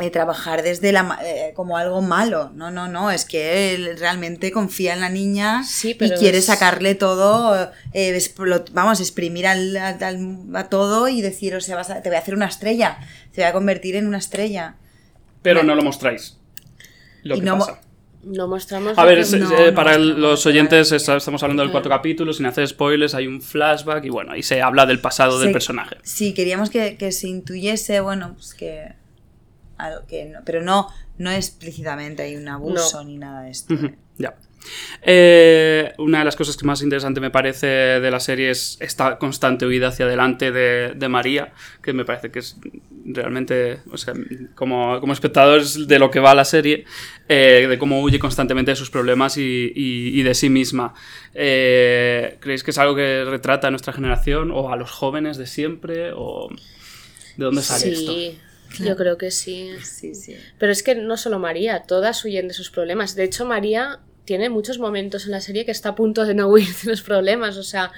[0.00, 3.96] eh, trabajar desde la ma- eh, como algo malo no no no es que él
[3.98, 9.00] realmente confía en la niña Sí, y pero quiere es- sacarle todo eh, explot- vamos
[9.00, 12.34] exprimir al, al- a todo y decir o sea vas a- te voy a hacer
[12.34, 12.98] una estrella
[13.32, 14.76] te voy a convertir en una estrella
[15.42, 16.36] pero no lo mostráis.
[17.22, 17.80] Lo Y que no pasa.
[18.22, 18.98] No mostramos.
[18.98, 21.72] A ver, que- es- no, eh, no para el- los oyentes es- estamos hablando del
[21.72, 25.40] cuarto capítulo, sin hacer spoilers, hay un flashback y bueno, ahí se habla del pasado
[25.40, 25.96] del personaje.
[26.02, 28.92] Sí, queríamos que, que se intuyese, bueno, pues que.
[29.84, 30.88] Algo que no- pero no,
[31.18, 33.08] no explícitamente hay un abuso No.
[33.08, 33.74] ni nada de esto.
[34.18, 34.34] Ya.
[35.02, 39.16] Eh, una de las cosas que más interesante me parece de la serie es esta
[39.18, 42.56] constante huida hacia adelante de, de María, que me parece que es
[43.06, 44.12] realmente, o sea,
[44.54, 46.84] como, como espectador es de lo que va la serie,
[47.28, 50.92] eh, de cómo huye constantemente de sus problemas y, y- y de sí misma.
[51.34, 55.46] Eh, ¿Creéis que es algo que retrata a nuestra generación o a los jóvenes de
[55.46, 56.12] siempre?
[56.14, 56.50] ¿O
[57.38, 58.12] de dónde sale esto?
[58.78, 59.70] Yo creo que sí.
[59.84, 60.36] Sí, sí.
[60.58, 63.14] Pero es que no solo María, todas huyen de sus problemas.
[63.16, 66.46] De hecho, María tiene muchos momentos en la serie que está a punto de no
[66.48, 67.56] huir de los problemas.
[67.56, 67.90] O sea,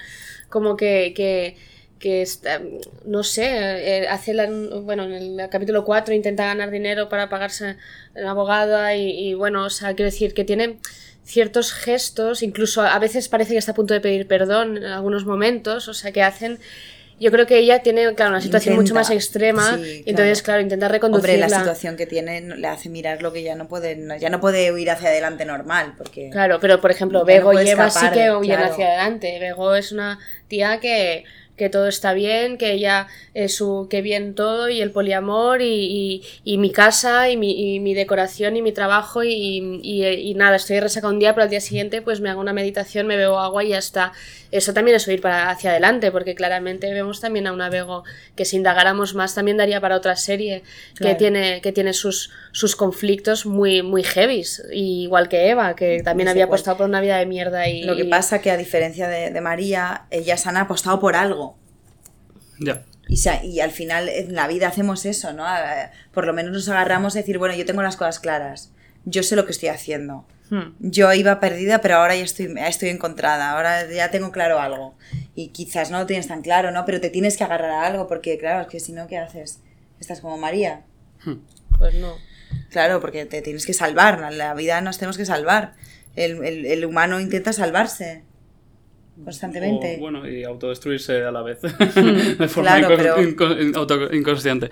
[0.49, 1.57] como que, que,
[1.99, 2.61] que está-
[3.05, 7.77] no sé, eh, hace la- bueno, en el capítulo 4 intenta ganar dinero para pagarse
[8.15, 10.79] una abogada y, y, bueno, o sea, quiero decir que tiene
[11.23, 15.25] ciertos gestos, incluso a veces parece que está a punto de pedir perdón en algunos
[15.25, 16.59] momentos, o sea, que hacen...
[17.19, 20.41] Yo creo que ella tiene, claro, una situación mucho Intenta, más extrema sí, y entonces,
[20.41, 21.47] claro, intenta Hombre, reconducirla.
[21.47, 24.39] la situación que tiene le hace mirar lo que ya no puede, no- ya no
[24.41, 27.89] puede huir hacia adelante normal, porque Claro, pero por ejemplo, Ya no Bego y Eva
[27.89, 28.73] sí escapar, que huyen claro.
[28.73, 29.39] hacia adelante.
[29.39, 31.23] Bego es una tía que
[31.55, 36.23] que todo está bien, que ella, eh, su, que bien todo y el poliamor y,
[36.43, 40.79] y, mi casa y mi, y mi, decoración y mi trabajo y, y, nada, estoy
[40.79, 43.63] resaca un día, pero al día siguiente pues me hago una meditación, me bebo agua
[43.63, 44.13] y ya está.
[44.51, 48.03] Eso también es ir para hacia adelante, porque claramente vemos también a una Bego
[48.35, 50.61] que si indagáramos más también daría para otra serie
[50.95, 56.29] que tiene, que tiene sus, sus conflictos muy, muy heavies, igual que Eva, que también
[56.29, 57.81] había apostado por una vida de mierda y...
[57.81, 61.52] Lo que pasa que a diferencia de, de María, ellas han apostado por algo
[63.07, 65.45] y, y, al final en la vida hacemos eso, ¿no?
[66.13, 68.71] Por lo menos nos agarramos a decir, bueno, yo tengo las cosas claras,
[69.05, 70.25] yo sé lo que estoy haciendo.
[70.49, 70.75] Hmm.
[70.79, 74.95] Yo iba perdida, pero ahora ya estoy, estoy encontrada, ahora ya tengo claro algo.
[75.35, 76.85] Y quizás no lo tienes tan claro, ¿no?
[76.85, 79.59] Pero te tienes que agarrar a algo, porque claro, es que si no, ¿qué haces?
[79.99, 80.83] ¿Estás como María?
[81.23, 81.39] Hmm.
[81.77, 82.15] Pues no.
[82.69, 85.73] Claro, porque te tienes que salvar, la vida nos tenemos que salvar.
[86.15, 88.23] El, el, el humano intenta salvarse
[89.23, 89.97] constantemente.
[89.99, 92.79] bueno, y autodestruirse a la vez, de forma
[94.11, 94.69] inconsciente.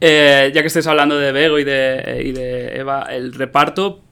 [0.00, 4.02] Eh, ya que estáis hablando de Bego y de, y de Eva, el reparto,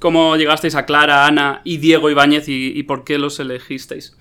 [0.00, 4.16] ¿cómo llegasteis a Clara, Ana y Diego Ibáñez y, y por qué los elegisteis?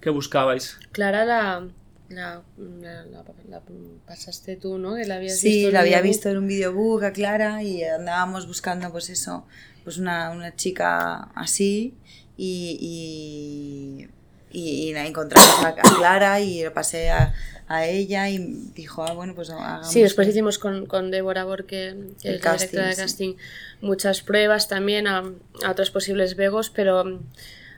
[0.00, 0.78] ¿Qué buscabais?
[0.92, 1.66] Clara la,
[2.08, 3.62] la, la,
[4.06, 4.96] pasaste tú, ¿no?
[4.96, 9.46] la sí, la había visto en un videobook a Clara y andábamos buscando, pues eso,
[9.84, 11.94] pues una, una chica así
[12.40, 14.08] y,
[14.52, 17.34] y, y, encontramos a, Clara y lo pasé a,
[17.66, 18.38] a, ella y
[18.74, 19.90] dijo, ah, bueno, pues hagamos...
[19.90, 23.34] Sí, después hicimos con, con Débora Borque, que es la directora de casting,
[23.80, 25.24] muchas pruebas también a,
[25.64, 27.20] a, otros posibles vegos, pero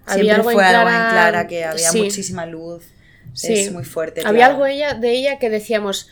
[0.04, 2.84] había algo, fue en Clara, algo en Clara que había muchísima luz,
[3.32, 3.54] sí.
[3.54, 4.20] es muy fuerte.
[4.26, 6.08] Había algo ella, de ella que decíamos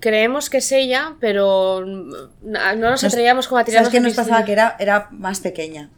[0.00, 3.92] creemos que es ella, pero no nos atrevíamos como a tirarnos.
[3.92, 4.44] ¿Sabes qué nos pasaba?
[4.44, 5.90] Que era, era más pequeña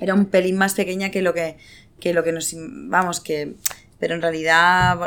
[0.00, 1.56] era un pelín más pequeña que lo que,
[2.00, 2.54] que lo que nos...
[2.56, 3.54] Vamos, que...
[3.98, 4.98] Pero en realidad,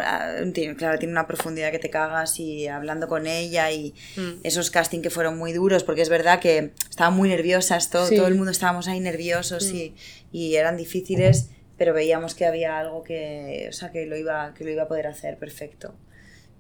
[0.77, 4.39] claro, tiene una profundidad que te cagas y hablando con ella y mm.
[4.43, 8.26] esos casting que fueron muy duros, porque es verdad que estaban muy nerviosas, todo, todo
[8.26, 9.93] el mundo estábamos ahí nerviosos y,
[10.31, 14.64] y, eran difíciles, pero veíamos que había algo que, o sea, que lo iba, que
[14.64, 15.93] lo iba a poder hacer perfecto.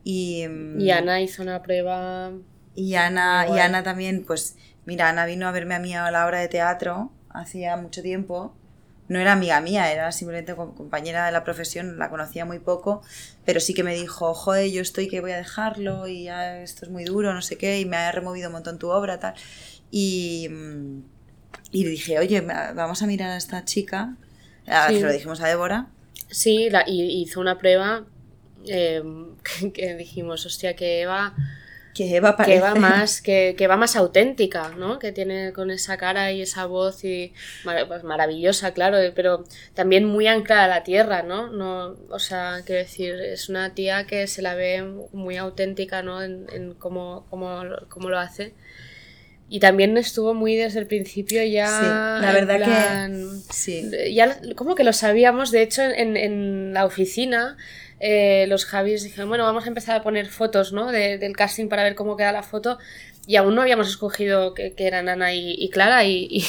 [0.03, 0.45] Y,
[0.77, 2.33] y Ana hizo una prueba...
[2.75, 6.27] Y Ana, y Ana también, pues, mira, Ana vino a verme a mí a la
[6.27, 8.53] obra de teatro hacía mucho tiempo.
[9.07, 13.01] No era amiga mía, era simplemente compañera de la profesión, la conocía muy poco,
[13.45, 16.85] pero sí que me dijo, joder, yo estoy que voy a dejarlo y ya esto
[16.85, 19.33] es muy duro, no sé qué, y me ha removido un montón tu obra, tal.
[19.91, 20.49] Y,
[21.71, 24.17] y dije, oye, vamos a mirar a esta chica.
[24.67, 25.87] A lo dijimos a Débora.
[26.29, 28.05] Sí, y hizo una prueba
[28.67, 29.01] eh,
[29.73, 31.33] que, dijimos, hostia, que Eva
[31.97, 35.97] que va, que va más que, que, va más auténtica no que tiene con esa
[35.97, 37.33] cara y esa voz y
[37.63, 39.43] pues maravillosa claro pero
[39.73, 44.05] también muy anclada a la tierra no no o sea quiero decir es una tía
[44.05, 48.53] que se la ve muy auténtica no en, en cómo, cómo, cómo, lo hace.
[49.49, 53.89] Y también estuvo muy desde el principio ya sí, la verdad que sí.
[54.13, 57.55] ya como que lo sabíamos de hecho en, en la oficina
[57.99, 60.91] eh, los Javis dijeron, bueno, vamos a empezar a poner fotos ¿no?
[60.91, 62.77] del casting para ver cómo queda la foto.
[63.25, 66.05] Y aún no habíamos escogido que, eran Ana y, Clara.
[66.05, 66.45] Y,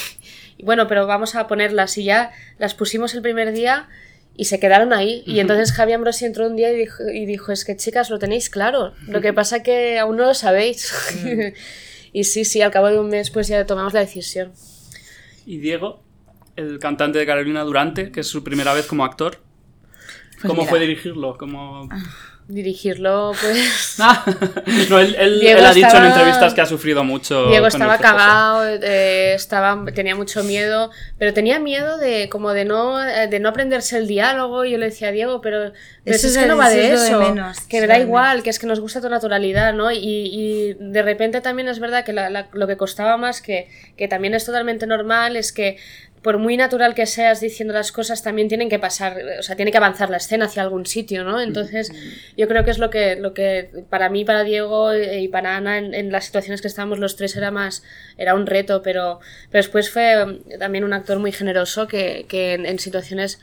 [0.63, 1.97] bueno, pero vamos a ponerlas.
[1.99, 3.89] Y ya las pusimos el primer día
[4.37, 5.23] y se quedaron ahí.
[5.27, 8.19] Y entonces Javi Ambrosi entró un día y dijo, y dijo, es que chicas, lo
[8.19, 8.95] tenéis claro.
[9.09, 10.93] Lo que pasa que aún no lo sabéis.
[12.13, 14.53] y sí, sí, al cabo de un mes pues ya tomamos la decisión.
[15.47, 16.03] ¿Y Diego,
[16.55, 19.48] el cantante de Carolina Durante, que es su primera vez como actor?
[20.41, 21.37] Pues ¿Cómo fue dirigirlo?
[21.37, 21.89] ¿Cómo...
[22.49, 23.97] Dirigirlo, pues.
[24.01, 24.25] Ah,
[24.89, 27.49] no, él, ha dicho en entrevistas que ha sufrido mucho.
[27.49, 33.05] Diego estaba cagado, eh, estaba, tenía mucho miedo, pero tenía miedo de como de no,
[33.05, 34.65] eh, de no aprenderse el diálogo.
[34.65, 35.73] Y yo le decía a Diego, pero,
[36.05, 37.21] eso es, que no va de eso,
[37.69, 39.91] que me da igual, que es que nos gusta tu naturalidad, ¿no?
[39.91, 42.15] Y, y de repente también es verdad que
[42.53, 45.77] lo que costaba más, que, que también es totalmente normal, es que
[46.23, 49.71] por muy natural que seas diciendo las cosas, también tienen que pasar, o sea, tiene
[49.71, 51.41] que avanzar la escena hacia algún sitio, ¿no?
[51.41, 51.93] Entonces,
[52.37, 55.79] yo creo que es lo que, lo que para mí, para Diego y para Ana,
[55.79, 57.83] en, las situaciones que estábamos los tres era más,
[58.17, 59.21] era un reto, pero,
[59.51, 63.41] pero después fue también un actor muy generoso que, que en situaciones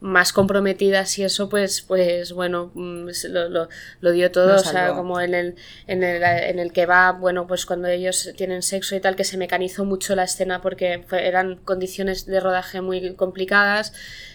[0.00, 3.68] más comprometidas y eso, pues, pues bueno, mm, lo,
[4.00, 5.56] lo, dio todo, o sea, como en el,
[5.86, 9.24] en, el, en el que va, bueno, pues cuando ellos tienen sexo y tal, que
[9.24, 13.92] se mecanizó mucho la escena porque eran condiciones de rodaje muy complicadas,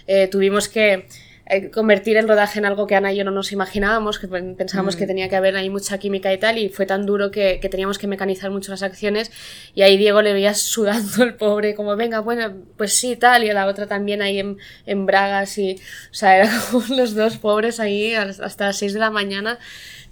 [0.07, 1.07] eh, tuvimos que
[1.45, 4.95] eh, convertir el rodaje en algo que Ana y yo no nos imaginábamos, que pensábamos
[4.95, 7.67] que tenía que haber ahí mucha química y tal, y fue tan duro que, que,
[7.67, 9.29] teníamos que mecanizar mucho las acciones,
[9.75, 13.49] y ahí Diego le veía sudando el pobre, como venga, bueno, pues sí, tal, y
[13.49, 15.75] a la otra también ahí en, en bragas, y,
[16.11, 19.59] o sea, eran como los dos pobres ahí hasta las 6 de la mañana,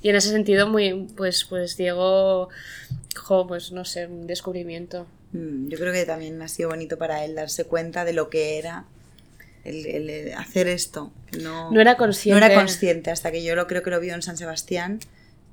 [0.03, 2.49] y en ese sentido, muy, pues, pues Diego,
[3.15, 5.07] jo, pues no sé, un descubrimiento.
[5.31, 8.57] Mm, yo creo que también ha sido bonito para él darse cuenta de lo que
[8.57, 8.85] era
[9.63, 11.11] el, hacer esto.
[11.41, 12.39] No, no, era consciente.
[12.39, 14.99] No era consciente hasta que yo lo creo que lo vio en San Sebastián,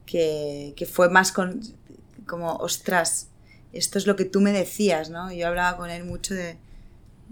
[0.06, 1.60] que, que fue más con,
[2.26, 3.28] como, ostras,
[3.72, 5.32] esto es lo que tú me decías, ¿no?
[5.32, 6.56] Yo hablaba con él mucho de,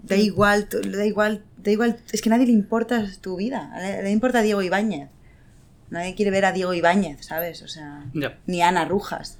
[0.03, 3.71] da igual, da igual, da igual, es que a nadie le importa tu vida,
[4.03, 5.09] le importa a Diego Ibáñez.
[5.89, 7.61] Nadie quiere ver a Diego Ibáñez, ¿sabes?
[7.61, 8.05] O sea,
[8.45, 9.37] ni a Ana Rujas.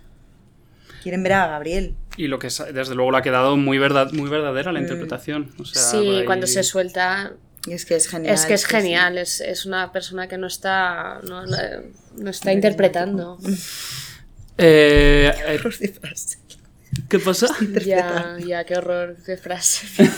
[1.04, 1.96] Quieren ver a Gabriel.
[2.18, 4.84] Y lo que desde luego le ha quedado muy, verdad, muy verdadera la mm.
[4.84, 5.52] interpretación.
[5.64, 7.34] sí, cuando se suelta.
[7.70, 8.34] es que es genial.
[8.34, 13.38] Es que es genial, es, es, una persona que no está, no, no está interpretando.
[14.58, 15.60] Eh, eh,
[17.10, 17.48] ¿Qué pasa?
[17.86, 19.88] Ya, ya, qué horror de frase.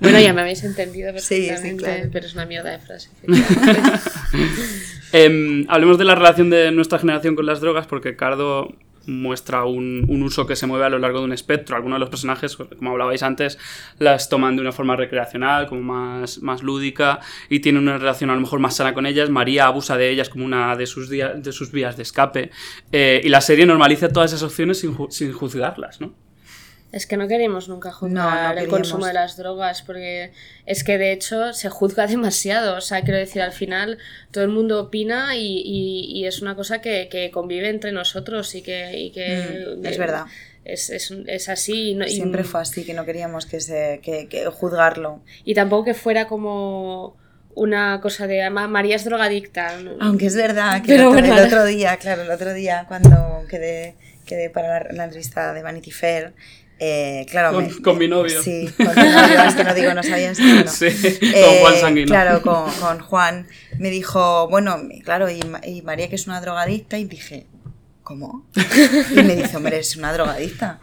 [0.00, 3.08] Bueno, ya me habéis entendido perfectamente, pero es una mierda de frase.
[5.12, 8.74] eh, hablemos de la relación de nuestra generación con las drogas, porque Cardo
[9.06, 11.76] muestra un, uso que se mueve a lo largo de un espectro.
[11.76, 13.58] Algunos de los personajes, como hablabais antes,
[13.98, 18.34] las toman de una forma recreacional, como más, más lúdica, y tienen una relación a
[18.34, 19.30] lo mejor más sana con ellas.
[19.30, 22.50] María abusa de ellas como una de sus, de sus vías de escape.
[22.90, 26.21] Eh, y la serie normaliza todas esas opciones sin, sin juzgarlas, ¿no?
[26.92, 30.30] Es que no queremos nunca juzgar el consumo de las drogas, porque
[30.66, 32.76] es que de hecho se juzga demasiado.
[32.76, 33.98] O sea, quiero decir, al final
[34.30, 38.62] todo el mundo opina y, y, es una cosa que, que, convive entre nosotros y
[38.62, 38.98] que.
[38.98, 40.26] Y que mm, es verdad.
[40.64, 41.98] Es, es, es así.
[41.98, 45.22] Y Siempre fue así, que no queríamos que se, que, que juzgarlo.
[45.44, 47.16] Y tampoco que fuera como
[47.54, 49.78] una cosa de María es drogadicta.
[50.00, 53.96] Aunque es verdad que el, otro, día, claro, el otro día cuando quedé,
[54.26, 56.34] quedé para la, la entrevista de Vanity Fair
[56.84, 57.52] eh, claro,
[57.84, 58.42] con, mi novio.
[58.42, 61.80] Sí, con mi novio, es que no digo, no sabías que Sí, con Juan eh,
[61.80, 62.06] Sanguino.
[62.08, 63.46] Claro, con, con, Juan.
[63.78, 67.46] Me dijo, bueno, claro, y, y, María que es una drogadicta, y dije,
[68.02, 68.48] ¿cómo?
[69.12, 70.80] Y me dice, hombre, es una drogadicta.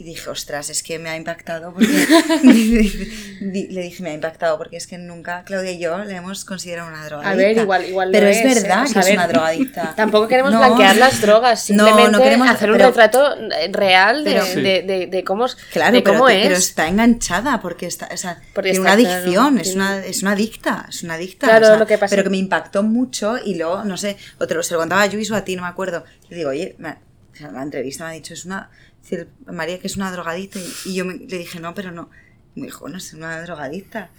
[0.00, 1.88] Y dije, ostras, es que me ha impactado porque...
[3.40, 6.88] le dije, me ha impactado porque es que nunca Claudia y yo le hemos considerado
[6.88, 7.32] una drogadicta.
[7.32, 9.94] A ver, igual, igual Pero es, es verdad que es una drogadicta.
[9.96, 13.34] Tampoco queremos blanquear las drogas, simplemente no, no queremos, hacer un retrato
[13.72, 16.46] real de, de, de, de, cómo, claro, de cómo pero, es.
[16.46, 20.22] pero está enganchada porque está, o sea, porque tiene una adicción, claro, es, una, es
[20.22, 21.48] una adicta, es una adicta.
[21.48, 22.10] Claro, o sea, lo que pasa.
[22.10, 25.02] Pero que me impactó mucho y luego, no sé, o te lo, se lo contaba
[25.02, 26.04] a Luis o a ti, no me acuerdo.
[26.30, 26.98] Y digo, oye, me,
[27.40, 28.70] la entrevista me ha dicho, es una
[29.08, 32.10] decir, María que es una drogadicta y, yo me, le dije, no, pero no.
[32.54, 34.10] Y me dijo, no, es una drogadicta.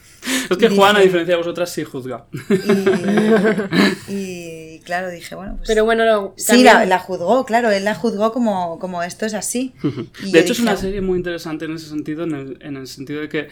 [0.49, 2.25] Es que Juan, a diferencia de vosotras, sí juzga.
[4.07, 5.67] Y, y claro, dije, bueno, pues...
[5.67, 9.33] Pero bueno, lo, Sí, la, la, juzgó, claro, él la juzgó como, como esto es
[9.33, 9.73] así.
[10.23, 12.77] Y de hecho, dije, es una serie muy interesante en ese sentido, en el, en
[12.77, 13.49] el sentido de que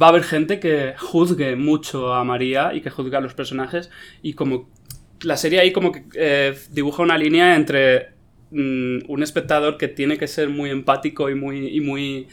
[0.00, 3.90] va a haber gente que juzgue mucho a María y que juzgue a los personajes
[4.22, 4.68] y como
[5.22, 8.13] la serie ahí como que eh, dibuja una línea entre
[8.54, 12.28] Mm, un espectador que tiene que ser muy empático y muy, y muy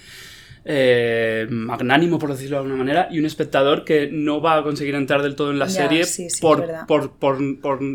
[0.66, 4.94] eh, magnánimo, por decirlo de alguna manera, y un espectador que no va a conseguir
[4.94, 7.40] entrar del todo en la ya, serie sí, sí, por, por, por,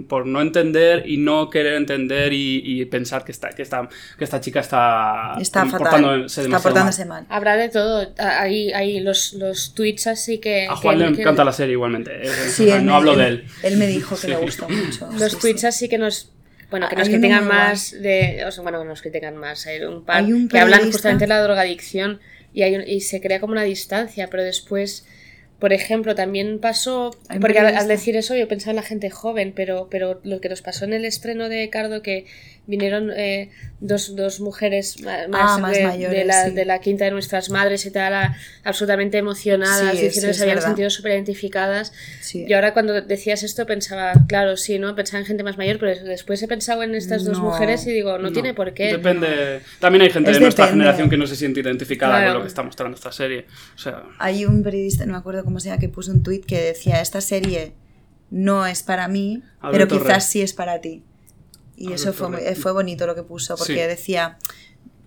[0.09, 3.89] por, no entender y no querer entender y, y pensar que esta, que, esta,
[4.19, 7.23] que esta chica está, está portándose, está portándose mal.
[7.23, 7.37] mal.
[7.37, 8.13] Habrá de todo.
[8.19, 10.67] Hay, hay los, los tweets así que...
[10.67, 11.47] A Juan que, le encanta que...
[11.47, 12.11] la serie igualmente.
[12.25, 13.45] Eh, no hablo él, de él.
[13.63, 15.09] Él me dijo que le gustó mucho.
[15.17, 16.33] Los tweets así que nos
[16.71, 18.45] bueno, que nos hay critican más de.
[18.47, 19.67] O sea, bueno, que nos critican más.
[19.67, 22.21] Hay un par hay un que hablan justamente de la drogadicción
[22.53, 25.07] y, hay un, y se crea como una distancia, pero después.
[25.59, 29.55] Por ejemplo, también pasó, porque al, al, decir eso yo pensaba en la gente joven,
[29.57, 32.27] pero, pero lo que nos pasó en el estreno de Cardo, que
[32.67, 36.51] vinieron eh, dos, dos, mujeres más, ah, más de, mayores, de, la, sí.
[36.53, 40.35] de, la, quinta de nuestras madres y tal, a, absolutamente emocionadas, sí, diciendo sí, que
[40.35, 40.69] se habían verdad.
[40.69, 41.93] sentido súper identificadas.
[42.33, 44.95] Y ahora cuando decías esto pensaba, claro, sí, ¿no?
[44.95, 47.93] Pensaba en gente más mayor, pero después he pensado en estas dos no, mujeres y
[47.93, 48.93] digo, no, no, tiene por qué.
[48.93, 49.61] Depende.
[49.79, 50.85] También hay gente es de nuestra depende.
[50.85, 52.27] generación que no se siente identificada claro.
[52.27, 53.47] con lo que está mostrando esta serie.
[53.75, 54.03] O sea...
[54.19, 57.01] Hay un periodista, no me acuerdo cómo se llama, que puso un tuit que decía,
[57.01, 57.75] esta serie
[58.31, 60.33] no es para mí, Alberto pero quizás Rey.
[60.33, 61.03] sí es para ti.
[61.77, 63.81] Y eso fue, fue bonito lo que puso, porque Sí.
[63.81, 64.39] decía,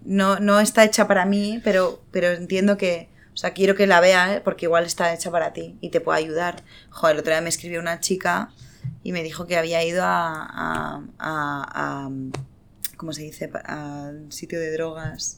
[0.06, 4.00] no, no está hecha para mí, pero, pero entiendo que, o sea, quiero que la
[4.02, 4.42] vea, ¿eh?
[4.42, 6.64] porque igual está hecha para ti y te puede ayudar.
[6.90, 8.52] Joder, el otro día me escribió una chica
[9.04, 12.10] y me dijo que había ido a, a, a, a
[12.98, 13.50] ¿cómo se dice?
[13.66, 15.38] Al sitio de drogas.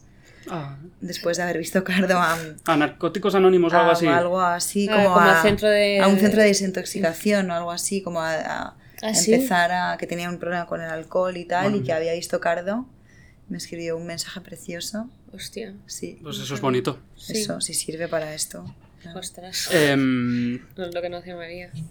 [0.49, 0.75] Ah.
[1.01, 2.35] después de haber visto Cardo a,
[2.65, 4.07] A narcóticos anónimos o algo a así.
[4.07, 7.69] algo así Ah, como, a, a centro de- a un centro de desintoxicación o algo
[7.71, 9.33] así, como a, a ¿Ah, sí?
[9.33, 12.39] empezar a que tenía un problema con el alcohol y tal y que había visto
[12.39, 12.85] Cardo.
[13.49, 15.09] Me escribió un mensaje precioso.
[15.33, 15.73] Hostia.
[15.85, 16.99] Sí, Pues eso es bonito.
[17.17, 17.41] Sí.
[17.41, 18.63] eso sí sirve para esto.
[19.01, 19.19] Claro.
[19.19, 19.69] Ostras.
[19.73, 21.69] Em, No es lo que no hace María.
[21.73, 21.83] Sí,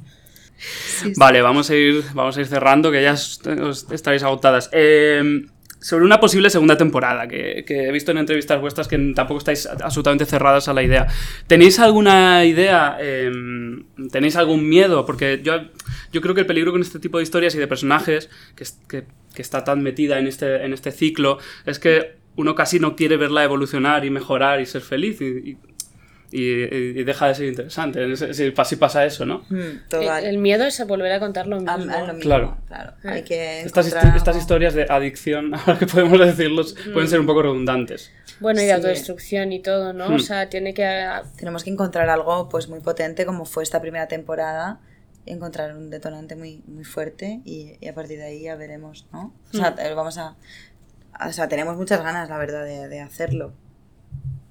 [1.07, 1.13] sí.
[1.17, 4.69] Vale, vamos a ir, vamos a ir cerrando, que ya os- os estaréis agotadas.
[4.73, 5.47] Eh,
[5.81, 9.67] sobre una posible segunda temporada, que, que he visto en entrevistas vuestras que tampoco estáis
[9.67, 11.07] absolutamente cerradas a la idea.
[11.47, 12.99] ¿Tenéis alguna idea?
[13.01, 13.31] eh,
[14.13, 15.07] ¿Tenéis algún miedo?
[15.07, 15.55] Porque yo,
[16.13, 19.05] yo creo que el peligro con este tipo de historias y de personajes, que, que-
[19.41, 23.43] está tan metida en este, en este ciclo, es que uno casi no quiere verla
[23.43, 25.19] evolucionar y mejorar y ser feliz.
[26.33, 28.17] Y- y deja de ser interesante.
[28.17, 29.45] Si, si pasa eso, ¿no?
[29.49, 30.25] Mm, total.
[30.25, 31.71] El, el miedo es a volver a contar lo mismo.
[31.71, 32.57] A- a lo mismo, Claro.
[32.69, 32.93] claro.
[33.05, 38.11] Hay que Estas, historias de adicción, ahora que podemos decirlos, pueden ser un poco redundantes.
[38.41, 38.75] Bueno, y de Sí.
[38.77, 40.09] autodestrucción y todo, ¿no?
[40.09, 40.15] Hmm.
[40.15, 41.09] O sea, tiene que...
[41.37, 44.81] Tenemos que encontrar algo pues muy potente como fue esta primera temporada,
[45.27, 49.35] encontrar un detonante muy, muy fuerte y, y a partir de ahí ya veremos, ¿no?
[49.53, 50.37] O sea, eh, vamos a,
[51.29, 53.53] O sea, tenemos muchas ganas, la verdad, de, de hacerlo.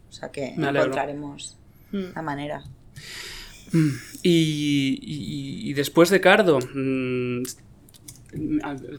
[0.09, 1.57] O sea que Me encontraremos
[1.91, 2.13] Hmm.
[2.15, 2.63] la manera.
[4.23, 7.43] Y, y- y después de Cardo, mm,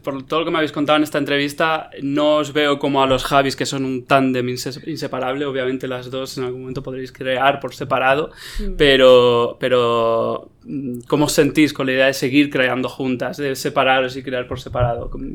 [0.03, 3.07] por todo lo que me habéis contado en esta entrevista, no os veo como a
[3.07, 5.45] los Javis, que son un tándem inse- inseparable.
[5.45, 8.31] Obviamente las dos en algún momento podréis crear por separado,
[8.77, 14.15] pero, pero mm, ¿cómo os sentís con la idea de seguir creando juntas, de separaros
[14.17, 15.09] y crear por separado?
[15.09, 15.25] ¿Cómo,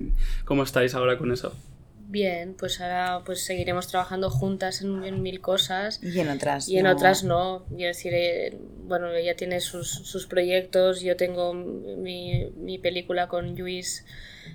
[0.45, 1.55] cómo estáis ahora con eso?
[2.09, 6.01] Bien, pues ahora pues seguiremos trabajando juntas en, en mil cosas.
[6.03, 6.69] Y en otras.
[6.69, 6.93] Y en no.
[6.93, 7.65] otras no.
[7.69, 13.57] Quiero decir, eh, bueno, ella tiene sus, sus proyectos, yo tengo mi, mi película con
[13.57, 14.05] Luis,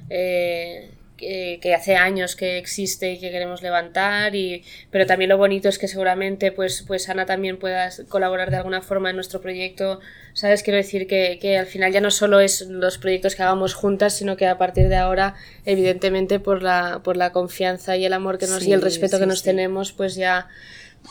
[0.10, 0.92] eh,
[1.22, 5.70] que, que hace años que existe y que queremos levantar, y, pero también lo bonito
[5.70, 10.02] es que seguramente pues, pues Ana también pueda colaborar de alguna forma en nuestro proyecto.
[10.34, 10.64] ¿Sabes?
[10.64, 14.14] Quiero decir que, que al final ya no solo es los proyectos que hagamos juntas,
[14.14, 15.36] sino que a partir de ahora,
[15.66, 19.18] evidentemente, por la, por la confianza y el amor que nos y el Sí, respeto
[19.18, 19.46] que sí, nos sí.
[19.46, 20.48] tenemos, pues ya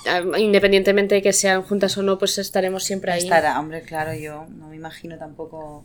[0.07, 3.25] Ah, independientemente de que sean juntas o no, pues estaremos siempre ahí.
[3.25, 5.85] Estará, hombre, claro, yo no me imagino tampoco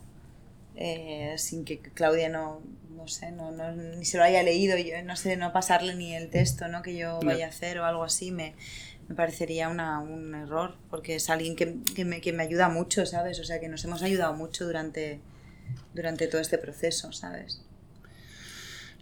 [0.76, 2.60] eh, sin que Claudia no,
[3.06, 6.12] no sé, no, no- ni se lo haya leído, yo no sé, no pasarle ni
[6.16, 6.82] el texto ¿no?
[6.82, 7.26] que yo Ya.
[7.28, 8.54] vaya a hacer o algo así, me,
[9.08, 13.06] me parecería una, un error, porque es alguien que, que me, que me ayuda mucho,
[13.06, 13.38] ¿sabes?
[13.38, 15.20] O sea, que nos hemos ayudado mucho durante,
[15.94, 17.62] durante todo este proceso, ¿sabes?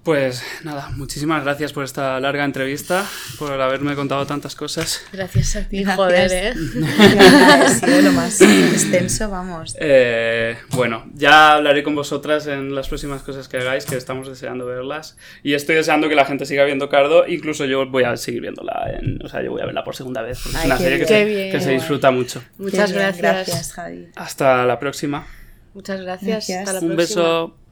[0.04, 3.06] Pues nada, muchísimas gracias por esta larga entrevista,
[3.38, 5.00] por haberme contado tantas cosas.
[5.14, 5.96] Gracias a ti, Gracias.
[5.96, 6.54] joder, ¿eh?
[7.64, 9.74] ha sido lo más extenso, vamos.
[9.80, 14.66] Eh, bueno, ya hablaré con vosotras en las próximas cosas que hagáis, que estamos deseando
[14.66, 15.16] verlas.
[15.42, 18.84] Y estoy deseando que la gente siga viendo Cardo, incluso yo voy a seguir viéndola,
[19.00, 21.06] en- o sea, yo voy a verla por segunda vez, porque es una serie que,
[21.06, 22.44] se, que se disfruta mucho.
[22.58, 23.22] Muchas gracias.
[23.22, 24.08] Gracias, Javi.
[24.16, 25.26] Hasta la próxima.
[25.72, 26.28] Muchas gracias.
[26.30, 26.58] Gracias.
[26.68, 27.22] Hasta la Un próxima.
[27.22, 27.63] beso.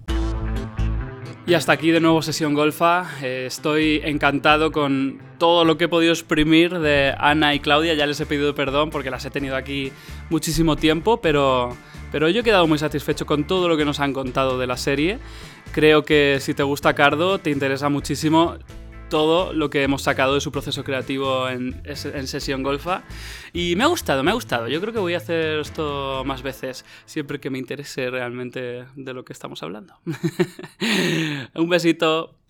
[1.53, 3.05] Y hasta aquí de nuevo Sesión Golfa.
[3.21, 7.93] Eh, estoy encantado con todo lo que he podido exprimir de Ana y Claudia.
[7.93, 9.93] Ya les he pedido perdón porque las he tenido aquí
[10.31, 11.77] muchísimo tiempo, pero,
[12.11, 14.79] pero yo he quedado muy satisfecho con todo lo que nos han contado de la
[14.79, 15.19] serie.
[15.73, 18.57] Creo que si te gusta Cardo, te interesa muchísimo
[19.13, 21.83] todo lo que hemos sacado de su proceso creativo en,
[22.27, 23.03] Sesión Golfa.
[23.53, 24.69] Y me ha gustado, me ha gustado.
[24.69, 29.13] Yo creo que voy a hacer esto más veces, siempre que me interese realmente de
[29.13, 29.99] lo que estamos hablando.
[31.55, 32.42] Un besito.